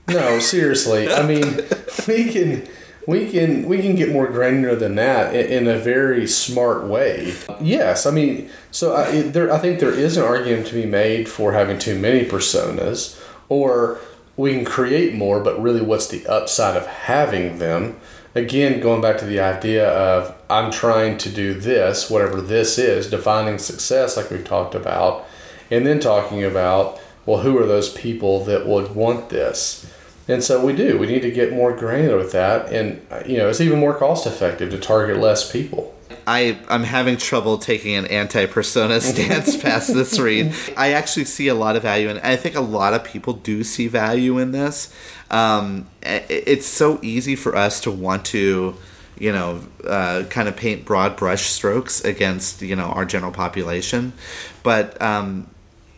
No, 0.08 0.40
seriously. 0.40 1.12
I 1.12 1.26
mean, 1.26 1.62
we 2.08 2.32
can 2.32 2.68
we 3.08 3.30
can 3.30 3.68
we 3.68 3.82
can 3.82 3.96
get 3.96 4.12
more 4.12 4.28
granular 4.28 4.76
than 4.76 4.96
that 4.96 5.36
in, 5.36 5.68
in 5.68 5.68
a 5.68 5.78
very 5.78 6.28
smart 6.28 6.86
way. 6.86 7.34
Yes, 7.62 8.06
I 8.06 8.12
mean, 8.12 8.50
so 8.72 8.96
I, 8.96 9.22
there, 9.22 9.52
I 9.52 9.60
think 9.60 9.80
there 9.80 9.94
is 9.94 10.18
an 10.18 10.24
argument 10.24 10.68
to 10.68 10.74
be 10.74 10.86
made 10.86 11.30
for 11.30 11.54
having 11.54 11.80
too 11.80 11.98
many 11.98 12.26
personas, 12.26 13.22
or 13.50 14.00
we 14.38 14.54
can 14.54 14.66
create 14.66 15.14
more, 15.14 15.40
but 15.40 15.62
really, 15.62 15.82
what's 15.82 16.08
the 16.08 16.26
upside 16.28 16.76
of 16.76 16.88
having 16.88 17.60
them? 17.60 18.00
Again, 18.34 18.82
going 18.82 19.02
back 19.02 19.18
to 19.20 19.26
the 19.26 19.40
idea 19.40 19.88
of 19.90 20.36
I'm 20.50 20.72
trying 20.72 21.18
to 21.20 21.30
do 21.30 21.54
this, 21.54 22.10
whatever 22.10 22.42
this 22.42 22.78
is, 22.78 23.10
defining 23.10 23.60
success, 23.60 24.18
like 24.18 24.30
we've 24.30 24.44
talked 24.44 24.76
about, 24.76 25.26
and 25.72 25.86
then 25.86 26.00
talking 26.00 26.44
about 26.44 27.00
well, 27.26 27.40
who 27.40 27.58
are 27.58 27.66
those 27.66 27.92
people 27.92 28.44
that 28.46 28.68
would 28.68 28.94
want 28.94 29.30
this? 29.30 29.92
And 30.28 30.44
so 30.44 30.66
we 30.66 30.74
do. 30.74 30.98
We 30.98 31.08
need 31.08 31.22
to 31.22 31.32
get 31.32 31.54
more 31.54 31.76
granular 31.76 32.18
with 32.18 32.32
that, 32.32 32.72
and 32.72 33.06
you 33.28 33.38
know, 33.38 33.48
it's 33.48 33.62
even 33.62 33.80
more 33.80 33.94
cost 33.94 34.26
effective 34.26 34.72
to 34.72 34.80
target 34.80 35.18
less 35.18 35.52
people. 35.52 35.96
I, 36.28 36.58
I'm 36.70 36.84
having 36.84 37.18
trouble 37.18 37.58
taking 37.58 37.96
an 37.96 38.06
anti 38.08 38.46
persona 38.46 39.02
stance 39.02 39.58
past 39.58 39.94
this 39.94 40.18
Reed. 40.18 40.54
I 40.78 40.94
actually 40.94 41.26
see 41.26 41.48
a 41.48 41.56
lot 41.56 41.76
of 41.76 41.84
value 41.84 42.10
in 42.10 42.18
I 42.20 42.36
think 42.36 42.56
a 42.56 42.62
lot 42.62 42.94
of 42.94 43.04
people 43.04 43.34
do 43.34 43.64
see 43.64 43.88
value 43.88 44.38
in 44.38 44.52
this. 44.52 44.94
Um, 45.32 45.88
it's 46.02 46.66
so 46.66 47.00
easy 47.02 47.36
for 47.36 47.56
us 47.56 47.80
to 47.82 47.92
want 47.92 48.26
to, 48.26 48.76
you 49.18 49.32
know, 49.32 49.62
uh, 49.86 50.24
kind 50.30 50.48
of 50.48 50.56
paint 50.56 50.86
broad 50.86 51.16
brush 51.16 51.48
strokes 51.50 52.04
against, 52.04 52.62
you 52.62 52.76
know, 52.76 52.86
our 52.86 53.06
general 53.06 53.32
population. 53.32 54.14
But 54.62 55.00
um, 55.02 55.50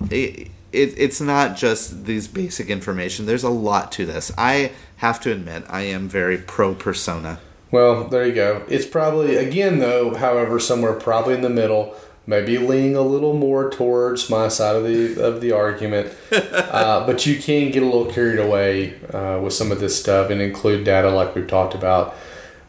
it, 0.10 0.50
it, 0.72 0.94
it's 0.98 1.22
not 1.22 1.56
just 1.56 2.06
these 2.06 2.28
basic 2.28 2.70
information. 2.70 3.26
There's 3.26 3.44
a 3.44 3.50
lot 3.50 3.92
to 3.94 4.06
this. 4.06 4.32
I 4.38 4.72
have 4.98 5.20
to 5.22 5.32
admit, 5.32 5.64
I 5.70 5.82
am 5.82 6.10
very 6.10 6.38
pro 6.38 6.74
persona. 6.74 7.40
Well, 7.72 8.06
there 8.06 8.26
you 8.26 8.34
go. 8.34 8.64
It's 8.70 8.86
probably 8.86 9.36
again 9.36 9.80
though, 9.80 10.16
however, 10.16 10.60
somewhere 10.60 10.94
probably 10.94 11.34
in 11.34 11.42
the 11.42 11.50
middle, 11.50 11.96
maybe 12.26 12.58
leaning 12.58 12.96
a 12.96 13.02
little 13.02 13.34
more 13.34 13.70
towards 13.70 14.30
my 14.30 14.48
side 14.48 14.76
of 14.76 14.84
the 14.84 15.22
of 15.22 15.42
the 15.42 15.52
argument. 15.52 16.14
uh, 16.32 17.06
but 17.06 17.26
you 17.26 17.38
can 17.38 17.72
get 17.72 17.84
a 17.84 17.86
little 17.86 18.06
carried 18.06 18.40
away 18.40 18.96
uh, 19.12 19.40
with 19.44 19.54
some 19.54 19.72
of 19.72 19.80
this 19.80 20.00
stuff 20.00 20.30
and 20.30 20.42
include 20.42 20.86
data 20.86 21.10
like 21.10 21.36
we've 21.36 21.48
talked 21.48 21.76
about. 21.76 22.16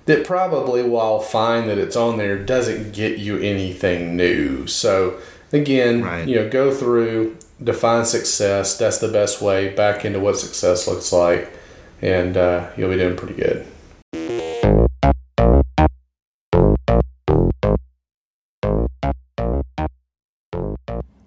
That 0.07 0.25
probably, 0.25 0.83
while 0.83 1.21
fine 1.21 1.67
that 1.67 1.77
it's 1.77 1.95
on 1.95 2.17
there, 2.17 2.39
doesn't 2.39 2.93
get 2.93 3.19
you 3.19 3.37
anything 3.39 4.17
new. 4.17 4.67
So 4.67 5.21
again, 5.53 6.03
right. 6.03 6.27
you 6.27 6.37
know, 6.37 6.49
go 6.49 6.73
through, 6.73 7.37
define 7.63 8.05
success. 8.05 8.79
That's 8.79 8.99
the 8.99 9.09
best 9.09 9.43
way 9.43 9.75
back 9.75 10.05
into 10.05 10.21
what 10.21 10.39
success 10.39 10.87
looks 10.87 11.13
like, 11.13 11.53
and 12.01 12.37
uh, 12.37 12.71
you'll 12.77 12.91
be 12.91 12.97
doing 12.97 13.17
pretty 13.17 13.35
good. 13.35 13.67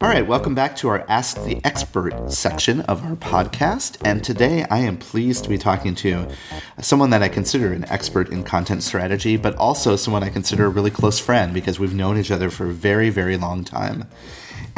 All 0.01 0.09
right, 0.09 0.25
welcome 0.25 0.55
back 0.55 0.75
to 0.77 0.88
our 0.88 1.05
Ask 1.07 1.43
the 1.43 1.61
Expert 1.63 2.32
section 2.32 2.82
of 2.82 3.05
our 3.05 3.15
podcast. 3.15 3.97
And 4.03 4.23
today 4.23 4.65
I 4.69 4.79
am 4.79 4.97
pleased 4.97 5.43
to 5.43 5.49
be 5.49 5.59
talking 5.59 5.93
to 5.95 6.27
someone 6.82 7.11
that 7.11 7.21
I 7.21 7.29
consider 7.29 7.71
an 7.71 7.86
expert 7.86 8.29
in 8.29 8.43
content 8.43 8.82
strategy, 8.82 9.38
but 9.38 9.55
also 9.55 9.95
someone 9.95 10.23
I 10.23 10.29
consider 10.29 10.65
a 10.65 10.69
really 10.69 10.89
close 10.89 11.19
friend 11.19 11.53
because 11.53 11.79
we've 11.79 11.93
known 11.93 12.17
each 12.17 12.32
other 12.32 12.49
for 12.49 12.65
a 12.65 12.73
very, 12.73 13.11
very 13.11 13.38
long 13.38 13.63
time 13.63 14.07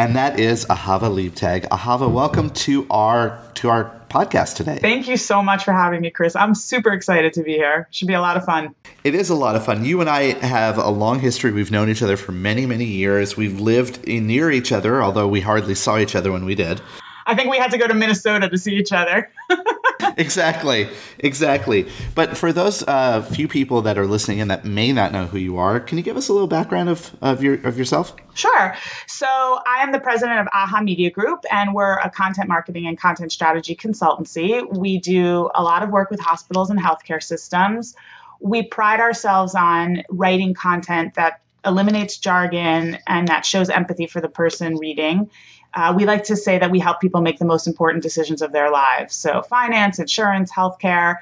and 0.03 0.17
that 0.17 0.37
is 0.37 0.65
Ahava 0.65 1.09
Leibtag. 1.09 1.65
Ahava, 1.69 2.11
welcome 2.11 2.49
to 2.49 2.85
our 2.89 3.39
to 3.53 3.69
our 3.69 3.89
podcast 4.09 4.57
today. 4.57 4.77
Thank 4.81 5.07
you 5.07 5.15
so 5.15 5.41
much 5.41 5.63
for 5.63 5.71
having 5.71 6.01
me, 6.01 6.09
Chris. 6.09 6.35
I'm 6.35 6.55
super 6.55 6.91
excited 6.91 7.31
to 7.31 7.41
be 7.41 7.53
here. 7.53 7.87
Should 7.89 8.09
be 8.09 8.13
a 8.13 8.19
lot 8.19 8.35
of 8.35 8.43
fun. 8.43 8.75
It 9.05 9.15
is 9.15 9.29
a 9.29 9.35
lot 9.35 9.55
of 9.55 9.63
fun. 9.63 9.85
You 9.85 10.01
and 10.01 10.09
I 10.09 10.33
have 10.45 10.77
a 10.77 10.89
long 10.89 11.21
history. 11.21 11.53
We've 11.53 11.71
known 11.71 11.87
each 11.87 12.01
other 12.01 12.17
for 12.17 12.33
many, 12.33 12.65
many 12.65 12.83
years. 12.83 13.37
We've 13.37 13.61
lived 13.61 14.05
near 14.05 14.51
each 14.51 14.73
other, 14.73 15.01
although 15.01 15.29
we 15.29 15.39
hardly 15.39 15.73
saw 15.73 15.97
each 15.97 16.17
other 16.17 16.33
when 16.33 16.43
we 16.43 16.53
did. 16.53 16.81
I 17.25 17.33
think 17.33 17.49
we 17.49 17.57
had 17.57 17.71
to 17.71 17.77
go 17.77 17.87
to 17.87 17.93
Minnesota 17.93 18.49
to 18.49 18.57
see 18.57 18.75
each 18.75 18.91
other. 18.91 19.31
exactly, 20.17 20.89
exactly. 21.19 21.87
But 22.15 22.37
for 22.37 22.51
those 22.51 22.83
uh, 22.83 23.21
few 23.21 23.47
people 23.47 23.81
that 23.83 23.97
are 23.97 24.05
listening 24.05 24.41
and 24.41 24.49
that 24.51 24.65
may 24.65 24.91
not 24.91 25.11
know 25.11 25.25
who 25.25 25.37
you 25.37 25.57
are, 25.57 25.79
can 25.79 25.97
you 25.97 26.03
give 26.03 26.17
us 26.17 26.29
a 26.29 26.33
little 26.33 26.47
background 26.47 26.89
of, 26.89 27.15
of 27.21 27.43
your 27.43 27.55
of 27.65 27.77
yourself? 27.77 28.15
Sure. 28.33 28.75
So 29.07 29.27
I 29.27 29.83
am 29.83 29.91
the 29.91 29.99
president 29.99 30.39
of 30.39 30.47
AHA 30.53 30.81
Media 30.81 31.11
Group, 31.11 31.43
and 31.51 31.73
we're 31.73 31.97
a 31.99 32.09
content 32.09 32.47
marketing 32.49 32.87
and 32.87 32.99
content 32.99 33.31
strategy 33.31 33.75
consultancy. 33.75 34.65
We 34.77 34.99
do 34.99 35.49
a 35.55 35.63
lot 35.63 35.83
of 35.83 35.89
work 35.89 36.09
with 36.09 36.19
hospitals 36.19 36.69
and 36.69 36.79
healthcare 36.79 37.21
systems. 37.21 37.95
We 38.39 38.63
pride 38.63 38.99
ourselves 38.99 39.55
on 39.55 40.03
writing 40.09 40.53
content 40.53 41.13
that 41.15 41.41
eliminates 41.65 42.17
jargon 42.17 42.97
and 43.07 43.27
that 43.27 43.45
shows 43.45 43.69
empathy 43.69 44.07
for 44.07 44.19
the 44.19 44.27
person 44.27 44.77
reading 44.77 45.29
uh, 45.75 45.93
we 45.95 46.05
like 46.05 46.23
to 46.25 46.35
say 46.35 46.59
that 46.59 46.69
we 46.69 46.79
help 46.79 47.01
people 47.01 47.21
make 47.21 47.39
the 47.39 47.45
most 47.45 47.67
important 47.67 48.03
decisions 48.03 48.41
of 48.41 48.51
their 48.51 48.69
lives. 48.69 49.15
So, 49.15 49.41
finance, 49.43 49.99
insurance, 49.99 50.51
healthcare. 50.51 51.17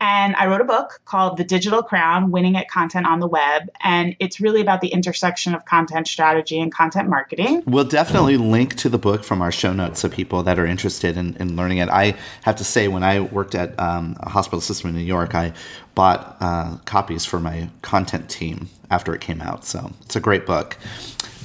And 0.00 0.34
I 0.34 0.46
wrote 0.46 0.60
a 0.60 0.64
book 0.64 1.00
called 1.04 1.36
The 1.36 1.44
Digital 1.44 1.82
Crown 1.82 2.32
Winning 2.32 2.56
at 2.56 2.68
Content 2.68 3.06
on 3.06 3.20
the 3.20 3.28
Web. 3.28 3.70
And 3.84 4.16
it's 4.18 4.40
really 4.40 4.60
about 4.60 4.80
the 4.80 4.88
intersection 4.88 5.54
of 5.54 5.64
content 5.64 6.08
strategy 6.08 6.58
and 6.60 6.74
content 6.74 7.08
marketing. 7.08 7.62
We'll 7.66 7.84
definitely 7.84 8.36
link 8.36 8.74
to 8.76 8.88
the 8.88 8.98
book 8.98 9.22
from 9.22 9.40
our 9.40 9.52
show 9.52 9.72
notes 9.72 10.00
so 10.00 10.08
people 10.08 10.42
that 10.42 10.58
are 10.58 10.66
interested 10.66 11.16
in, 11.16 11.36
in 11.36 11.54
learning 11.54 11.78
it. 11.78 11.88
I 11.88 12.16
have 12.42 12.56
to 12.56 12.64
say, 12.64 12.88
when 12.88 13.04
I 13.04 13.20
worked 13.20 13.54
at 13.54 13.78
um, 13.78 14.16
a 14.20 14.28
hospital 14.28 14.60
system 14.60 14.90
in 14.90 14.96
New 14.96 15.02
York, 15.02 15.36
I 15.36 15.52
bought 15.94 16.36
uh, 16.40 16.78
copies 16.86 17.24
for 17.24 17.38
my 17.38 17.68
content 17.82 18.28
team 18.28 18.68
after 18.90 19.14
it 19.14 19.20
came 19.20 19.40
out. 19.40 19.64
So, 19.64 19.92
it's 20.02 20.16
a 20.16 20.20
great 20.20 20.46
book. 20.46 20.76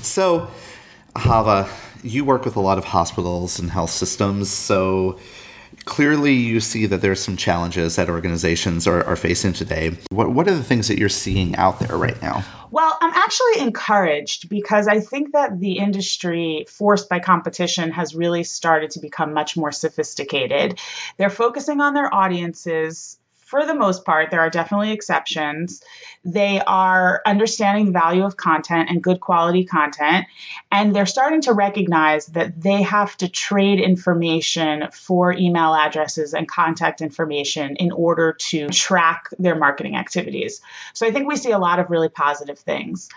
So, 0.02 0.50
Hava, 1.16 1.70
you 2.04 2.26
work 2.26 2.46
with 2.46 2.56
a 2.56 2.62
lot 2.62 2.78
of 2.78 2.86
hospitals 2.86 3.60
and 3.60 3.72
health 3.72 3.92
systems, 3.92 4.50
so 4.50 5.20
clearly 5.86 6.34
you 6.34 6.60
see 6.60 6.86
that 6.86 7.02
there's 7.02 7.20
some 7.20 7.38
challenges 7.38 7.96
that 7.96 8.10
organizations 8.10 8.88
are, 8.88 9.04
are 9.06 9.16
facing 9.16 9.54
today. 9.54 9.98
What, 10.10 10.32
what 10.32 10.48
are 10.48 10.56
the 10.56 10.64
things 10.64 10.88
that 10.88 10.98
you're 10.98 11.10
seeing 11.10 11.56
out 11.56 11.80
there 11.80 11.98
right 11.98 12.22
now? 12.22 12.44
Well, 12.72 12.98
I'm 13.02 13.14
actually 13.14 13.62
encouraged 13.62 14.50
because 14.50 14.88
I 14.88 15.00
think 15.00 15.32
that 15.34 15.60
the 15.60 15.78
industry, 15.78 16.66
forced 16.70 17.10
by 17.10 17.20
competition, 17.20 17.92
has 17.92 18.14
really 18.14 18.44
started 18.44 18.92
to 18.92 19.00
become 19.00 19.34
much 19.34 19.56
more 19.56 19.72
sophisticated. 19.72 20.80
They're 21.18 21.30
focusing 21.30 21.80
on 21.80 21.94
their 21.94 22.14
audiences 22.14 23.18
for 23.48 23.66
the 23.66 23.74
most 23.74 24.04
part, 24.04 24.30
there 24.30 24.42
are 24.42 24.50
definitely 24.50 24.92
exceptions. 24.92 25.82
They 26.26 26.60
are 26.68 27.22
understanding 27.26 27.86
the 27.86 27.92
value 27.94 28.26
of 28.26 28.36
content 28.36 28.90
and 28.90 29.02
good 29.02 29.22
quality 29.22 29.64
content, 29.64 30.26
and 30.70 30.94
they're 30.94 31.06
starting 31.06 31.40
to 31.44 31.54
recognize 31.54 32.26
that 32.28 32.62
they 32.62 32.82
have 32.82 33.16
to 33.18 33.30
trade 33.30 33.80
information 33.80 34.90
for 34.92 35.32
email 35.32 35.74
addresses 35.74 36.34
and 36.34 36.46
contact 36.46 37.00
information 37.00 37.78
in 37.78 37.94
order 37.94 38.34
to 38.50 38.68
track 38.68 39.30
their 39.40 39.56
marketing 39.56 39.96
activities. 39.96 40.60
So 40.92 41.08
I 41.08 41.12
think 41.12 41.26
we 41.26 41.38
see 41.38 41.52
a 41.52 41.58
lot 41.58 41.80
of 41.80 41.90
really 41.90 42.10
positive 42.10 42.60
things. 42.60 43.08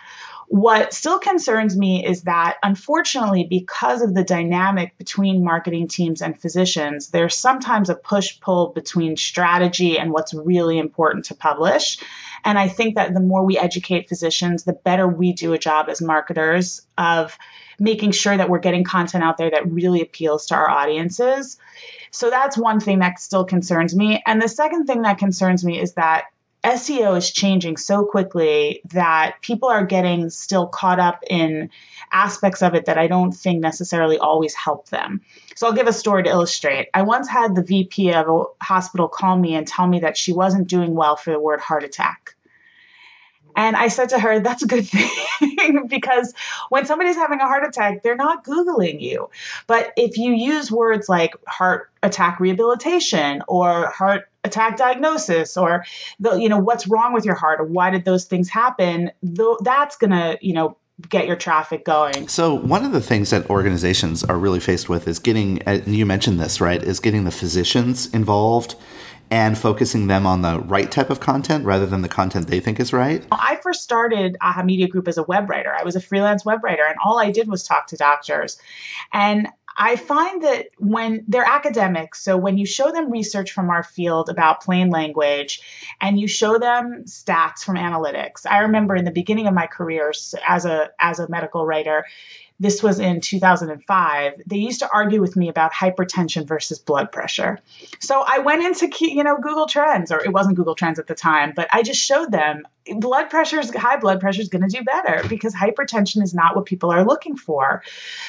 What 0.53 0.93
still 0.93 1.21
concerns 1.21 1.77
me 1.77 2.05
is 2.05 2.23
that, 2.23 2.57
unfortunately, 2.65 3.45
because 3.45 4.03
of 4.03 4.17
the 4.17 4.25
dynamic 4.25 4.99
between 4.99 5.45
marketing 5.45 5.87
teams 5.87 6.21
and 6.21 6.41
physicians, 6.41 7.11
there's 7.11 7.37
sometimes 7.37 7.89
a 7.89 7.95
push 7.95 8.41
pull 8.41 8.71
between 8.71 9.17
strategy 9.17 9.97
and 9.97 10.11
what's 10.11 10.35
really 10.35 10.79
important 10.79 11.27
to 11.27 11.37
publish. 11.37 11.99
And 12.45 12.59
I 12.59 12.67
think 12.67 12.97
that 12.97 13.15
the 13.15 13.21
more 13.21 13.45
we 13.45 13.59
educate 13.59 14.09
physicians, 14.09 14.65
the 14.65 14.73
better 14.73 15.07
we 15.07 15.33
do 15.33 15.53
a 15.53 15.59
job 15.59 15.89
as 15.89 16.03
marketers 16.03 16.83
of 16.99 17.39
making 17.79 18.11
sure 18.11 18.37
that 18.37 18.51
we're 18.51 18.59
getting 18.59 18.83
content 18.83 19.23
out 19.23 19.39
there 19.39 19.53
that 19.53 19.71
really 19.71 20.03
appeals 20.03 20.47
to 20.47 20.57
our 20.57 20.69
audiences. 20.69 21.59
So 22.11 22.29
that's 22.29 22.59
one 22.59 22.81
thing 22.81 22.99
that 22.99 23.21
still 23.21 23.45
concerns 23.45 23.95
me. 23.95 24.21
And 24.27 24.43
the 24.43 24.49
second 24.49 24.87
thing 24.87 25.03
that 25.03 25.19
concerns 25.19 25.65
me 25.65 25.81
is 25.81 25.93
that 25.93 26.25
SEO 26.65 27.17
is 27.17 27.31
changing 27.31 27.77
so 27.77 28.05
quickly 28.05 28.83
that 28.91 29.37
people 29.41 29.69
are 29.69 29.85
getting 29.85 30.29
still 30.29 30.67
caught 30.67 30.99
up 30.99 31.23
in 31.29 31.71
aspects 32.13 32.63
of 32.63 32.75
it 32.75 32.85
that 32.85 32.99
I 32.99 33.07
don't 33.07 33.33
think 33.33 33.61
necessarily 33.61 34.19
always 34.19 34.55
help 34.55 34.89
them. 34.89 35.23
So 35.55 35.67
I'll 35.67 35.73
give 35.73 35.87
a 35.87 35.93
story 35.93 36.25
to 36.25 36.31
illustrate. 36.31 36.89
I 36.93 37.03
once 37.03 37.29
had 37.29 37.55
the 37.55 37.63
VP 37.63 38.13
of 38.13 38.29
a 38.29 38.45
hospital 38.63 39.09
call 39.09 39.37
me 39.37 39.55
and 39.55 39.67
tell 39.67 39.87
me 39.87 40.01
that 40.01 40.17
she 40.17 40.33
wasn't 40.33 40.69
doing 40.69 40.95
well 40.95 41.17
for 41.17 41.31
the 41.31 41.41
word 41.41 41.61
heart 41.61 41.85
attack. 41.85 42.35
And 43.57 43.77
I 43.77 43.89
said 43.89 44.11
to 44.11 44.19
her, 44.19 44.41
that's 44.41 44.63
a 44.63 44.67
good 44.67 44.87
thing 45.39 45.87
because 45.89 46.35
when 46.69 46.87
somebody's 46.87 47.17
having 47.17 47.41
a 47.41 47.47
heart 47.47 47.65
attack, 47.65 48.03
they're 48.03 48.17
not 48.17 48.45
Googling 48.45 49.01
you. 49.01 49.31
But 49.67 49.93
if 49.97 50.19
you 50.19 50.33
use 50.33 50.71
words 50.71 51.09
like 51.09 51.35
heart 51.47 51.91
attack 52.03 52.41
rehabilitation 52.41 53.43
or 53.49 53.87
heart 53.89 54.30
attack 54.45 54.77
diagnosis 54.77 55.57
or 55.57 55.85
the, 56.19 56.37
you 56.37 56.49
know 56.49 56.59
what's 56.59 56.87
wrong 56.87 57.13
with 57.13 57.25
your 57.25 57.35
heart 57.35 57.61
or 57.61 57.65
why 57.65 57.91
did 57.91 58.05
those 58.05 58.25
things 58.25 58.49
happen 58.49 59.11
though 59.23 59.59
that's 59.63 59.97
going 59.97 60.11
to 60.11 60.39
you 60.41 60.55
know 60.55 60.77
get 61.09 61.27
your 61.27 61.37
traffic 61.37 61.85
going. 61.85 62.29
So 62.29 62.55
one 62.55 62.85
of 62.85 62.93
the 62.93 63.01
things 63.01 63.31
that 63.31 63.49
organizations 63.49 64.23
are 64.25 64.39
really 64.39 64.61
faced 64.61 64.89
with 64.89 65.09
is 65.09 65.19
getting, 65.19 65.63
and 65.63 65.87
you 65.87 66.05
mentioned 66.05 66.39
this, 66.39 66.61
right, 66.61 66.83
is 66.83 67.01
getting 67.01 67.25
the 67.25 67.31
physicians 67.31 68.13
involved 68.13 68.75
and 69.33 69.57
focusing 69.57 70.09
them 70.09 70.27
on 70.27 70.43
the 70.43 70.59
right 70.61 70.91
type 70.91 71.09
of 71.09 71.21
content 71.21 71.65
rather 71.65 71.87
than 71.87 72.03
the 72.03 72.09
content 72.09 72.49
they 72.49 72.59
think 72.59 72.81
is 72.81 72.93
right? 72.93 73.25
I 73.31 73.61
first 73.63 73.83
started 73.83 74.37
AHA 74.41 74.65
Media 74.65 74.89
Group 74.89 75.07
as 75.07 75.19
a 75.19 75.23
web 75.23 75.49
writer. 75.49 75.73
I 75.73 75.85
was 75.85 75.95
a 75.95 76.01
freelance 76.01 76.45
web 76.45 76.65
writer, 76.65 76.83
and 76.85 76.97
all 77.05 77.21
I 77.21 77.31
did 77.31 77.47
was 77.47 77.63
talk 77.63 77.87
to 77.89 77.97
doctors. 77.97 78.59
And 79.13 79.49
I 79.77 79.97
find 79.97 80.43
that 80.43 80.69
when 80.79 81.25
they're 81.29 81.45
academics, 81.45 82.23
so 82.23 82.37
when 82.37 82.59
you 82.59 82.67
show 82.67 82.91
them 82.91 83.11
research 83.11 83.53
from 83.53 83.71
our 83.71 83.83
field 83.83 84.29
about 84.29 84.63
plain 84.63 84.91
language 84.91 85.63
and 86.01 86.19
you 86.19 86.29
show 86.29 86.59
them 86.59 87.05
stats 87.07 87.65
from 87.65 87.77
analytics, 87.77 88.47
I 88.49 88.61
remember 88.61 88.97
in 88.97 89.05
the 89.05 89.11
beginning 89.11 89.47
of 89.47 89.55
my 89.55 89.67
career 89.67 90.13
as 90.47 90.65
a 90.65 90.91
as 90.99 91.19
a 91.19 91.29
medical 91.29 91.65
writer, 91.65 92.05
this 92.61 92.83
was 92.83 93.01
in 93.01 93.21
2005 93.23 94.43
they 94.47 94.57
used 94.57 94.81
to 94.81 94.89
argue 94.93 95.21
with 95.21 95.35
me 95.35 95.49
about 95.49 95.73
hypertension 95.73 96.47
versus 96.47 96.79
blood 96.79 97.11
pressure. 97.11 97.59
So 97.99 98.23
i 98.27 98.39
went 98.39 98.63
into 98.63 98.91
you 99.01 99.25
know 99.25 99.37
google 99.39 99.67
trends 99.67 100.13
or 100.13 100.23
it 100.23 100.33
wasn't 100.33 100.57
google 100.57 100.75
trends 100.75 100.99
at 100.99 101.07
the 101.07 101.15
time 101.15 101.53
but 101.57 101.69
i 101.73 101.83
just 101.83 102.01
showed 102.01 102.31
them 102.31 102.69
blood 102.97 103.31
pressure 103.31 103.61
is 103.61 103.75
high 103.75 103.97
blood 103.97 104.21
pressure 104.21 104.41
is 104.41 104.49
going 104.49 104.69
to 104.69 104.77
do 104.77 104.83
better 104.83 105.27
because 105.29 105.55
hypertension 105.55 106.23
is 106.23 106.35
not 106.35 106.57
what 106.57 106.67
people 106.67 106.91
are 106.91 107.05
looking 107.05 107.37
for. 107.37 107.83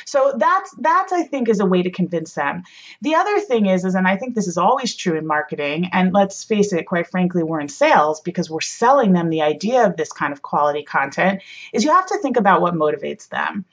So 0.05 0.33
that's 0.37 0.71
that's 0.79 1.13
i 1.13 1.23
think 1.23 1.49
is 1.49 1.59
a 1.59 1.65
way 1.65 1.81
to 1.83 1.91
convince 1.91 2.33
them. 2.33 2.63
The 3.01 3.15
other 3.15 3.39
thing 3.39 3.65
is 3.65 3.85
is 3.85 3.95
and 3.95 4.07
i 4.07 4.17
think 4.17 4.35
this 4.35 4.47
is 4.47 4.57
always 4.57 4.95
true 4.95 5.17
in 5.17 5.25
marketing 5.25 5.89
and 5.93 6.13
let's 6.13 6.43
face 6.43 6.73
it 6.73 6.85
quite 6.85 7.07
frankly 7.07 7.43
we're 7.43 7.61
in 7.61 7.69
sales 7.69 8.21
because 8.21 8.49
we're 8.49 8.61
selling 8.61 9.13
them 9.13 9.29
the 9.29 9.41
idea 9.41 9.85
of 9.85 9.97
this 9.97 10.11
kind 10.11 10.33
of 10.33 10.41
quality 10.41 10.83
content 10.83 11.41
is 11.73 11.83
you 11.83 11.91
have 11.91 12.05
to 12.07 12.17
think 12.17 12.37
about 12.37 12.61
what 12.61 12.73
motivates 12.73 13.29
them. 13.29 13.65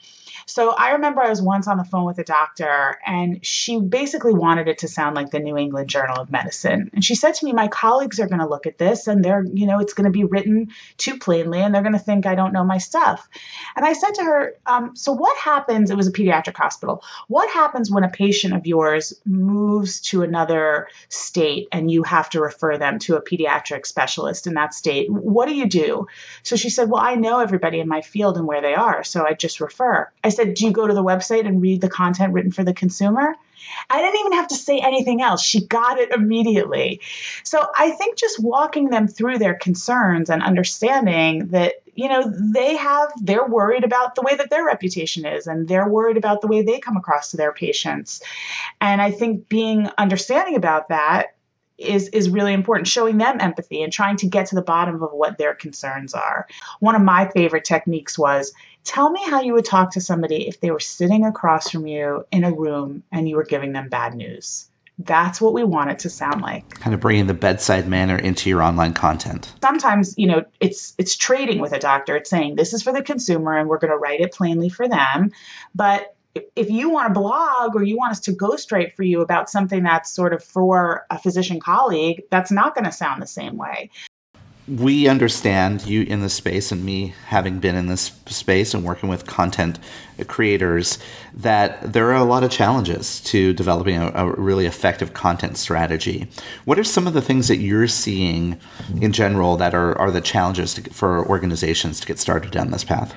So 0.49 0.71
I 0.71 0.93
remember 0.93 1.21
I 1.21 1.29
was 1.29 1.43
once 1.43 1.69
on 1.69 1.77
the 1.77 1.85
phone 1.85 2.07
with 2.07 2.19
a 2.19 2.25
doctor, 2.25 2.97
and 3.05 3.45
she 3.45 3.79
basically 3.79 4.33
wanted 4.33 4.67
it 4.67 4.79
to 4.79 4.89
sound 4.89 5.15
like 5.15 5.31
the 5.31 5.41
New 5.41 5.59
England 5.59 5.91
Journal 5.91 6.17
of 6.17 6.31
Medicine. 6.31 6.91
And 6.95 7.05
she 7.05 7.15
said 7.15 7.35
to 7.35 7.45
me, 7.45 7.53
My 7.53 7.69
colleagues 7.69 8.19
are 8.19 8.27
going 8.27 8.41
to 8.41 8.49
look 8.49 8.67
at 8.67 8.79
this, 8.79 9.09
and 9.09 9.23
they're, 9.23 9.45
you 9.45 9.67
know, 9.67 9.79
it's 9.79 9.93
going 9.93 10.07
to 10.07 10.11
be 10.11 10.25
written 10.25 10.69
too 10.97 11.19
plainly, 11.19 11.61
and 11.61 11.75
they're 11.75 11.83
going 11.83 11.93
to 11.93 11.99
think 11.99 12.27
I 12.27 12.35
don't 12.35 12.53
know 12.53 12.65
my 12.65 12.79
stuff. 12.79 13.29
And 13.77 13.85
I 13.85 13.93
said 13.93 14.13
to 14.15 14.25
her, 14.25 14.55
um, 14.67 14.97
So 14.97 15.13
what 15.13 15.37
happens? 15.39 15.91
It 15.91 15.97
was 15.97 16.09
a 16.09 16.13
pediatric 16.13 16.57
hospital. 16.57 17.03
What 17.29 17.51
happens 17.51 17.91
when 17.91 18.05
a 18.05 18.09
patient 18.09 18.55
of 18.55 18.67
yours 18.67 19.15
moves 19.25 20.01
to 20.03 20.23
another 20.23 20.89
state 21.09 21.69
and 21.73 21.91
you 21.91 22.03
have 22.03 22.31
to 22.31 22.41
refer 22.41 22.79
them 22.79 22.99
to 23.01 23.17
a 23.17 23.23
pediatric 23.23 23.87
specialist 23.87 24.47
in 24.47 24.55
that 24.55 24.75
state? 24.75 25.11
What 25.11 25.47
do 25.47 25.55
you 25.55 25.69
do? 25.69 26.07
So 26.43 26.57
she 26.57 26.71
said, 26.71 26.91
Well, 26.91 27.03
I 27.03 27.15
know 27.15 27.41
everybody 27.41 27.81
in 27.81 27.89
my 27.89 28.01
field 28.01 28.37
and 28.37 28.47
where 28.47 28.63
they 28.63 28.75
are, 28.75 29.05
so 29.05 29.25
I 29.25 29.35
just 29.35 29.61
refer. 29.61 30.11
I 30.25 30.31
said, 30.31 30.55
Do 30.55 30.67
you 30.67 30.73
go 30.73 30.87
to 30.87 30.95
the 30.95 31.05
website 31.05 31.47
and 31.47 31.63
read 31.63 31.81
the 31.81 31.89
content 31.89 32.33
written 32.33 32.53
for 32.53 32.65
the 32.65 32.75
consumer? 32.75 33.35
I 33.91 34.01
didn't 34.01 34.21
even 34.21 34.33
have 34.33 34.49
to 34.49 34.55
say 34.55 34.79
anything 34.81 35.23
else. 35.23 35.43
She 35.43 35.67
got 35.67 35.99
it 35.99 36.11
immediately. 36.11 37.01
So 37.43 37.67
I 37.77 37.91
think 37.93 38.17
just 38.17 38.43
walking 38.43 38.91
them 38.91 39.09
through 39.09 39.39
their 39.39 39.55
concerns 39.55 40.31
and 40.31 40.43
understanding 40.43 41.49
that, 41.49 41.75
you 41.95 42.09
know, 42.09 42.33
they 42.53 42.77
have, 42.77 43.13
they're 43.21 43.47
worried 43.47 43.85
about 43.85 44.15
the 44.15 44.23
way 44.23 44.37
that 44.37 44.51
their 44.51 44.65
reputation 44.65 45.25
is 45.25 45.47
and 45.47 45.67
they're 45.67 45.89
worried 45.89 46.17
about 46.17 46.41
the 46.41 46.47
way 46.47 46.63
they 46.63 46.79
come 46.79 46.97
across 46.97 47.31
to 47.31 47.37
their 47.37 47.53
patients. 47.53 48.23
And 48.81 49.03
I 49.03 49.11
think 49.11 49.49
being 49.49 49.89
understanding 49.99 50.57
about 50.57 50.89
that 50.89 51.35
is 51.79 52.09
is 52.09 52.29
really 52.29 52.53
important 52.53 52.89
showing 52.89 53.19
them 53.19 53.41
empathy 53.41 53.83
and 53.83 53.93
trying 53.93 54.17
to 54.17 54.27
get 54.27 54.47
to 54.47 54.55
the 54.55 54.63
bottom 54.63 55.03
of 55.03 55.11
what 55.13 55.39
their 55.39 55.55
concerns 55.55 56.13
are. 56.13 56.47
One 56.81 56.95
of 56.95 57.03
my 57.03 57.29
favorite 57.29 57.65
techniques 57.65 58.19
was 58.19 58.53
tell 58.85 59.11
me 59.11 59.23
how 59.25 59.41
you 59.41 59.55
would 59.55 59.65
talk 59.65 59.93
to 59.93 60.01
somebody 60.01 60.49
if 60.49 60.61
they 60.61 60.71
were 60.71 60.81
sitting 60.81 61.25
across 61.25 61.71
from 61.71 61.87
you 61.87 62.25
in 62.33 62.45
a 62.45 62.53
room 62.53 63.03
and 63.13 63.29
you 63.29 63.37
were 63.37 63.45
giving 63.45 63.73
them 63.73 63.89
bad 63.89 64.15
news. 64.15 64.69
That's 65.01 65.41
what 65.41 65.53
we 65.53 65.63
want 65.63 65.91
it 65.91 66.01
to 66.01 66.11
sound 66.11 66.43
like. 66.43 66.69
Kind 66.81 66.93
of 66.93 66.99
bringing 66.99 67.29
the 67.29 67.35
bedside 67.35 67.87
manner 67.87 68.17
into 68.17 68.51
your 68.51 68.61
online 68.63 68.95
content. 68.95 69.55
Sometimes 69.63 70.15
you 70.19 70.27
know 70.27 70.45
it's 70.59 70.95
it's 70.99 71.17
trading 71.17 71.61
with 71.61 71.73
a 71.73 71.79
doctor. 71.79 72.17
It's 72.17 72.29
saying 72.29 72.57
this 72.57 72.73
is 72.73 72.83
for 72.83 72.93
the 72.93 73.03
consumer 73.03 73.57
and 73.57 73.69
we're 73.69 73.79
going 73.79 73.93
to 73.93 73.97
write 73.97 74.21
it 74.21 74.33
plainly 74.33 74.69
for 74.69 74.89
them. 74.89 75.31
But 75.75 76.17
if 76.57 76.71
you 76.71 76.91
want 76.91 77.09
to 77.09 77.19
blog 77.19 77.75
or 77.75 77.83
you 77.83 77.97
want 77.97 78.13
us 78.13 78.21
to 78.21 78.33
ghostwrite 78.33 78.95
for 78.95 79.03
you 79.03 79.21
about 79.21 79.51
something 79.51 79.83
that's 79.83 80.11
sort 80.11 80.33
of 80.33 80.43
for 80.43 81.07
a 81.11 81.19
physician 81.19 81.61
colleague, 81.61 82.23
that's 82.31 82.51
not 82.51 82.75
going 82.75 82.85
to 82.85 82.93
sound 82.93 83.23
the 83.23 83.27
same 83.27 83.57
way. 83.57 83.91
We 84.67 85.09
understand 85.09 85.87
you 85.87 86.03
in 86.03 86.21
this 86.21 86.35
space, 86.35 86.71
and 86.71 86.85
me 86.85 87.15
having 87.29 87.59
been 87.59 87.75
in 87.75 87.87
this 87.87 88.13
space 88.27 88.75
and 88.75 88.85
working 88.85 89.09
with 89.09 89.27
content 89.27 89.79
creators, 90.27 90.99
that 91.33 91.95
there 91.95 92.11
are 92.11 92.17
a 92.17 92.25
lot 92.25 92.45
of 92.45 92.51
challenges 92.51 93.23
to 93.23 93.55
developing 93.55 93.97
a, 93.97 94.13
a 94.15 94.33
really 94.33 94.67
effective 94.67 95.15
content 95.15 95.57
strategy. 95.57 96.29
What 96.67 96.79
are 96.79 96.85
some 96.85 97.07
of 97.07 97.15
the 97.15 97.23
things 97.23 97.49
that 97.49 97.57
you're 97.57 97.89
seeing 97.89 98.61
in 99.01 99.13
general 99.13 99.57
that 99.57 99.75
are, 99.75 99.99
are 99.99 100.11
the 100.11 100.21
challenges 100.21 100.75
to, 100.75 100.83
for 100.91 101.27
organizations 101.27 101.99
to 102.01 102.07
get 102.07 102.19
started 102.19 102.51
down 102.51 102.71
this 102.71 102.85
path? 102.85 103.15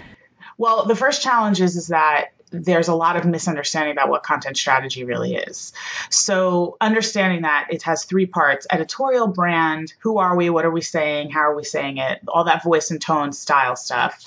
Well, 0.57 0.85
the 0.85 0.95
first 0.95 1.21
challenge 1.21 1.59
is, 1.59 1.75
is 1.75 1.87
that 1.87 2.27
there's 2.51 2.87
a 2.87 2.95
lot 2.95 3.15
of 3.15 3.25
misunderstanding 3.25 3.93
about 3.93 4.09
what 4.09 4.23
content 4.23 4.57
strategy 4.57 5.03
really 5.03 5.35
is. 5.35 5.73
So, 6.09 6.77
understanding 6.81 7.41
that 7.41 7.67
it 7.69 7.81
has 7.83 8.03
three 8.03 8.25
parts 8.25 8.67
editorial, 8.71 9.27
brand, 9.27 9.93
who 9.99 10.17
are 10.19 10.35
we, 10.35 10.49
what 10.49 10.65
are 10.65 10.71
we 10.71 10.81
saying, 10.81 11.31
how 11.31 11.41
are 11.41 11.55
we 11.55 11.63
saying 11.63 11.97
it, 11.97 12.19
all 12.27 12.43
that 12.43 12.63
voice 12.63 12.91
and 12.91 13.01
tone 13.01 13.31
style 13.31 13.75
stuff 13.75 14.23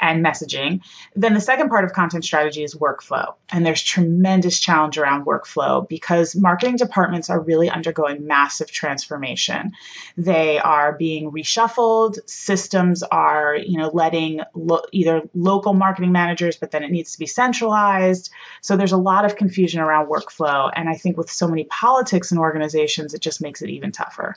and 0.00 0.24
messaging. 0.24 0.80
Then 1.14 1.34
the 1.34 1.40
second 1.40 1.68
part 1.68 1.84
of 1.84 1.92
content 1.92 2.24
strategy 2.24 2.62
is 2.62 2.74
workflow. 2.74 3.34
And 3.50 3.64
there's 3.64 3.82
tremendous 3.82 4.58
challenge 4.60 4.98
around 4.98 5.24
workflow 5.24 5.88
because 5.88 6.36
marketing 6.36 6.76
departments 6.76 7.30
are 7.30 7.40
really 7.40 7.68
undergoing 7.68 8.26
massive 8.26 8.70
transformation. 8.70 9.72
They 10.16 10.58
are 10.58 10.92
being 10.92 11.30
reshuffled, 11.30 12.18
systems 12.26 13.02
are, 13.02 13.56
you 13.56 13.78
know, 13.78 13.90
letting 13.92 14.40
lo- 14.54 14.82
either 14.92 15.22
local 15.34 15.74
marketing 15.74 16.12
managers, 16.12 16.56
but 16.56 16.70
then 16.70 16.82
it 16.82 16.90
needs 16.90 17.12
to 17.12 17.18
be 17.18 17.26
centralized. 17.26 18.30
So 18.60 18.76
there's 18.76 18.92
a 18.92 18.96
lot 18.96 19.24
of 19.24 19.36
confusion 19.36 19.80
around 19.80 20.08
workflow. 20.08 20.70
And 20.74 20.88
I 20.88 20.94
think 20.94 21.16
with 21.16 21.30
so 21.30 21.48
many 21.48 21.64
politics 21.64 22.30
in 22.32 22.38
organizations, 22.38 23.14
it 23.14 23.20
just 23.20 23.40
makes 23.40 23.62
it 23.62 23.70
even 23.70 23.92
tougher. 23.92 24.36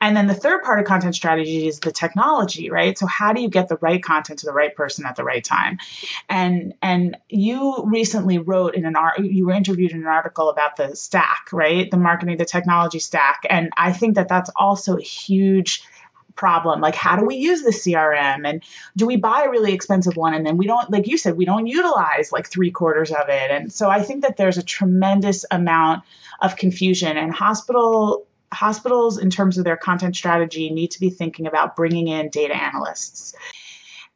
And 0.00 0.16
then 0.16 0.26
the 0.26 0.34
third 0.34 0.62
part 0.62 0.80
of 0.80 0.86
content 0.86 1.14
strategy 1.14 1.66
is 1.66 1.80
the 1.80 1.92
technology, 1.92 2.70
right? 2.70 2.96
So 2.98 3.06
how 3.06 3.32
do 3.32 3.40
you 3.40 3.48
get 3.48 3.68
the 3.68 3.78
right 3.80 4.02
content 4.02 4.40
to 4.40 4.46
the 4.46 4.52
right 4.52 4.74
person 4.74 5.06
at 5.06 5.16
the 5.16 5.24
right 5.24 5.44
time? 5.44 5.78
And 6.28 6.74
and 6.82 7.16
you 7.28 7.84
recently 7.86 8.38
wrote 8.38 8.74
in 8.74 8.84
an 8.84 8.96
art 8.96 9.20
you 9.20 9.46
were 9.46 9.52
interviewed 9.52 9.92
in 9.92 9.98
an 9.98 10.06
article 10.06 10.50
about 10.50 10.76
the 10.76 10.94
stack, 10.96 11.48
right? 11.52 11.90
The 11.90 11.96
marketing 11.96 12.36
the 12.36 12.44
technology 12.44 12.98
stack. 12.98 13.42
And 13.48 13.70
I 13.76 13.92
think 13.92 14.16
that 14.16 14.28
that's 14.28 14.50
also 14.56 14.96
a 14.96 15.02
huge 15.02 15.82
problem 16.36 16.80
like 16.80 16.96
how 16.96 17.16
do 17.16 17.24
we 17.24 17.36
use 17.36 17.62
the 17.62 17.70
crm 17.70 18.48
and 18.48 18.62
do 18.96 19.06
we 19.06 19.16
buy 19.16 19.44
a 19.46 19.50
really 19.50 19.72
expensive 19.72 20.16
one 20.16 20.34
and 20.34 20.44
then 20.44 20.56
we 20.56 20.66
don't 20.66 20.90
like 20.90 21.06
you 21.06 21.16
said 21.16 21.36
we 21.36 21.44
don't 21.44 21.66
utilize 21.66 22.32
like 22.32 22.48
three 22.48 22.72
quarters 22.72 23.12
of 23.12 23.28
it 23.28 23.50
and 23.50 23.72
so 23.72 23.88
i 23.88 24.02
think 24.02 24.22
that 24.22 24.36
there's 24.36 24.58
a 24.58 24.62
tremendous 24.62 25.44
amount 25.52 26.02
of 26.40 26.56
confusion 26.56 27.16
and 27.16 27.32
hospital 27.32 28.26
hospitals, 28.54 29.18
in 29.18 29.30
terms 29.30 29.58
of 29.58 29.64
their 29.64 29.76
content 29.76 30.16
strategy, 30.16 30.70
need 30.70 30.90
to 30.92 31.00
be 31.00 31.10
thinking 31.10 31.46
about 31.46 31.76
bringing 31.76 32.08
in 32.08 32.30
data 32.30 32.56
analysts. 32.56 33.34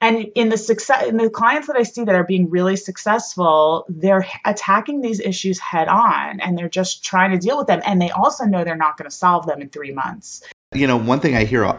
And 0.00 0.30
in 0.36 0.48
the 0.48 0.56
success, 0.56 1.06
in 1.08 1.16
the 1.16 1.28
clients 1.28 1.66
that 1.66 1.76
I 1.76 1.82
see 1.82 2.04
that 2.04 2.14
are 2.14 2.24
being 2.24 2.48
really 2.48 2.76
successful, 2.76 3.84
they're 3.88 4.24
attacking 4.44 5.00
these 5.00 5.18
issues 5.18 5.58
head 5.58 5.88
on, 5.88 6.38
and 6.40 6.56
they're 6.56 6.68
just 6.68 7.04
trying 7.04 7.32
to 7.32 7.38
deal 7.38 7.58
with 7.58 7.66
them. 7.66 7.82
And 7.84 8.00
they 8.00 8.10
also 8.10 8.44
know 8.44 8.62
they're 8.62 8.76
not 8.76 8.96
going 8.96 9.10
to 9.10 9.16
solve 9.16 9.46
them 9.46 9.60
in 9.60 9.68
three 9.70 9.92
months. 9.92 10.44
You 10.72 10.86
know, 10.86 10.96
one 10.96 11.18
thing 11.18 11.34
I 11.34 11.44
hear 11.44 11.64
uh, 11.64 11.74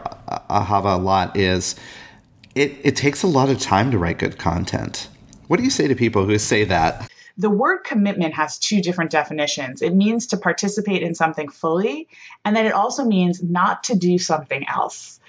Ahava 0.50 0.96
a 0.96 0.98
lot 0.98 1.36
is 1.36 1.76
it, 2.54 2.76
it 2.82 2.96
takes 2.96 3.22
a 3.22 3.26
lot 3.26 3.48
of 3.48 3.58
time 3.58 3.90
to 3.90 3.98
write 3.98 4.18
good 4.18 4.36
content. 4.36 5.08
What 5.46 5.56
do 5.56 5.62
you 5.62 5.70
say 5.70 5.88
to 5.88 5.94
people 5.94 6.26
who 6.26 6.38
say 6.38 6.64
that? 6.64 7.10
The 7.40 7.50
word 7.50 7.78
commitment 7.84 8.34
has 8.34 8.58
two 8.58 8.82
different 8.82 9.10
definitions. 9.10 9.80
It 9.80 9.94
means 9.94 10.26
to 10.28 10.36
participate 10.36 11.02
in 11.02 11.14
something 11.14 11.48
fully, 11.48 12.08
and 12.44 12.54
then 12.54 12.66
it 12.66 12.72
also 12.72 13.04
means 13.04 13.42
not 13.42 13.84
to 13.84 13.94
do 13.96 14.18
something 14.18 14.66
else. 14.68 15.19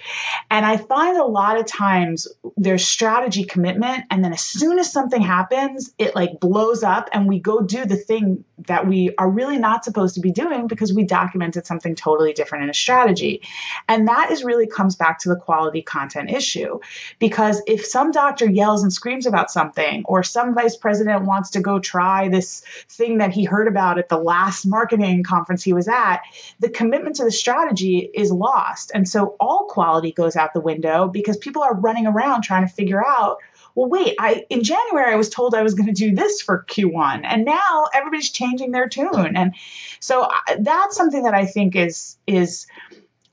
And 0.50 0.66
I 0.66 0.76
find 0.76 1.16
a 1.16 1.24
lot 1.24 1.58
of 1.58 1.66
times 1.66 2.28
there's 2.56 2.86
strategy 2.86 3.44
commitment, 3.44 4.04
and 4.10 4.24
then 4.24 4.32
as 4.32 4.42
soon 4.42 4.78
as 4.78 4.92
something 4.92 5.22
happens, 5.22 5.92
it 5.98 6.14
like 6.14 6.40
blows 6.40 6.82
up, 6.82 7.08
and 7.12 7.28
we 7.28 7.38
go 7.38 7.60
do 7.60 7.84
the 7.84 7.96
thing 7.96 8.44
that 8.66 8.86
we 8.86 9.12
are 9.18 9.28
really 9.28 9.58
not 9.58 9.84
supposed 9.84 10.14
to 10.14 10.20
be 10.20 10.30
doing 10.30 10.66
because 10.66 10.92
we 10.92 11.04
documented 11.04 11.66
something 11.66 11.94
totally 11.94 12.32
different 12.32 12.64
in 12.64 12.70
a 12.70 12.74
strategy. 12.74 13.42
And 13.88 14.06
that 14.08 14.30
is 14.30 14.44
really 14.44 14.66
comes 14.66 14.94
back 14.94 15.18
to 15.20 15.28
the 15.28 15.36
quality 15.36 15.82
content 15.82 16.30
issue. 16.30 16.78
Because 17.18 17.60
if 17.66 17.84
some 17.84 18.12
doctor 18.12 18.48
yells 18.48 18.82
and 18.82 18.92
screams 18.92 19.26
about 19.26 19.50
something, 19.50 20.02
or 20.04 20.22
some 20.22 20.54
vice 20.54 20.76
president 20.76 21.24
wants 21.24 21.50
to 21.50 21.60
go 21.60 21.78
try 21.78 22.28
this 22.28 22.62
thing 22.88 23.18
that 23.18 23.32
he 23.32 23.44
heard 23.44 23.66
about 23.66 23.98
at 23.98 24.08
the 24.08 24.18
last 24.18 24.64
marketing 24.64 25.24
conference 25.24 25.62
he 25.62 25.72
was 25.72 25.88
at, 25.88 26.20
the 26.60 26.68
commitment 26.68 27.16
to 27.16 27.24
the 27.24 27.32
strategy 27.32 28.10
is 28.14 28.30
lost. 28.30 28.92
And 28.94 29.08
so 29.08 29.36
all 29.40 29.66
quality 29.68 29.91
goes 30.00 30.36
out 30.36 30.54
the 30.54 30.60
window 30.60 31.08
because 31.08 31.36
people 31.36 31.62
are 31.62 31.74
running 31.74 32.06
around 32.06 32.42
trying 32.42 32.66
to 32.66 32.72
figure 32.72 33.04
out 33.04 33.38
well 33.74 33.88
wait 33.88 34.14
i 34.18 34.44
in 34.50 34.62
january 34.62 35.12
i 35.12 35.16
was 35.16 35.28
told 35.28 35.54
i 35.54 35.62
was 35.62 35.74
going 35.74 35.86
to 35.86 35.92
do 35.92 36.14
this 36.14 36.40
for 36.40 36.64
q1 36.68 37.20
and 37.24 37.44
now 37.44 37.86
everybody's 37.94 38.30
changing 38.30 38.72
their 38.72 38.88
tune. 38.88 39.36
And 39.36 39.54
so 40.00 40.22
uh, 40.22 40.30
that's 40.60 40.96
something 40.96 41.22
that 41.22 41.34
i 41.34 41.46
think 41.46 41.76
is 41.76 42.16
is 42.26 42.66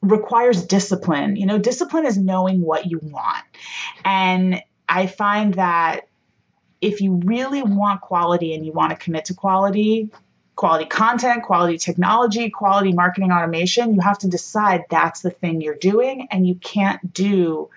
requires 0.02 0.64
discipline. 0.64 1.36
You 1.36 1.46
know 1.46 1.58
discipline 1.58 2.06
is 2.06 2.18
knowing 2.18 2.62
what 2.62 2.86
you 2.86 3.00
want. 3.04 3.44
And 4.06 4.62
i 4.88 5.08
find 5.08 5.54
that 5.56 6.08
if 6.82 7.02
you 7.02 7.16
really 7.26 7.62
want 7.62 8.02
quality 8.02 8.54
and 8.54 8.66
you 8.66 8.72
want 8.72 8.92
to 8.92 8.96
commit 8.96 9.26
to 9.26 9.34
quality 9.34 10.10
quality 10.60 10.86
content, 10.86 11.42
quality 11.42 11.78
technology, 11.78 12.50
quality 12.50 12.92
marketing 12.92 13.32
automation, 13.32 13.94
you 13.96 14.02
have 14.02 14.18
to 14.18 14.28
decide 14.28 14.84
that's 14.90 15.22
the 15.22 15.30
thing 15.30 15.62
you're 15.62 15.74
doing 15.74 16.28
and 16.32 16.46
you 16.46 16.54
can't 16.56 17.14
do 17.14 17.70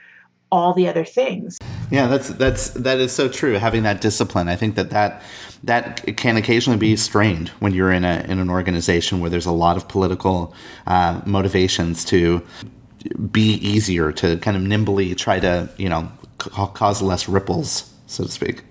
all 0.51 0.75
the 0.75 0.89
other 0.89 1.05
things. 1.05 1.61
Yeah, 1.93 2.09
that's 2.09 2.31
that's 2.31 2.71
that 2.71 2.99
is 2.99 3.13
so 3.13 3.29
true. 3.29 3.55
Having 3.55 3.85
that 3.85 4.01
discipline, 4.01 4.49
I 4.49 4.57
think 4.57 4.75
that 4.75 4.91
that 4.91 5.23
that 5.63 6.17
can 6.17 6.37
occasionally 6.37 6.77
be 6.77 6.97
strained 6.97 7.51
when 7.61 7.73
you're 7.73 7.93
in 7.93 8.05
a 8.05 8.27
in 8.29 8.41
an 8.41 8.51
organization 8.51 9.21
where 9.21 9.31
there's 9.31 9.47
a 9.47 9.53
lot 9.53 9.77
of 9.77 9.87
political 9.87 10.53
uh, 10.89 11.21
motivations 11.25 12.05
to 12.07 12.43
be 13.31 13.55
easier 13.55 14.11
to 14.13 14.39
kind 14.39 14.57
of 14.57 14.63
nimbly 14.65 15.15
try 15.15 15.39
to 15.39 15.71
you 15.77 15.89
know 15.89 16.11
cause 16.39 17.01
less 17.01 17.29
ripples, 17.29 17.95
so 18.09 18.25
to 18.25 18.31
speak 18.31 18.65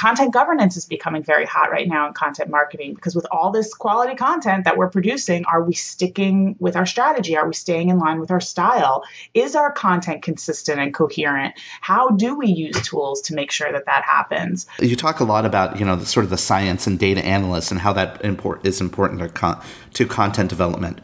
content 0.00 0.32
governance 0.32 0.78
is 0.78 0.86
becoming 0.86 1.22
very 1.22 1.44
hot 1.44 1.70
right 1.70 1.86
now 1.86 2.08
in 2.08 2.14
content 2.14 2.48
marketing 2.48 2.94
because 2.94 3.14
with 3.14 3.26
all 3.30 3.50
this 3.50 3.74
quality 3.74 4.14
content 4.14 4.64
that 4.64 4.78
we're 4.78 4.88
producing, 4.88 5.44
are 5.44 5.62
we 5.62 5.74
sticking 5.74 6.56
with 6.58 6.74
our 6.74 6.86
strategy? 6.86 7.36
Are 7.36 7.46
we 7.46 7.52
staying 7.52 7.90
in 7.90 7.98
line 7.98 8.18
with 8.18 8.30
our 8.30 8.40
style? 8.40 9.04
Is 9.34 9.54
our 9.54 9.70
content 9.70 10.22
consistent 10.22 10.80
and 10.80 10.94
coherent? 10.94 11.52
How 11.82 12.08
do 12.08 12.34
we 12.34 12.46
use 12.46 12.80
tools 12.80 13.20
to 13.22 13.34
make 13.34 13.50
sure 13.50 13.70
that 13.70 13.84
that 13.84 14.02
happens? 14.04 14.66
You 14.80 14.96
talk 14.96 15.20
a 15.20 15.24
lot 15.24 15.44
about, 15.44 15.78
you 15.78 15.84
know, 15.84 15.96
the, 15.96 16.06
sort 16.06 16.24
of 16.24 16.30
the 16.30 16.38
science 16.38 16.86
and 16.86 16.98
data 16.98 17.22
analysts 17.22 17.70
and 17.70 17.78
how 17.78 17.92
that 17.92 18.24
import 18.24 18.64
is 18.64 18.80
important 18.80 19.20
to, 19.20 19.28
con- 19.28 19.62
to 19.92 20.06
content 20.06 20.48
development. 20.48 21.02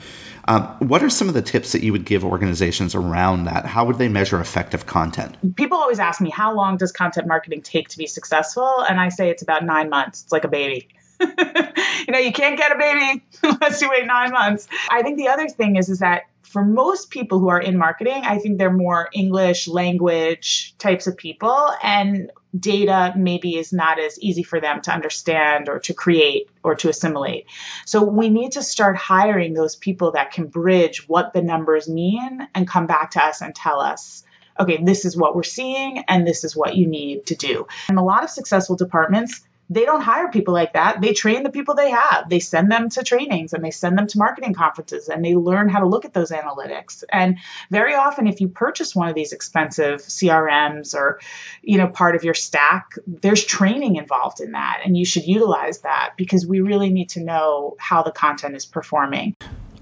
Um, 0.48 0.62
what 0.78 1.02
are 1.02 1.10
some 1.10 1.28
of 1.28 1.34
the 1.34 1.42
tips 1.42 1.72
that 1.72 1.82
you 1.82 1.92
would 1.92 2.04
give 2.04 2.24
organizations 2.24 2.94
around 2.94 3.44
that? 3.44 3.66
How 3.66 3.84
would 3.84 3.98
they 3.98 4.08
measure 4.08 4.40
effective 4.40 4.86
content? 4.86 5.36
People 5.56 5.78
always 5.78 5.98
ask 5.98 6.20
me, 6.20 6.30
how 6.30 6.54
long 6.54 6.76
does 6.76 6.92
content 6.92 7.26
marketing 7.26 7.62
take 7.62 7.88
to 7.88 7.98
be 7.98 8.06
successful? 8.06 8.84
And 8.88 9.00
I 9.00 9.08
say 9.08 9.28
it's 9.28 9.42
about 9.42 9.64
nine 9.64 9.90
months. 9.90 10.22
It's 10.22 10.32
like 10.32 10.44
a 10.44 10.48
baby. 10.48 10.88
you 11.20 12.12
know, 12.12 12.18
you 12.18 12.32
can't 12.32 12.58
get 12.58 12.72
a 12.72 12.78
baby 12.78 13.24
unless 13.42 13.80
you 13.80 13.90
wait 13.90 14.06
nine 14.06 14.30
months. 14.30 14.68
I 14.90 15.02
think 15.02 15.18
the 15.18 15.28
other 15.28 15.48
thing 15.48 15.76
is, 15.76 15.88
is 15.88 15.98
that 15.98 16.24
for 16.42 16.64
most 16.64 17.10
people 17.10 17.38
who 17.40 17.48
are 17.48 17.60
in 17.60 17.76
marketing, 17.76 18.22
I 18.24 18.38
think 18.38 18.58
they're 18.58 18.72
more 18.72 19.08
English 19.12 19.66
language 19.66 20.74
types 20.78 21.06
of 21.06 21.16
people. 21.16 21.70
And 21.82 22.30
data 22.58 23.12
maybe 23.16 23.56
is 23.56 23.72
not 23.72 23.98
as 23.98 24.18
easy 24.20 24.42
for 24.42 24.60
them 24.60 24.80
to 24.82 24.92
understand 24.92 25.68
or 25.68 25.78
to 25.80 25.94
create 25.94 26.48
or 26.62 26.74
to 26.76 26.88
assimilate. 26.88 27.46
So 27.84 28.02
we 28.02 28.28
need 28.28 28.52
to 28.52 28.62
start 28.62 28.96
hiring 28.96 29.54
those 29.54 29.76
people 29.76 30.12
that 30.12 30.32
can 30.32 30.46
bridge 30.46 31.08
what 31.08 31.32
the 31.32 31.42
numbers 31.42 31.88
mean 31.88 32.46
and 32.54 32.68
come 32.68 32.86
back 32.86 33.12
to 33.12 33.24
us 33.24 33.40
and 33.42 33.54
tell 33.54 33.80
us 33.80 34.22
okay, 34.58 34.82
this 34.82 35.04
is 35.04 35.16
what 35.16 35.36
we're 35.36 35.42
seeing 35.42 36.02
and 36.08 36.26
this 36.26 36.42
is 36.42 36.56
what 36.56 36.76
you 36.76 36.86
need 36.86 37.26
to 37.26 37.34
do. 37.34 37.66
And 37.88 37.98
a 37.98 38.02
lot 38.02 38.24
of 38.24 38.30
successful 38.30 38.74
departments 38.74 39.42
they 39.68 39.84
don't 39.84 40.00
hire 40.00 40.28
people 40.28 40.54
like 40.54 40.74
that. 40.74 41.00
They 41.00 41.12
train 41.12 41.42
the 41.42 41.50
people 41.50 41.74
they 41.74 41.90
have. 41.90 42.28
They 42.28 42.38
send 42.38 42.70
them 42.70 42.88
to 42.90 43.02
trainings 43.02 43.52
and 43.52 43.64
they 43.64 43.70
send 43.70 43.98
them 43.98 44.06
to 44.06 44.18
marketing 44.18 44.54
conferences 44.54 45.08
and 45.08 45.24
they 45.24 45.34
learn 45.34 45.68
how 45.68 45.80
to 45.80 45.86
look 45.86 46.04
at 46.04 46.14
those 46.14 46.30
analytics. 46.30 47.02
And 47.10 47.38
very 47.70 47.94
often 47.94 48.26
if 48.26 48.40
you 48.40 48.48
purchase 48.48 48.94
one 48.94 49.08
of 49.08 49.14
these 49.14 49.32
expensive 49.32 50.00
CRMs 50.00 50.94
or 50.94 51.20
you 51.62 51.78
know 51.78 51.88
part 51.88 52.14
of 52.14 52.22
your 52.22 52.34
stack, 52.34 52.92
there's 53.06 53.44
training 53.44 53.96
involved 53.96 54.40
in 54.40 54.52
that 54.52 54.82
and 54.84 54.96
you 54.96 55.04
should 55.04 55.26
utilize 55.26 55.80
that 55.80 56.14
because 56.16 56.46
we 56.46 56.60
really 56.60 56.90
need 56.90 57.08
to 57.10 57.20
know 57.20 57.76
how 57.78 58.02
the 58.02 58.12
content 58.12 58.54
is 58.54 58.64
performing. 58.64 59.34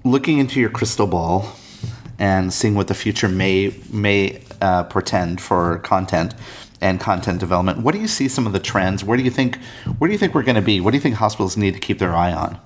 Looking 0.03 0.39
into 0.39 0.59
your 0.59 0.69
crystal 0.69 1.07
ball 1.07 1.55
and 2.17 2.53
seeing 2.53 2.75
what 2.75 2.87
the 2.87 2.93
future 2.95 3.27
may 3.27 3.75
may 3.91 4.41
uh, 4.61 4.83
portend 4.85 5.41
for 5.41 5.79
content 5.79 6.33
and 6.81 6.99
content 6.99 7.39
development. 7.39 7.79
What 7.79 7.93
do 7.93 7.99
you 7.99 8.07
see 8.07 8.27
some 8.27 8.45
of 8.47 8.53
the 8.53 8.59
trends? 8.59 9.03
Where 9.03 9.17
do 9.17 9.23
you 9.23 9.31
think 9.31 9.57
where 9.97 10.07
do 10.07 10.11
you 10.11 10.17
think 10.17 10.33
we're 10.33 10.43
going 10.43 10.55
to 10.55 10.61
be? 10.61 10.79
What 10.79 10.91
do 10.91 10.97
you 10.97 11.01
think 11.01 11.15
hospitals 11.15 11.57
need 11.57 11.73
to 11.73 11.79
keep 11.79 11.99
their 11.99 12.15
eye 12.15 12.31
on? 12.31 12.59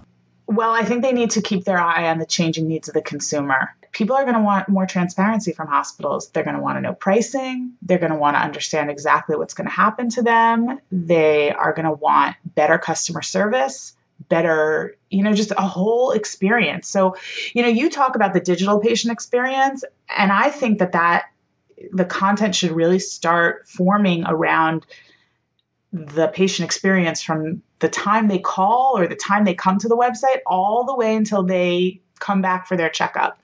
Well, 0.48 0.72
I 0.72 0.84
think 0.84 1.04
they 1.04 1.12
need 1.12 1.30
to 1.32 1.42
keep 1.42 1.66
their 1.66 1.78
eye 1.78 2.10
on 2.10 2.18
the 2.18 2.26
changing 2.26 2.68
needs 2.68 2.88
of 2.88 2.96
the 2.96 3.04
consumer. 3.04 3.76
People 3.92 4.16
are 4.16 4.24
going 4.24 4.36
to 4.36 4.42
want 4.42 4.68
more 4.68 4.88
transparency 4.88 5.52
from 5.52 5.68
hospitals. 5.68 6.30
They're 6.30 6.44
going 6.44 6.56
to 6.56 6.62
want 6.62 6.78
to 6.78 6.82
know 6.82 6.94
pricing. 6.94 7.74
They're 7.84 8.00
going 8.00 8.12
to 8.12 8.18
want 8.18 8.36
to 8.36 8.42
understand 8.42 8.90
exactly 8.90 9.36
what's 9.36 9.54
going 9.54 9.68
to 9.68 9.74
happen 9.74 10.10
to 10.10 10.24
them. 10.24 10.80
They 10.92 11.52
are 11.52 11.72
going 11.72 11.86
to 11.86 11.92
want 11.92 12.36
better 12.56 12.80
customer 12.80 13.22
service, 13.22 13.96
better, 14.28 14.96
you 15.12 15.22
know, 15.22 15.34
just 15.34 15.52
a 15.52 15.62
whole 15.62 16.12
experience. 16.12 16.88
So, 16.88 17.16
you 17.54 17.62
know, 17.62 17.68
you 17.68 17.90
talk 17.90 18.16
about 18.16 18.34
the 18.34 18.40
digital 18.40 18.80
patient 18.80 19.12
experience, 19.12 19.84
and 20.18 20.32
I 20.32 20.50
think 20.50 20.80
that 20.80 20.94
that 20.94 21.26
the 21.92 22.06
content 22.06 22.56
should 22.56 22.72
really 22.72 23.00
start 23.00 23.68
forming 23.68 24.26
around 24.26 24.86
the 25.92 26.28
patient 26.28 26.66
experience 26.66 27.22
from 27.22 27.62
the 27.80 27.90
time 27.90 28.28
they 28.28 28.40
call 28.40 28.98
or 28.98 29.08
the 29.08 29.16
time 29.16 29.44
they 29.44 29.56
come 29.56 29.78
to 29.80 29.88
the 29.88 29.98
website 29.98 30.40
all 30.46 30.86
the 30.86 30.96
way 30.96 31.16
until 31.16 31.44
they 31.44 32.02
come 32.20 32.42
back 32.42 32.68
for 32.68 32.78
their 32.78 32.90
checkup 32.90 33.40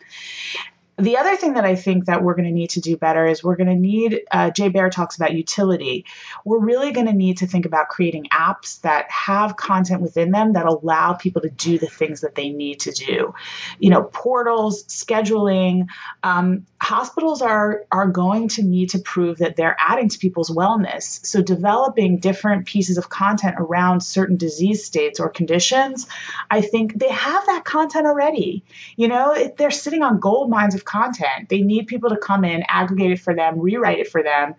the 0.97 1.17
other 1.17 1.35
thing 1.35 1.55
that 1.55 1.65
I 1.65 1.75
think 1.75 2.05
that 2.05 2.23
we're 2.23 2.35
going 2.35 2.47
to 2.47 2.53
need 2.53 2.69
to 2.71 2.79
do 2.79 2.95
better 2.95 3.25
is 3.25 3.43
we're 3.43 3.57
going 3.57 3.67
to 3.67 3.75
need, 3.75 4.21
uh, 4.31 4.49
Jay 4.51 4.69
Baer 4.69 4.89
talks 4.89 5.17
about 5.17 5.33
utility. 5.33 6.05
We're 6.45 6.59
really 6.59 6.91
going 6.93 7.07
to 7.07 7.13
need 7.13 7.39
to 7.39 7.47
think 7.47 7.65
about 7.65 7.89
creating 7.89 8.27
apps 8.31 8.79
that 8.81 9.11
have 9.11 9.57
content 9.57 10.01
within 10.01 10.31
them 10.31 10.53
that 10.53 10.65
allow 10.65 11.13
people 11.13 11.41
to 11.41 11.49
do 11.49 11.77
the 11.77 11.87
things 11.87 12.21
that 12.21 12.35
they 12.35 12.49
need 12.49 12.79
to 12.81 12.91
do. 12.91 13.33
You 13.77 13.89
know, 13.89 14.03
portals, 14.03 14.85
scheduling. 14.85 15.87
Um, 16.23 16.65
hospitals 16.85 17.41
are, 17.41 17.83
are 17.91 18.07
going 18.07 18.47
to 18.47 18.61
need 18.61 18.91
to 18.91 18.99
prove 18.99 19.39
that 19.39 19.55
they're 19.55 19.75
adding 19.79 20.07
to 20.07 20.19
people's 20.19 20.51
wellness. 20.51 21.25
So 21.25 21.41
developing 21.41 22.19
different 22.19 22.67
pieces 22.67 22.99
of 22.99 23.09
content 23.09 23.55
around 23.57 24.01
certain 24.01 24.37
disease 24.37 24.85
states 24.85 25.19
or 25.19 25.29
conditions, 25.29 26.05
I 26.51 26.61
think 26.61 26.93
they 26.99 27.09
have 27.09 27.43
that 27.47 27.65
content 27.65 28.05
already. 28.05 28.63
You 28.97 29.07
know, 29.07 29.51
they're 29.57 29.71
sitting 29.71 30.03
on 30.03 30.19
gold 30.19 30.51
mines 30.51 30.75
of 30.75 30.85
content. 30.85 31.49
They 31.49 31.61
need 31.61 31.87
people 31.87 32.11
to 32.11 32.17
come 32.17 32.45
in, 32.45 32.63
aggregate 32.67 33.11
it 33.11 33.19
for 33.19 33.33
them, 33.33 33.59
rewrite 33.59 33.97
it 33.97 34.07
for 34.07 34.21
them, 34.21 34.53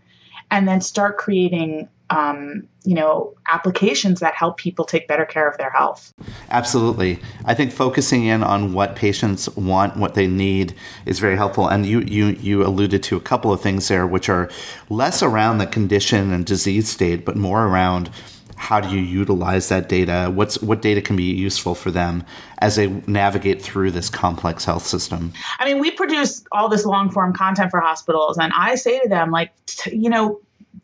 and 0.51 0.67
then 0.67 0.81
start 0.81 1.19
creating 1.19 1.89
um, 2.11 2.67
you 2.85 2.95
know 2.95 3.35
applications 3.49 4.21
that 4.21 4.35
help 4.35 4.59
people 4.59 4.85
take 4.85 5.09
better 5.09 5.25
care 5.25 5.49
of 5.49 5.59
their 5.59 5.71
health 5.71 6.13
absolutely 6.51 7.19
i 7.45 7.55
think 7.55 7.73
focusing 7.73 8.25
in 8.25 8.43
on 8.43 8.73
what 8.73 8.95
patients 8.95 9.49
want 9.57 9.97
what 9.97 10.15
they 10.15 10.27
need 10.27 10.75
is 11.05 11.19
very 11.19 11.37
helpful 11.37 11.67
and 11.67 11.85
you 11.85 12.01
you 12.01 12.27
you 12.27 12.65
alluded 12.65 13.03
to 13.03 13.17
a 13.17 13.21
couple 13.21 13.53
of 13.53 13.61
things 13.61 13.89
there 13.89 14.07
which 14.07 14.29
are 14.29 14.49
less 14.89 15.23
around 15.23 15.59
the 15.59 15.67
condition 15.67 16.33
and 16.33 16.47
disease 16.47 16.89
state 16.89 17.25
but 17.25 17.37
more 17.37 17.67
around 17.67 18.09
how 18.57 18.81
do 18.81 18.89
you 18.89 19.01
utilize 19.01 19.69
that 19.69 19.89
data? 19.89 20.31
What's 20.35 20.61
what 20.63 20.83
data 20.83 21.01
can 21.03 21.15
be 21.15 21.25
useful 21.25 21.75
for 21.75 21.91
them 21.91 22.25
as 22.59 22.77
they 22.77 22.89
navigate 23.07 23.63
through 23.63 23.91
this 23.91 24.09
complex 24.09 24.65
health 24.65 24.85
system? 24.85 25.33
I 25.59 25.67
mean, 25.67 25.79
we 25.79 25.91
produce 25.91 26.43
all 26.53 26.69
this 26.69 26.85
long 26.85 27.11
form 27.11 27.35
content 27.35 27.71
for 27.71 27.81
hospitals, 27.81 28.39
and 28.39 28.53
I 28.57 28.75
say 28.75 28.99
to 29.01 29.09
them, 29.09 29.31
like, 29.31 29.53
you 29.93 30.09
know, 30.09 30.41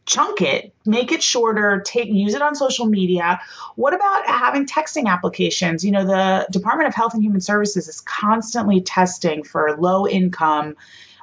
chunk 0.07 0.43
it, 0.43 0.75
make 0.87 1.13
it 1.13 1.23
shorter, 1.23 1.83
take 1.85 2.09
use 2.09 2.35
it 2.35 2.43
on 2.43 2.55
social 2.55 2.87
media. 2.87 3.41
What 3.77 3.95
about 3.95 4.27
having 4.27 4.67
texting 4.67 5.07
applications? 5.07 5.85
You 5.85 5.93
know, 5.93 6.05
the 6.05 6.47
Department 6.51 6.89
of 6.89 6.95
Health 6.95 7.15
and 7.15 7.23
Human 7.23 7.41
Services 7.41 7.89
is 7.89 8.01
constantly 8.01 8.81
testing 8.81 9.43
for 9.43 9.77
low 9.77 10.07
income 10.07 10.77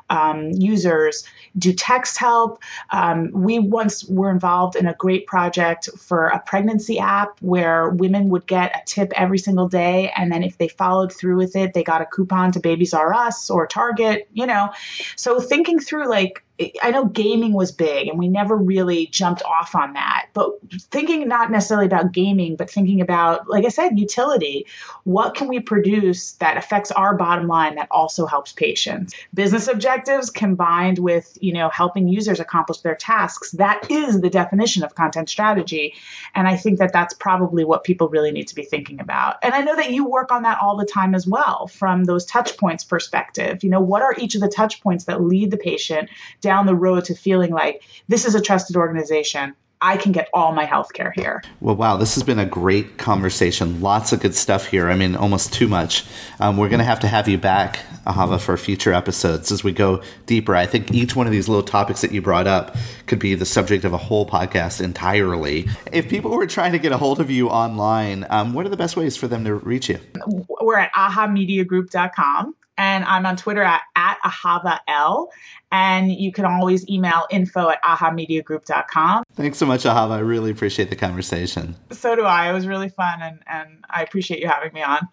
um, 0.09 0.51
users 0.51 1.23
do 1.57 1.73
text 1.73 2.17
help. 2.17 2.61
Um, 2.91 3.31
we 3.31 3.59
once 3.59 4.05
were 4.05 4.31
involved 4.31 4.75
in 4.75 4.87
a 4.87 4.93
great 4.93 5.27
project 5.27 5.89
for 5.97 6.27
a 6.27 6.39
pregnancy 6.39 6.99
app 6.99 7.39
where 7.41 7.89
women 7.89 8.29
would 8.29 8.47
get 8.47 8.75
a 8.75 8.81
tip 8.85 9.11
every 9.15 9.37
single 9.37 9.67
day. 9.67 10.11
And 10.15 10.31
then 10.31 10.43
if 10.43 10.57
they 10.57 10.67
followed 10.67 11.13
through 11.13 11.37
with 11.37 11.55
it, 11.55 11.73
they 11.73 11.83
got 11.83 12.01
a 12.01 12.05
coupon 12.05 12.51
to 12.53 12.59
Babies 12.59 12.93
R 12.93 13.13
Us 13.13 13.49
or 13.49 13.67
Target, 13.67 14.27
you 14.33 14.45
know. 14.45 14.69
So 15.15 15.39
thinking 15.39 15.79
through 15.79 16.09
like 16.09 16.43
I 16.81 16.91
know 16.91 17.05
gaming 17.05 17.53
was 17.53 17.71
big 17.71 18.07
and 18.07 18.19
we 18.19 18.27
never 18.27 18.55
really 18.55 19.07
jumped 19.07 19.41
off 19.43 19.75
on 19.75 19.93
that. 19.93 20.27
But 20.33 20.51
thinking 20.91 21.27
not 21.27 21.51
necessarily 21.51 21.85
about 21.85 22.11
gaming, 22.11 22.57
but 22.57 22.69
thinking 22.69 22.99
about, 22.99 23.47
like 23.49 23.65
I 23.65 23.69
said, 23.69 23.97
utility. 23.97 24.65
What 25.05 25.35
can 25.35 25.47
we 25.47 25.61
produce 25.61 26.33
that 26.33 26.57
affects 26.57 26.91
our 26.91 27.15
bottom 27.15 27.47
line 27.47 27.75
that 27.75 27.87
also 27.91 28.25
helps 28.25 28.51
patients? 28.51 29.15
Business 29.33 29.67
objectives 29.67 30.29
combined 30.29 30.99
with, 30.99 31.37
you 31.39 31.53
know, 31.53 31.69
helping 31.69 32.09
users 32.09 32.39
accomplish 32.39 32.79
their 32.79 32.95
tasks. 32.95 33.51
That 33.51 33.89
is 33.89 34.19
the 34.19 34.29
definition 34.29 34.83
of 34.83 34.95
content 34.95 35.29
strategy. 35.29 35.95
And 36.35 36.47
I 36.47 36.57
think 36.57 36.79
that 36.79 36.91
that's 36.91 37.13
probably 37.13 37.63
what 37.63 37.85
people 37.85 38.09
really 38.09 38.31
need 38.31 38.49
to 38.49 38.55
be 38.55 38.63
thinking 38.63 38.99
about. 38.99 39.37
And 39.43 39.53
I 39.53 39.61
know 39.61 39.75
that 39.77 39.91
you 39.91 40.05
work 40.05 40.31
on 40.31 40.43
that 40.43 40.59
all 40.61 40.75
the 40.75 40.85
time 40.85 41.15
as 41.15 41.25
well 41.25 41.67
from 41.67 42.03
those 42.03 42.25
touch 42.25 42.57
points 42.57 42.83
perspective. 42.83 43.63
You 43.63 43.69
know, 43.69 43.79
what 43.79 44.01
are 44.01 44.13
each 44.17 44.35
of 44.35 44.41
the 44.41 44.49
touch 44.49 44.81
points 44.81 45.05
that 45.05 45.21
lead 45.21 45.51
the 45.51 45.57
patient 45.57 46.09
down 46.49 46.65
the 46.65 46.73
road 46.73 47.05
to 47.05 47.13
feeling 47.13 47.51
like 47.51 47.83
this 48.07 48.25
is 48.25 48.33
a 48.33 48.41
trusted 48.41 48.75
organization. 48.75 49.53
I 49.81 49.97
can 49.97 50.11
get 50.11 50.29
all 50.33 50.51
my 50.51 50.65
health 50.65 50.93
care 50.93 51.13
here. 51.15 51.43
Well, 51.61 51.75
wow, 51.75 51.95
this 51.95 52.15
has 52.15 52.23
been 52.23 52.39
a 52.39 52.45
great 52.45 52.97
conversation. 52.97 53.81
Lots 53.81 54.11
of 54.13 54.19
good 54.19 54.33
stuff 54.33 54.65
here. 54.65 54.89
I 54.89 54.95
mean, 54.95 55.15
almost 55.15 55.53
too 55.53 55.67
much. 55.67 56.05
Um, 56.39 56.57
we're 56.57 56.67
going 56.67 56.79
to 56.79 56.85
have 56.85 57.01
to 57.01 57.07
have 57.07 57.29
you 57.29 57.37
back, 57.37 57.85
Ahava, 58.07 58.41
for 58.41 58.57
future 58.57 58.91
episodes 58.91 59.51
as 59.51 59.63
we 59.63 59.71
go 59.71 60.01
deeper. 60.25 60.55
I 60.55 60.65
think 60.65 60.91
each 60.91 61.15
one 61.15 61.27
of 61.27 61.31
these 61.31 61.47
little 61.47 61.61
topics 61.61 62.01
that 62.01 62.11
you 62.11 62.19
brought 62.19 62.47
up 62.47 62.75
could 63.05 63.19
be 63.19 63.35
the 63.35 63.45
subject 63.45 63.85
of 63.85 63.93
a 63.93 63.97
whole 63.97 64.27
podcast 64.27 64.81
entirely. 64.81 65.69
If 65.93 66.09
people 66.09 66.31
were 66.31 66.47
trying 66.47 66.71
to 66.71 66.79
get 66.79 66.91
a 66.91 66.97
hold 66.97 67.21
of 67.21 67.29
you 67.29 67.47
online, 67.47 68.25
um, 68.31 68.53
what 68.53 68.65
are 68.65 68.69
the 68.69 68.75
best 68.75 68.97
ways 68.97 69.15
for 69.15 69.27
them 69.27 69.45
to 69.45 69.53
reach 69.53 69.87
you? 69.87 69.99
We're 70.59 70.79
at 70.79 70.91
ahamediagroup.com 70.93 72.55
and 72.79 73.03
I'm 73.03 73.25
on 73.25 73.35
Twitter 73.35 73.61
at, 73.61 73.81
at 73.95 74.17
AhavaL. 74.25 75.27
And 75.71 76.11
you 76.11 76.31
can 76.31 76.45
always 76.45 76.89
email 76.89 77.27
info 77.29 77.69
at 77.69 77.83
ahamediagroup.com. 77.83 79.23
Thanks 79.35 79.59
so 79.59 79.67
much, 79.67 79.83
Ahava. 79.83 80.13
I 80.13 80.19
really 80.19 80.49
appreciate 80.49 80.89
the 80.89 80.95
conversation. 80.95 81.75
So 81.91 82.15
do 82.15 82.23
I. 82.23 82.49
It 82.49 82.53
was 82.53 82.65
really 82.65 82.89
fun, 82.89 83.21
and, 83.21 83.39
and 83.45 83.85
I 83.89 84.01
appreciate 84.01 84.39
you 84.39 84.47
having 84.47 84.73
me 84.73 84.81
on. 84.81 85.07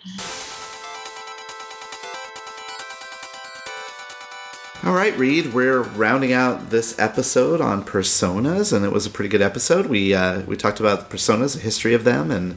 All 4.84 4.94
right, 4.94 5.18
Reed, 5.18 5.52
we're 5.52 5.82
rounding 5.82 6.32
out 6.32 6.70
this 6.70 6.98
episode 6.98 7.60
on 7.60 7.84
personas, 7.84 8.72
and 8.72 8.84
it 8.84 8.92
was 8.92 9.04
a 9.04 9.10
pretty 9.10 9.28
good 9.28 9.42
episode. 9.42 9.86
We 9.86 10.14
uh, 10.14 10.42
we 10.42 10.56
talked 10.56 10.80
about 10.80 11.10
personas, 11.10 11.54
the 11.54 11.60
history 11.60 11.92
of 11.92 12.04
them, 12.04 12.30
and 12.30 12.56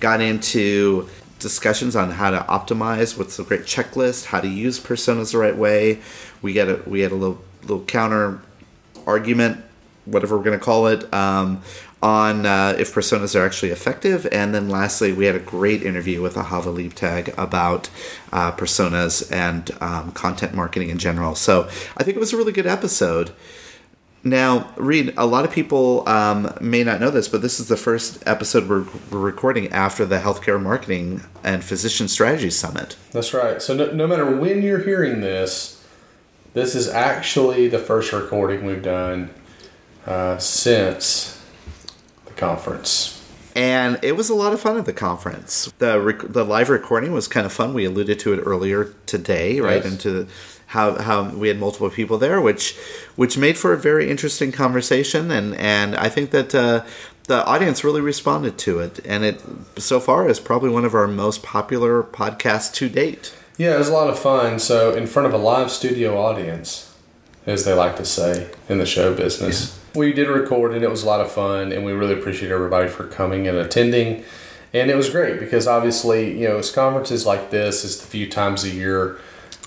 got 0.00 0.20
into 0.20 1.08
discussions 1.38 1.94
on 1.94 2.12
how 2.12 2.30
to 2.30 2.38
optimize 2.40 3.16
what's 3.16 3.38
a 3.38 3.44
great 3.44 3.62
checklist 3.62 4.26
how 4.26 4.40
to 4.40 4.48
use 4.48 4.80
personas 4.80 5.32
the 5.32 5.38
right 5.38 5.56
way. 5.56 6.00
We 6.42 6.52
get 6.52 6.68
a 6.68 6.82
we 6.86 7.00
had 7.00 7.12
a 7.12 7.16
little 7.16 7.42
little 7.62 7.84
counter 7.84 8.40
argument 9.06 9.64
whatever 10.04 10.36
we're 10.36 10.44
going 10.44 10.58
to 10.58 10.64
call 10.64 10.86
it 10.86 11.12
um, 11.12 11.62
on 12.02 12.46
uh, 12.46 12.74
if 12.78 12.94
personas 12.94 13.38
are 13.38 13.44
actually 13.44 13.70
effective. 13.70 14.26
And 14.32 14.54
then 14.54 14.68
lastly 14.68 15.12
we 15.12 15.26
had 15.26 15.34
a 15.34 15.40
great 15.40 15.82
interview 15.82 16.22
with 16.22 16.34
Ahava 16.34 16.74
Leibtag 16.74 17.36
about 17.36 17.90
uh, 18.32 18.52
personas 18.52 19.30
and 19.30 19.70
um, 19.80 20.12
content 20.12 20.54
marketing 20.54 20.90
in 20.90 20.98
general. 20.98 21.34
So 21.34 21.68
i 21.96 22.04
think 22.04 22.16
it 22.16 22.20
was 22.20 22.32
a 22.32 22.36
really 22.36 22.52
good 22.52 22.66
episode 22.66 23.32
now, 24.24 24.72
Reed, 24.76 25.14
a 25.16 25.26
lot 25.26 25.44
of 25.44 25.52
people 25.52 26.08
um, 26.08 26.52
may 26.60 26.82
not 26.82 27.00
know 27.00 27.10
this, 27.10 27.28
but 27.28 27.40
this 27.40 27.60
is 27.60 27.68
the 27.68 27.76
first 27.76 28.22
episode 28.26 28.68
we're, 28.68 28.84
we're, 29.10 29.18
recording 29.18 29.68
after 29.68 30.04
the 30.04 30.18
Healthcare 30.18 30.60
Marketing 30.60 31.22
and 31.44 31.62
Physician 31.62 32.08
Strategy 32.08 32.50
Summit. 32.50 32.96
That's 33.12 33.32
right. 33.32 33.62
So, 33.62 33.74
no, 33.74 33.92
no 33.92 34.06
matter 34.06 34.36
when 34.36 34.62
you're 34.62 34.82
hearing 34.82 35.20
this, 35.20 35.84
this 36.52 36.74
is 36.74 36.88
actually 36.88 37.68
the 37.68 37.78
first 37.78 38.12
recording 38.12 38.64
we've 38.64 38.82
done 38.82 39.30
uh, 40.04 40.38
since 40.38 41.40
the 42.26 42.32
conference. 42.32 43.14
And 43.54 43.98
it 44.02 44.16
was 44.16 44.30
a 44.30 44.34
lot 44.34 44.52
of 44.52 44.60
fun 44.60 44.78
at 44.78 44.84
the 44.84 44.92
conference. 44.92 45.72
The 45.78 46.00
rec- 46.00 46.32
the 46.32 46.44
live 46.44 46.70
recording 46.70 47.12
was 47.12 47.28
kind 47.28 47.46
of 47.46 47.52
fun. 47.52 47.74
We 47.74 47.84
alluded 47.84 48.18
to 48.20 48.32
it 48.32 48.38
earlier 48.38 48.94
today, 49.06 49.60
right? 49.60 49.82
Yes. 49.82 49.92
Into 49.92 50.28
how 50.68 50.96
how 50.96 51.30
we 51.30 51.48
had 51.48 51.58
multiple 51.58 51.90
people 51.90 52.18
there, 52.18 52.40
which 52.40 52.76
which 53.16 53.36
made 53.36 53.58
for 53.58 53.72
a 53.72 53.76
very 53.76 54.10
interesting 54.10 54.52
conversation, 54.52 55.30
and 55.30 55.54
and 55.56 55.96
I 55.96 56.08
think 56.08 56.30
that. 56.30 56.54
Uh, 56.54 56.84
the 57.28 57.44
audience 57.44 57.84
really 57.84 58.00
responded 58.00 58.56
to 58.56 58.78
it, 58.78 59.00
and 59.04 59.22
it 59.22 59.42
so 59.76 60.00
far 60.00 60.30
is 60.30 60.40
probably 60.40 60.70
one 60.70 60.86
of 60.86 60.94
our 60.94 61.06
most 61.06 61.42
popular 61.42 62.02
podcasts 62.02 62.72
to 62.72 62.88
date. 62.88 63.36
Yeah, 63.58 63.74
it 63.74 63.78
was 63.78 63.90
a 63.90 63.92
lot 63.92 64.08
of 64.08 64.18
fun. 64.18 64.58
So, 64.58 64.94
in 64.94 65.06
front 65.06 65.28
of 65.28 65.34
a 65.34 65.36
live 65.36 65.70
studio 65.70 66.18
audience, 66.18 66.90
as 67.44 67.66
they 67.66 67.74
like 67.74 67.96
to 67.96 68.06
say 68.06 68.50
in 68.70 68.78
the 68.78 68.86
show 68.86 69.14
business, 69.14 69.78
yeah. 69.92 70.00
we 70.00 70.14
did 70.14 70.28
record, 70.28 70.72
and 70.72 70.82
it 70.82 70.90
was 70.90 71.02
a 71.02 71.06
lot 71.06 71.20
of 71.20 71.30
fun. 71.30 71.70
And 71.70 71.84
we 71.84 71.92
really 71.92 72.14
appreciate 72.14 72.50
everybody 72.50 72.88
for 72.88 73.04
coming 73.04 73.46
and 73.46 73.58
attending. 73.58 74.24
And 74.72 74.90
it 74.90 74.96
was 74.96 75.10
great 75.10 75.38
because 75.38 75.66
obviously, 75.66 76.38
you 76.38 76.48
know, 76.48 76.58
it's 76.58 76.70
conferences 76.70 77.26
like 77.26 77.50
this 77.50 77.84
is 77.84 78.00
the 78.00 78.06
few 78.06 78.28
times 78.28 78.64
a 78.64 78.70
year 78.70 79.18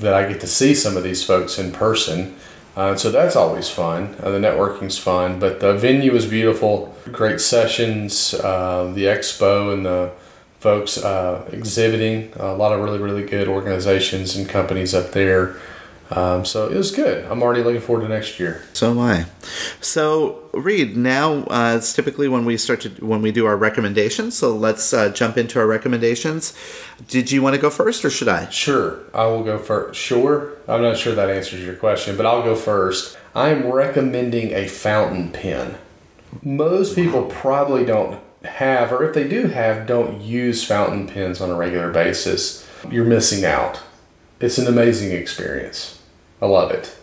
that 0.01 0.13
I 0.13 0.27
get 0.27 0.41
to 0.41 0.47
see 0.47 0.75
some 0.75 0.97
of 0.97 1.03
these 1.03 1.23
folks 1.23 1.57
in 1.57 1.71
person. 1.71 2.35
Uh, 2.75 2.95
so 2.95 3.11
that's 3.11 3.35
always 3.35 3.69
fun. 3.69 4.15
Uh, 4.21 4.31
the 4.31 4.39
networking's 4.39 4.97
fun, 4.97 5.39
but 5.39 5.59
the 5.59 5.73
venue 5.73 6.13
was 6.13 6.25
beautiful. 6.25 6.95
Great 7.11 7.41
sessions, 7.41 8.33
uh, 8.35 8.91
the 8.95 9.03
expo 9.05 9.73
and 9.73 9.85
the 9.85 10.11
folks 10.59 10.97
uh, 10.97 11.47
exhibiting. 11.51 12.31
A 12.37 12.53
lot 12.53 12.71
of 12.71 12.79
really, 12.81 12.99
really 12.99 13.25
good 13.25 13.47
organizations 13.47 14.35
and 14.35 14.47
companies 14.47 14.93
up 14.93 15.11
there. 15.11 15.57
Um, 16.11 16.43
so 16.43 16.69
it 16.69 16.75
was 16.75 16.91
good. 16.91 17.23
I'm 17.25 17.41
already 17.41 17.63
looking 17.63 17.79
forward 17.79 18.01
to 18.03 18.09
next 18.09 18.39
year. 18.39 18.63
So 18.73 18.91
am 18.91 18.99
I. 18.99 19.25
So 19.79 20.49
Reed, 20.53 20.97
now 20.97 21.43
uh, 21.45 21.75
it's 21.77 21.93
typically 21.93 22.27
when 22.27 22.43
we 22.43 22.57
start 22.57 22.81
to 22.81 22.89
when 23.05 23.21
we 23.21 23.31
do 23.31 23.45
our 23.45 23.55
recommendations. 23.55 24.37
So 24.37 24.55
let's 24.55 24.93
uh, 24.93 25.09
jump 25.09 25.37
into 25.37 25.59
our 25.59 25.67
recommendations. 25.67 26.53
Did 27.07 27.31
you 27.31 27.41
want 27.41 27.55
to 27.55 27.61
go 27.61 27.69
first, 27.69 28.03
or 28.03 28.09
should 28.09 28.27
I? 28.27 28.49
Sure, 28.49 28.99
I 29.13 29.25
will 29.25 29.43
go 29.43 29.57
first. 29.57 29.99
Sure, 29.99 30.57
I'm 30.67 30.81
not 30.81 30.97
sure 30.97 31.15
that 31.15 31.29
answers 31.29 31.63
your 31.63 31.75
question, 31.75 32.17
but 32.17 32.25
I'll 32.25 32.43
go 32.43 32.55
first. 32.55 33.17
I'm 33.33 33.71
recommending 33.71 34.51
a 34.51 34.67
fountain 34.67 35.31
pen. 35.31 35.77
Most 36.43 36.95
people 36.95 37.25
probably 37.27 37.85
don't 37.85 38.19
have, 38.43 38.91
or 38.91 39.07
if 39.07 39.13
they 39.13 39.27
do 39.27 39.47
have, 39.47 39.87
don't 39.87 40.19
use 40.19 40.65
fountain 40.65 41.07
pens 41.07 41.39
on 41.39 41.49
a 41.49 41.55
regular 41.55 41.91
basis. 41.91 42.67
You're 42.89 43.05
missing 43.05 43.45
out. 43.45 43.81
It's 44.41 44.57
an 44.57 44.67
amazing 44.67 45.11
experience. 45.11 46.00
I 46.41 46.47
love 46.47 46.71
it. 46.71 46.95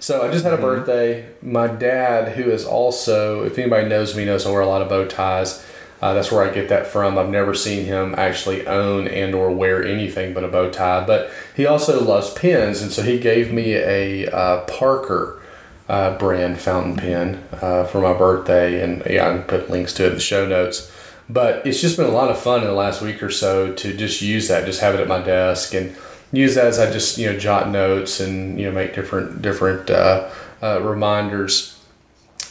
So 0.00 0.20
I 0.20 0.30
just 0.30 0.44
had 0.44 0.52
a 0.52 0.56
mm-hmm. 0.56 0.66
birthday. 0.66 1.26
My 1.40 1.66
dad, 1.66 2.36
who 2.36 2.50
is 2.50 2.64
also, 2.66 3.44
if 3.44 3.58
anybody 3.58 3.88
knows 3.88 4.14
me, 4.14 4.24
knows 4.24 4.46
I 4.46 4.50
wear 4.50 4.60
a 4.60 4.66
lot 4.66 4.82
of 4.82 4.88
bow 4.88 5.06
ties. 5.06 5.64
Uh, 6.02 6.12
that's 6.12 6.30
where 6.30 6.46
I 6.46 6.52
get 6.52 6.68
that 6.68 6.86
from. 6.86 7.16
I've 7.16 7.30
never 7.30 7.54
seen 7.54 7.86
him 7.86 8.14
actually 8.18 8.66
own 8.66 9.08
and 9.08 9.34
or 9.34 9.50
wear 9.50 9.82
anything 9.82 10.34
but 10.34 10.44
a 10.44 10.48
bow 10.48 10.70
tie. 10.70 11.06
But 11.06 11.30
he 11.56 11.64
also 11.64 12.04
loves 12.04 12.34
pens, 12.34 12.82
and 12.82 12.92
so 12.92 13.00
he 13.02 13.18
gave 13.18 13.50
me 13.50 13.74
a 13.74 14.30
uh, 14.30 14.66
Parker 14.66 15.40
uh, 15.88 16.18
brand 16.18 16.60
fountain 16.60 16.96
pen 16.96 17.42
uh, 17.52 17.84
for 17.84 18.02
my 18.02 18.12
birthday. 18.12 18.82
And 18.82 19.02
yeah, 19.08 19.30
I 19.30 19.38
can 19.38 19.42
put 19.44 19.70
links 19.70 19.94
to 19.94 20.04
it 20.04 20.08
in 20.08 20.14
the 20.16 20.20
show 20.20 20.46
notes. 20.46 20.92
But 21.30 21.66
it's 21.66 21.80
just 21.80 21.96
been 21.96 22.04
a 22.04 22.10
lot 22.10 22.30
of 22.30 22.38
fun 22.38 22.60
in 22.60 22.66
the 22.66 22.74
last 22.74 23.00
week 23.00 23.22
or 23.22 23.30
so 23.30 23.72
to 23.72 23.96
just 23.96 24.20
use 24.20 24.48
that, 24.48 24.66
just 24.66 24.82
have 24.82 24.94
it 24.94 25.00
at 25.00 25.08
my 25.08 25.22
desk 25.22 25.72
and 25.72 25.96
use 26.36 26.54
that 26.54 26.66
as 26.66 26.78
I 26.78 26.90
just 26.90 27.18
you 27.18 27.32
know 27.32 27.38
jot 27.38 27.68
notes 27.68 28.20
and 28.20 28.58
you 28.58 28.66
know 28.66 28.72
make 28.72 28.94
different 28.94 29.42
different 29.42 29.90
uh, 29.90 30.30
uh, 30.62 30.80
reminders. 30.82 31.78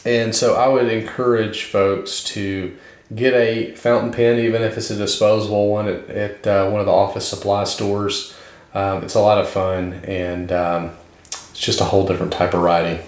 And 0.04 0.34
so 0.34 0.54
I 0.54 0.68
would 0.68 0.88
encourage 0.88 1.64
folks 1.64 2.22
to 2.24 2.76
get 3.14 3.32
a 3.34 3.74
fountain 3.74 4.12
pen, 4.12 4.38
even 4.38 4.62
if 4.62 4.76
it's 4.76 4.90
a 4.90 4.96
disposable 4.96 5.70
one 5.70 5.88
at, 5.88 6.10
at 6.10 6.46
uh, 6.46 6.68
one 6.68 6.80
of 6.80 6.86
the 6.86 6.92
office 6.92 7.26
supply 7.26 7.64
stores. 7.64 8.34
Um, 8.74 9.04
it's 9.04 9.14
a 9.14 9.20
lot 9.20 9.38
of 9.38 9.48
fun 9.48 9.94
and 10.04 10.50
um, 10.50 10.90
it's 11.28 11.60
just 11.60 11.80
a 11.80 11.84
whole 11.84 12.06
different 12.06 12.32
type 12.32 12.54
of 12.54 12.60
writing. 12.60 12.98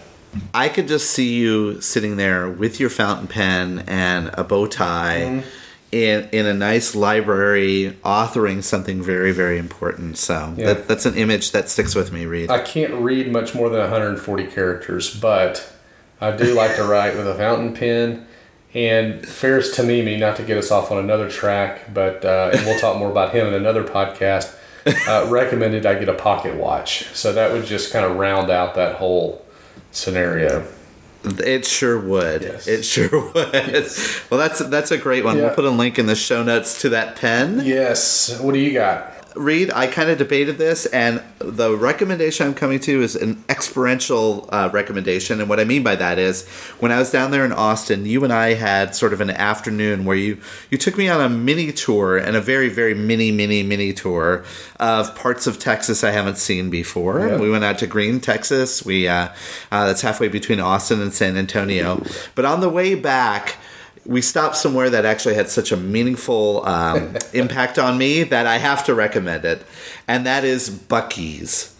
I 0.55 0.69
could 0.69 0.87
just 0.87 1.11
see 1.11 1.35
you 1.35 1.81
sitting 1.81 2.17
there 2.17 2.49
with 2.49 2.79
your 2.79 2.89
fountain 2.89 3.27
pen 3.27 3.85
and 3.87 4.31
a 4.35 4.45
bow 4.45 4.67
tie. 4.67 5.23
Mm-hmm 5.23 5.49
in 6.05 6.29
in 6.31 6.47
a 6.47 6.55
nice 6.55 6.95
library 6.95 7.97
authoring 8.05 8.63
something 8.63 9.03
very 9.03 9.33
very 9.33 9.59
important 9.59 10.17
so 10.17 10.55
yeah. 10.57 10.75
that, 10.75 10.89
that's 10.89 11.07
an 11.07 11.15
image 11.15 11.53
that 11.53 11.69
sticks 11.69 11.95
with 11.95 12.13
me 12.13 12.27
reed 12.27 12.51
i 12.51 12.61
can't 12.61 12.95
read 12.95 13.31
much 13.31 13.55
more 13.55 13.69
than 13.69 13.81
140 13.81 14.47
characters 14.47 15.19
but 15.19 15.73
i 16.21 16.31
do 16.35 16.55
like 16.55 16.77
to 16.77 16.85
write 16.85 17.17
with 17.17 17.27
a 17.27 17.35
fountain 17.35 17.75
pen 17.75 18.27
and 18.77 19.27
Faris 19.27 19.75
Tamimi, 19.75 20.19
not 20.19 20.37
to 20.37 20.43
get 20.43 20.59
us 20.59 20.71
off 20.71 20.91
on 20.91 20.99
another 20.99 21.31
track, 21.31 21.95
but 21.95 22.23
uh, 22.27 22.51
and 22.53 22.67
we'll 22.67 22.79
talk 22.79 22.99
more 22.99 23.11
about 23.11 23.35
him 23.35 23.47
in 23.47 23.55
another 23.55 23.83
podcast. 23.83 24.55
uh, 25.09 25.27
recommended 25.31 25.87
I 25.87 25.99
get 25.99 26.11
a 26.11 26.15
pocket 26.15 26.57
watch. 26.57 27.07
So 27.15 27.33
that 27.33 27.53
would 27.53 27.65
just 27.65 27.91
kind 27.91 28.05
of 28.05 28.19
round 28.19 28.51
out 28.51 28.75
that 28.75 28.97
whole 28.97 29.43
scenario. 29.93 30.67
It 31.27 31.67
sure 31.67 31.99
would. 31.99 32.43
Yes. 32.43 32.67
It 32.69 32.85
sure 32.85 33.09
would. 33.35 33.89
Well, 34.31 34.39
that's 34.39 34.61
that's 34.69 34.91
a 34.91 34.99
great 34.99 35.25
one. 35.25 35.37
Yeah. 35.37 35.47
We'll 35.47 35.55
put 35.55 35.65
a 35.65 35.71
link 35.71 35.99
in 35.99 36.07
the 36.07 36.15
show 36.15 36.43
notes 36.43 36.81
to 36.83 36.91
that 36.91 37.17
pen. 37.17 37.61
Yes. 37.65 38.39
What 38.41 38.55
do 38.55 38.61
you 38.61 38.73
got? 38.73 39.16
Reed, 39.37 39.71
I 39.71 39.87
kind 39.87 40.11
of 40.11 40.19
debated 40.19 40.59
this, 40.59 40.87
and 40.87 41.23
the 41.39 41.77
recommendation 41.77 42.47
I'm 42.47 42.55
coming 42.55 42.81
to 42.81 43.03
is 43.03 43.15
an 43.15 43.45
experiential 43.49 44.49
uh, 44.51 44.71
recommendation. 44.73 45.41
And 45.41 45.49
what 45.49 45.61
I 45.61 45.65
mean 45.65 45.83
by 45.83 45.97
that 45.97 46.19
is, 46.19 46.47
when 46.81 46.91
I 46.91 46.99
was 46.99 47.11
down 47.11 47.31
there 47.31 47.45
in 47.45 47.53
Austin, 47.53 48.07
you 48.07 48.25
and 48.25 48.33
I 48.33 48.55
had 48.55 48.95
sort 48.95 49.13
of 49.13 49.21
an 49.21 49.31
afternoon 49.31 50.05
where 50.05 50.17
you 50.17 50.39
you 50.71 50.79
took 50.79 50.97
me 50.97 51.09
on 51.09 51.21
a 51.21 51.29
mini 51.29 51.73
tour 51.73 52.17
and 52.17 52.37
a 52.37 52.41
very 52.41 52.69
very 52.69 52.95
mini 52.95 53.31
mini 53.31 53.63
mini 53.63 53.93
tour 53.93 54.45
of 54.81 55.15
parts 55.15 55.47
of 55.47 55.59
Texas 55.59 56.03
I 56.03 56.11
haven't 56.11 56.39
seen 56.39 56.71
before. 56.71 57.27
Yeah. 57.27 57.39
We 57.39 57.51
went 57.51 57.65
out 57.65 57.79
to 57.79 57.87
Gruene, 57.87 58.23
Texas. 58.23 58.85
We 58.85 59.09
uh, 59.09 59.29
uh, 59.71 59.87
that's 59.87 60.03
halfway 60.03 60.29
between 60.29 60.61
Austin 60.61 61.01
and 61.01 61.13
San 61.13 61.37
Antonio. 61.37 62.03
But 62.35 62.45
on 62.45 62.61
the 62.61 62.69
way 62.69 62.95
back 62.95 63.57
we 64.07 64.23
stopped 64.23 64.57
somewhere 64.57 64.91
that 64.91 65.05
actually 65.05 65.35
had 65.35 65.49
such 65.49 65.73
a 65.73 65.77
meaningful 65.77 66.67
um, 66.67 67.17
impact 67.33 67.79
on 67.79 67.99
me 67.99 68.23
that 68.25 68.47
I 68.47 68.59
have 68.59 68.85
to 68.87 68.95
recommend 68.95 69.45
it, 69.45 69.63
and 70.07 70.27
that 70.27 70.45
is 70.45 70.71
Buc-ee's. 70.71 71.75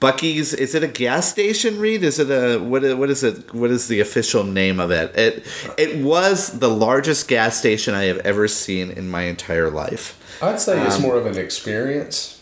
Buc-ee's 0.00 0.52
is 0.52 0.74
it 0.74 0.82
a 0.82 0.88
gas 0.88 1.28
station? 1.28 1.78
Reed? 1.78 2.02
Is 2.02 2.18
it 2.18 2.28
a 2.28 2.58
what? 2.58 2.82
What 2.98 3.08
is 3.08 3.22
it? 3.22 3.54
What 3.54 3.70
is 3.70 3.86
the 3.86 4.00
official 4.00 4.42
name 4.42 4.80
of 4.80 4.90
it? 4.90 5.16
It 5.16 5.46
it 5.78 6.02
was 6.02 6.58
the 6.58 6.68
largest 6.68 7.28
gas 7.28 7.56
station 7.56 7.94
I 7.94 8.04
have 8.04 8.18
ever 8.18 8.48
seen 8.48 8.90
in 8.90 9.08
my 9.08 9.22
entire 9.22 9.70
life. 9.70 10.18
I'd 10.42 10.60
say 10.60 10.84
it's 10.84 10.98
more 10.98 11.16
of 11.16 11.26
an 11.26 11.38
experience. 11.38 12.40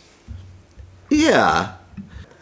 Yeah. 1.10 1.74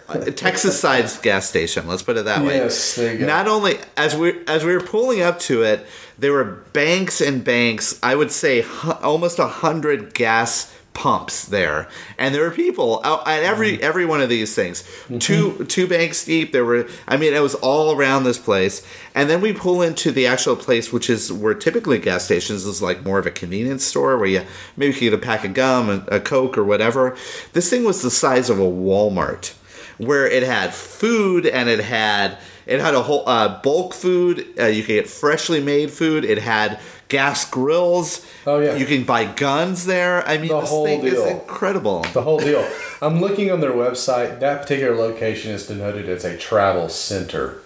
A 0.09 0.31
Texas 0.31 0.81
side's 0.81 1.19
gas 1.19 1.47
station. 1.47 1.87
Let's 1.87 2.03
put 2.03 2.17
it 2.17 2.25
that 2.25 2.43
way. 2.43 2.57
Yes, 2.57 2.95
there 2.95 3.13
you 3.13 3.19
go. 3.19 3.27
Not 3.27 3.47
only 3.47 3.79
as 3.97 4.17
we 4.17 4.43
as 4.47 4.65
we 4.65 4.73
were 4.73 4.81
pulling 4.81 5.21
up 5.21 5.39
to 5.41 5.63
it, 5.65 5.85
there 6.19 6.33
were 6.33 6.45
banks 6.73 7.21
and 7.21 7.45
banks. 7.45 7.99
I 8.03 8.15
would 8.15 8.33
say 8.33 8.65
almost 9.03 9.39
a 9.39 9.47
hundred 9.47 10.15
gas 10.15 10.75
pumps 10.95 11.45
there, 11.45 11.87
and 12.19 12.35
there 12.35 12.43
were 12.43 12.51
people 12.51 13.01
out 13.05 13.29
at 13.29 13.45
every 13.45 13.75
Mm-hmm. 13.75 13.85
every 13.85 14.05
one 14.05 14.21
of 14.21 14.29
these 14.29 14.53
things. 14.55 14.83
Two 15.21 15.65
two 15.67 15.87
banks 15.87 16.25
deep. 16.25 16.51
There 16.51 16.65
were. 16.65 16.89
I 17.07 17.17
mean, 17.17 17.35
it 17.35 17.41
was 17.43 17.55
all 17.55 17.97
around 17.97 18.25
this 18.25 18.39
place. 18.39 18.85
And 19.15 19.31
then 19.31 19.41
we 19.41 19.53
pull 19.53 19.81
into 19.81 20.11
the 20.11 20.27
actual 20.27 20.57
place, 20.57 20.93
which 20.93 21.09
is 21.09 21.33
where 21.33 21.55
typically 21.55 21.99
gas 21.99 22.25
stations 22.25 22.65
is 22.67 22.83
like 22.83 23.05
more 23.05 23.21
of 23.21 23.27
a 23.27 23.31
convenience 23.31 23.85
store 23.85 24.19
where 24.19 24.27
you 24.27 24.43
maybe 24.77 24.95
you 24.95 25.01
get 25.01 25.15
a 25.15 25.19
pack 25.19 25.45
of 25.45 25.55
gum, 25.55 25.89
a, 25.89 26.17
a 26.17 26.21
coke, 26.21 26.59
or 26.59 26.65
whatever. 26.65 27.17
This 27.53 27.71
thing 27.71 27.85
was 27.85 28.03
the 28.03 28.11
size 28.11 28.51
of 28.51 28.59
a 28.59 28.63
Walmart 28.63 29.55
where 29.99 30.27
it 30.27 30.43
had 30.43 30.73
food 30.75 31.47
and 31.47 31.69
it 31.69 31.81
had 31.81 32.39
it 32.69 32.81
had 32.81 32.95
a 32.95 33.03
whole 33.03 33.29
uh, 33.29 33.61
bulk 33.63 33.95
food. 33.95 34.47
Uh, 34.59 34.67
you 34.67 34.83
could 34.83 34.93
get 34.93 35.09
freshly 35.09 35.61
made 35.61 35.91
food. 35.91 36.25
It 36.25 36.39
had 36.39 36.79
gas 37.09 37.49
grills. 37.51 38.25
Oh, 38.47 38.59
yeah. 38.61 38.77
You 38.77 38.85
can 38.87 39.05
buy 39.05 39.25
guns 39.25 39.87
there. 39.87 40.27
I 40.29 40.37
mean, 40.39 40.49
The 40.49 40.61
this 40.61 40.69
whole 40.71 40.85
thing 40.85 41.01
deal. 41.01 41.15
is 41.25 41.31
incredible. 41.33 42.03
The 42.13 42.23
whole 42.23 42.39
deal. 42.39 42.69
I'm 43.01 43.21
looking 43.21 43.51
on 43.51 43.61
their 43.61 43.73
website. 43.73 44.41
That 44.41 44.63
particular 44.63 44.95
location 44.95 45.53
is 45.53 45.67
denoted 45.67 46.09
as 46.09 46.25
a 46.25 46.37
travel 46.37 46.89
center. 46.91 47.61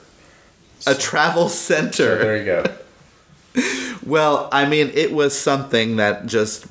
A 0.87 0.95
travel 0.95 1.49
center. 1.49 2.19
There 2.19 2.37
you 2.37 2.45
go. 2.45 2.65
Well, 4.05 4.49
I 4.51 4.67
mean, 4.69 4.91
it 4.95 5.13
was 5.13 5.39
something 5.39 5.97
that 5.97 6.27
just 6.27 6.67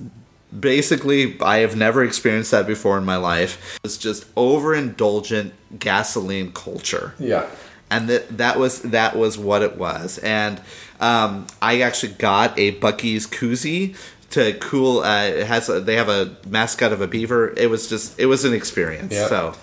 basically 0.57 1.39
I 1.39 1.59
have 1.59 1.77
never 1.77 2.03
experienced 2.03 2.51
that 2.51 2.67
before 2.67 2.97
in 2.97 3.05
my 3.05 3.15
life. 3.15 3.79
It's 3.85 3.97
just 3.97 4.33
overindulgent 4.35 5.51
gasoline 5.79 6.51
culture. 6.51 7.13
Yeah. 7.19 7.47
And 7.91 8.09
that 8.09 8.37
that 8.37 8.57
was 8.57 8.81
that 8.81 9.15
was 9.15 9.37
what 9.37 9.61
it 9.61 9.77
was. 9.77 10.17
And 10.19 10.59
um, 10.99 11.45
I 11.61 11.81
actually 11.81 12.13
got 12.13 12.57
a 12.57 12.79
Buc-ee's 12.79 13.27
koozie 13.27 13.95
to 14.31 14.53
cool. 14.53 15.01
Uh, 15.01 15.25
it 15.25 15.45
has 15.45 15.69
a, 15.69 15.79
they 15.79 15.97
have 15.97 16.09
a 16.09 16.35
mascot 16.47 16.91
of 16.93 17.01
a 17.01 17.07
beaver. 17.07 17.53
It 17.55 17.69
was 17.69 17.87
just 17.87 18.19
it 18.19 18.25
was 18.25 18.45
an 18.45 18.53
experience. 18.53 19.13
Yeah. 19.13 19.27
So 19.27 19.55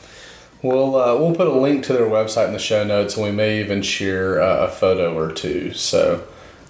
We'll 0.63 0.97
uh, 0.97 1.15
we'll 1.15 1.35
put 1.35 1.47
a 1.47 1.53
link 1.53 1.85
to 1.85 1.93
their 1.93 2.07
website 2.07 2.49
in 2.49 2.53
the 2.53 2.59
show 2.59 2.83
notes, 2.83 3.17
and 3.17 3.25
we 3.25 3.31
may 3.31 3.61
even 3.61 3.81
share 3.81 4.41
uh, 4.43 4.67
a 4.67 4.69
photo 4.69 5.17
or 5.17 5.31
two. 5.31 5.73
So, 5.73 6.27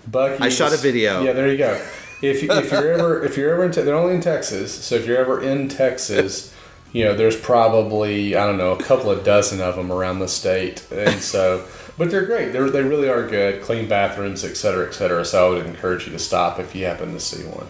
Bucky, 0.06 0.42
I 0.42 0.50
shot 0.50 0.74
a 0.74 0.76
video. 0.76 1.22
Yeah, 1.22 1.32
there 1.32 1.48
you 1.48 1.56
go. 1.56 1.72
If, 2.20 2.42
if 2.42 2.70
you're 2.70 2.92
ever 2.92 3.24
if 3.24 3.38
you're 3.38 3.52
ever 3.52 3.64
in 3.64 3.72
te- 3.72 3.82
they're 3.82 3.94
only 3.94 4.16
in 4.16 4.20
Texas, 4.20 4.74
so 4.74 4.96
if 4.96 5.06
you're 5.06 5.16
ever 5.16 5.42
in 5.42 5.68
Texas, 5.68 6.54
you 6.92 7.04
know 7.04 7.14
there's 7.14 7.36
probably 7.36 8.36
I 8.36 8.46
don't 8.46 8.58
know 8.58 8.72
a 8.72 8.82
couple 8.82 9.10
of 9.10 9.24
dozen 9.24 9.60
of 9.60 9.76
them 9.76 9.92
around 9.92 10.18
the 10.18 10.28
state, 10.28 10.86
and 10.90 11.20
so 11.20 11.66
but 11.98 12.10
they're 12.10 12.26
great. 12.26 12.52
They 12.52 12.60
they 12.68 12.82
really 12.82 13.08
are 13.08 13.26
good, 13.26 13.62
clean 13.62 13.88
bathrooms, 13.88 14.44
et 14.44 14.56
cetera, 14.56 14.86
et 14.86 14.92
cetera. 14.92 15.24
So 15.24 15.46
I 15.46 15.56
would 15.56 15.66
encourage 15.66 16.06
you 16.06 16.12
to 16.12 16.18
stop 16.18 16.58
if 16.58 16.74
you 16.74 16.84
happen 16.84 17.12
to 17.12 17.20
see 17.20 17.44
one. 17.44 17.66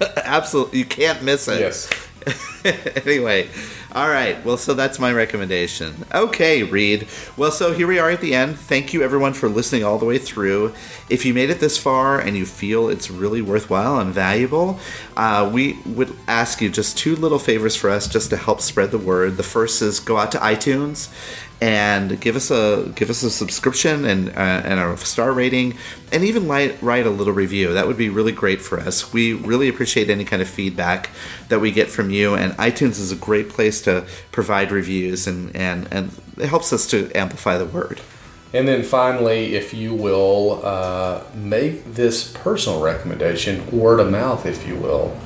absolutely, 0.16 0.80
you 0.80 0.84
can't 0.84 1.22
miss 1.22 1.48
it. 1.48 1.60
Yes. 1.60 1.88
anyway, 3.04 3.48
all 3.92 4.08
right. 4.08 4.44
Well, 4.44 4.56
so 4.56 4.74
that's 4.74 4.98
my 4.98 5.12
recommendation. 5.12 6.04
Okay, 6.12 6.62
Reed. 6.62 7.06
Well, 7.36 7.50
so 7.50 7.72
here 7.72 7.86
we 7.86 7.98
are 7.98 8.10
at 8.10 8.20
the 8.20 8.34
end. 8.34 8.58
Thank 8.58 8.92
you, 8.92 9.02
everyone, 9.02 9.32
for 9.32 9.48
listening 9.48 9.84
all 9.84 9.98
the 9.98 10.04
way 10.04 10.18
through. 10.18 10.74
If 11.08 11.24
you 11.24 11.32
made 11.32 11.50
it 11.50 11.60
this 11.60 11.78
far 11.78 12.18
and 12.20 12.36
you 12.36 12.44
feel 12.44 12.88
it's 12.88 13.10
really 13.10 13.40
worthwhile 13.40 13.98
and 14.00 14.12
valuable, 14.12 14.80
uh, 15.16 15.48
we 15.52 15.78
would 15.86 16.16
ask 16.26 16.60
you 16.60 16.68
just 16.68 16.98
two 16.98 17.14
little 17.16 17.38
favors 17.38 17.76
for 17.76 17.88
us 17.88 18.08
just 18.08 18.30
to 18.30 18.36
help 18.36 18.60
spread 18.60 18.90
the 18.90 18.98
word. 18.98 19.36
The 19.36 19.42
first 19.42 19.80
is 19.80 20.00
go 20.00 20.16
out 20.16 20.32
to 20.32 20.38
iTunes 20.38 21.08
and 21.60 22.20
give 22.20 22.36
us 22.36 22.50
a 22.50 22.92
give 22.94 23.08
us 23.08 23.22
a 23.22 23.30
subscription 23.30 24.04
and 24.04 24.28
uh, 24.30 24.62
and 24.64 24.78
a 24.78 24.96
star 24.98 25.32
rating 25.32 25.74
and 26.12 26.22
even 26.22 26.46
write 26.46 26.80
write 26.82 27.06
a 27.06 27.10
little 27.10 27.32
review. 27.32 27.72
That 27.72 27.86
would 27.86 27.96
be 27.96 28.10
really 28.10 28.32
great 28.32 28.60
for 28.60 28.78
us. 28.78 29.12
We 29.12 29.32
really 29.32 29.68
appreciate 29.68 30.10
any 30.10 30.24
kind 30.24 30.42
of 30.42 30.48
feedback 30.48 31.10
that 31.48 31.60
we 31.60 31.72
get 31.72 31.88
from 31.88 32.10
you 32.10 32.34
and 32.34 32.52
itunes 32.54 33.00
is 33.00 33.10
a 33.10 33.16
great 33.16 33.48
place 33.48 33.80
to 33.82 34.06
provide 34.32 34.70
reviews 34.70 35.26
and 35.26 35.54
and 35.56 35.88
and 35.90 36.10
it 36.36 36.48
helps 36.48 36.72
us 36.72 36.86
to 36.88 37.10
amplify 37.14 37.56
the 37.56 37.66
word. 37.66 38.00
And 38.52 38.68
then 38.68 38.84
finally, 38.84 39.54
if 39.54 39.74
you 39.74 39.94
will 39.94 40.60
uh, 40.64 41.24
make 41.34 41.94
this 41.94 42.32
personal 42.32 42.80
recommendation, 42.80 43.70
word 43.70 43.98
of 43.98 44.10
mouth, 44.10 44.46
if 44.46 44.66
you 44.66 44.76
will, 44.76 45.18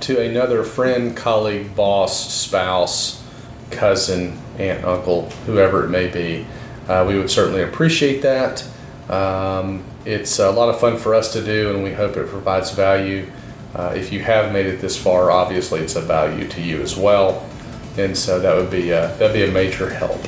to 0.00 0.20
another 0.20 0.64
friend, 0.64 1.16
colleague, 1.16 1.76
boss, 1.76 2.32
spouse, 2.32 3.22
cousin, 3.70 4.41
aunt, 4.58 4.84
uncle, 4.84 5.30
whoever 5.46 5.84
it 5.84 5.88
may 5.88 6.08
be, 6.08 6.46
uh, 6.88 7.04
we 7.06 7.18
would 7.18 7.30
certainly 7.30 7.62
appreciate 7.62 8.22
that. 8.22 8.64
Um, 9.08 9.84
it's 10.04 10.38
a 10.38 10.50
lot 10.50 10.68
of 10.68 10.80
fun 10.80 10.96
for 10.96 11.14
us 11.14 11.32
to 11.34 11.44
do, 11.44 11.74
and 11.74 11.82
we 11.82 11.92
hope 11.92 12.16
it 12.16 12.28
provides 12.28 12.70
value. 12.72 13.30
Uh, 13.74 13.92
if 13.96 14.12
you 14.12 14.20
have 14.20 14.52
made 14.52 14.66
it 14.66 14.80
this 14.80 15.00
far, 15.00 15.30
obviously 15.30 15.80
it's 15.80 15.96
a 15.96 16.00
value 16.00 16.46
to 16.48 16.60
you 16.60 16.82
as 16.82 16.96
well, 16.96 17.48
and 17.96 18.16
so 18.16 18.40
that 18.40 18.54
would 18.54 18.70
be 18.70 18.90
a, 18.90 19.08
that'd 19.18 19.32
be 19.32 19.44
a 19.44 19.50
major 19.50 19.88
help. 19.88 20.20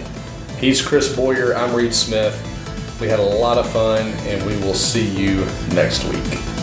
He's 0.58 0.80
Chris 0.80 1.14
Boyer. 1.14 1.54
I'm 1.54 1.74
Reed 1.74 1.94
Smith. 1.94 2.40
We 3.00 3.08
had 3.08 3.18
a 3.18 3.22
lot 3.22 3.58
of 3.58 3.70
fun, 3.70 4.06
and 4.26 4.46
we 4.46 4.56
will 4.64 4.74
see 4.74 5.06
you 5.06 5.44
next 5.74 6.04
week. 6.04 6.53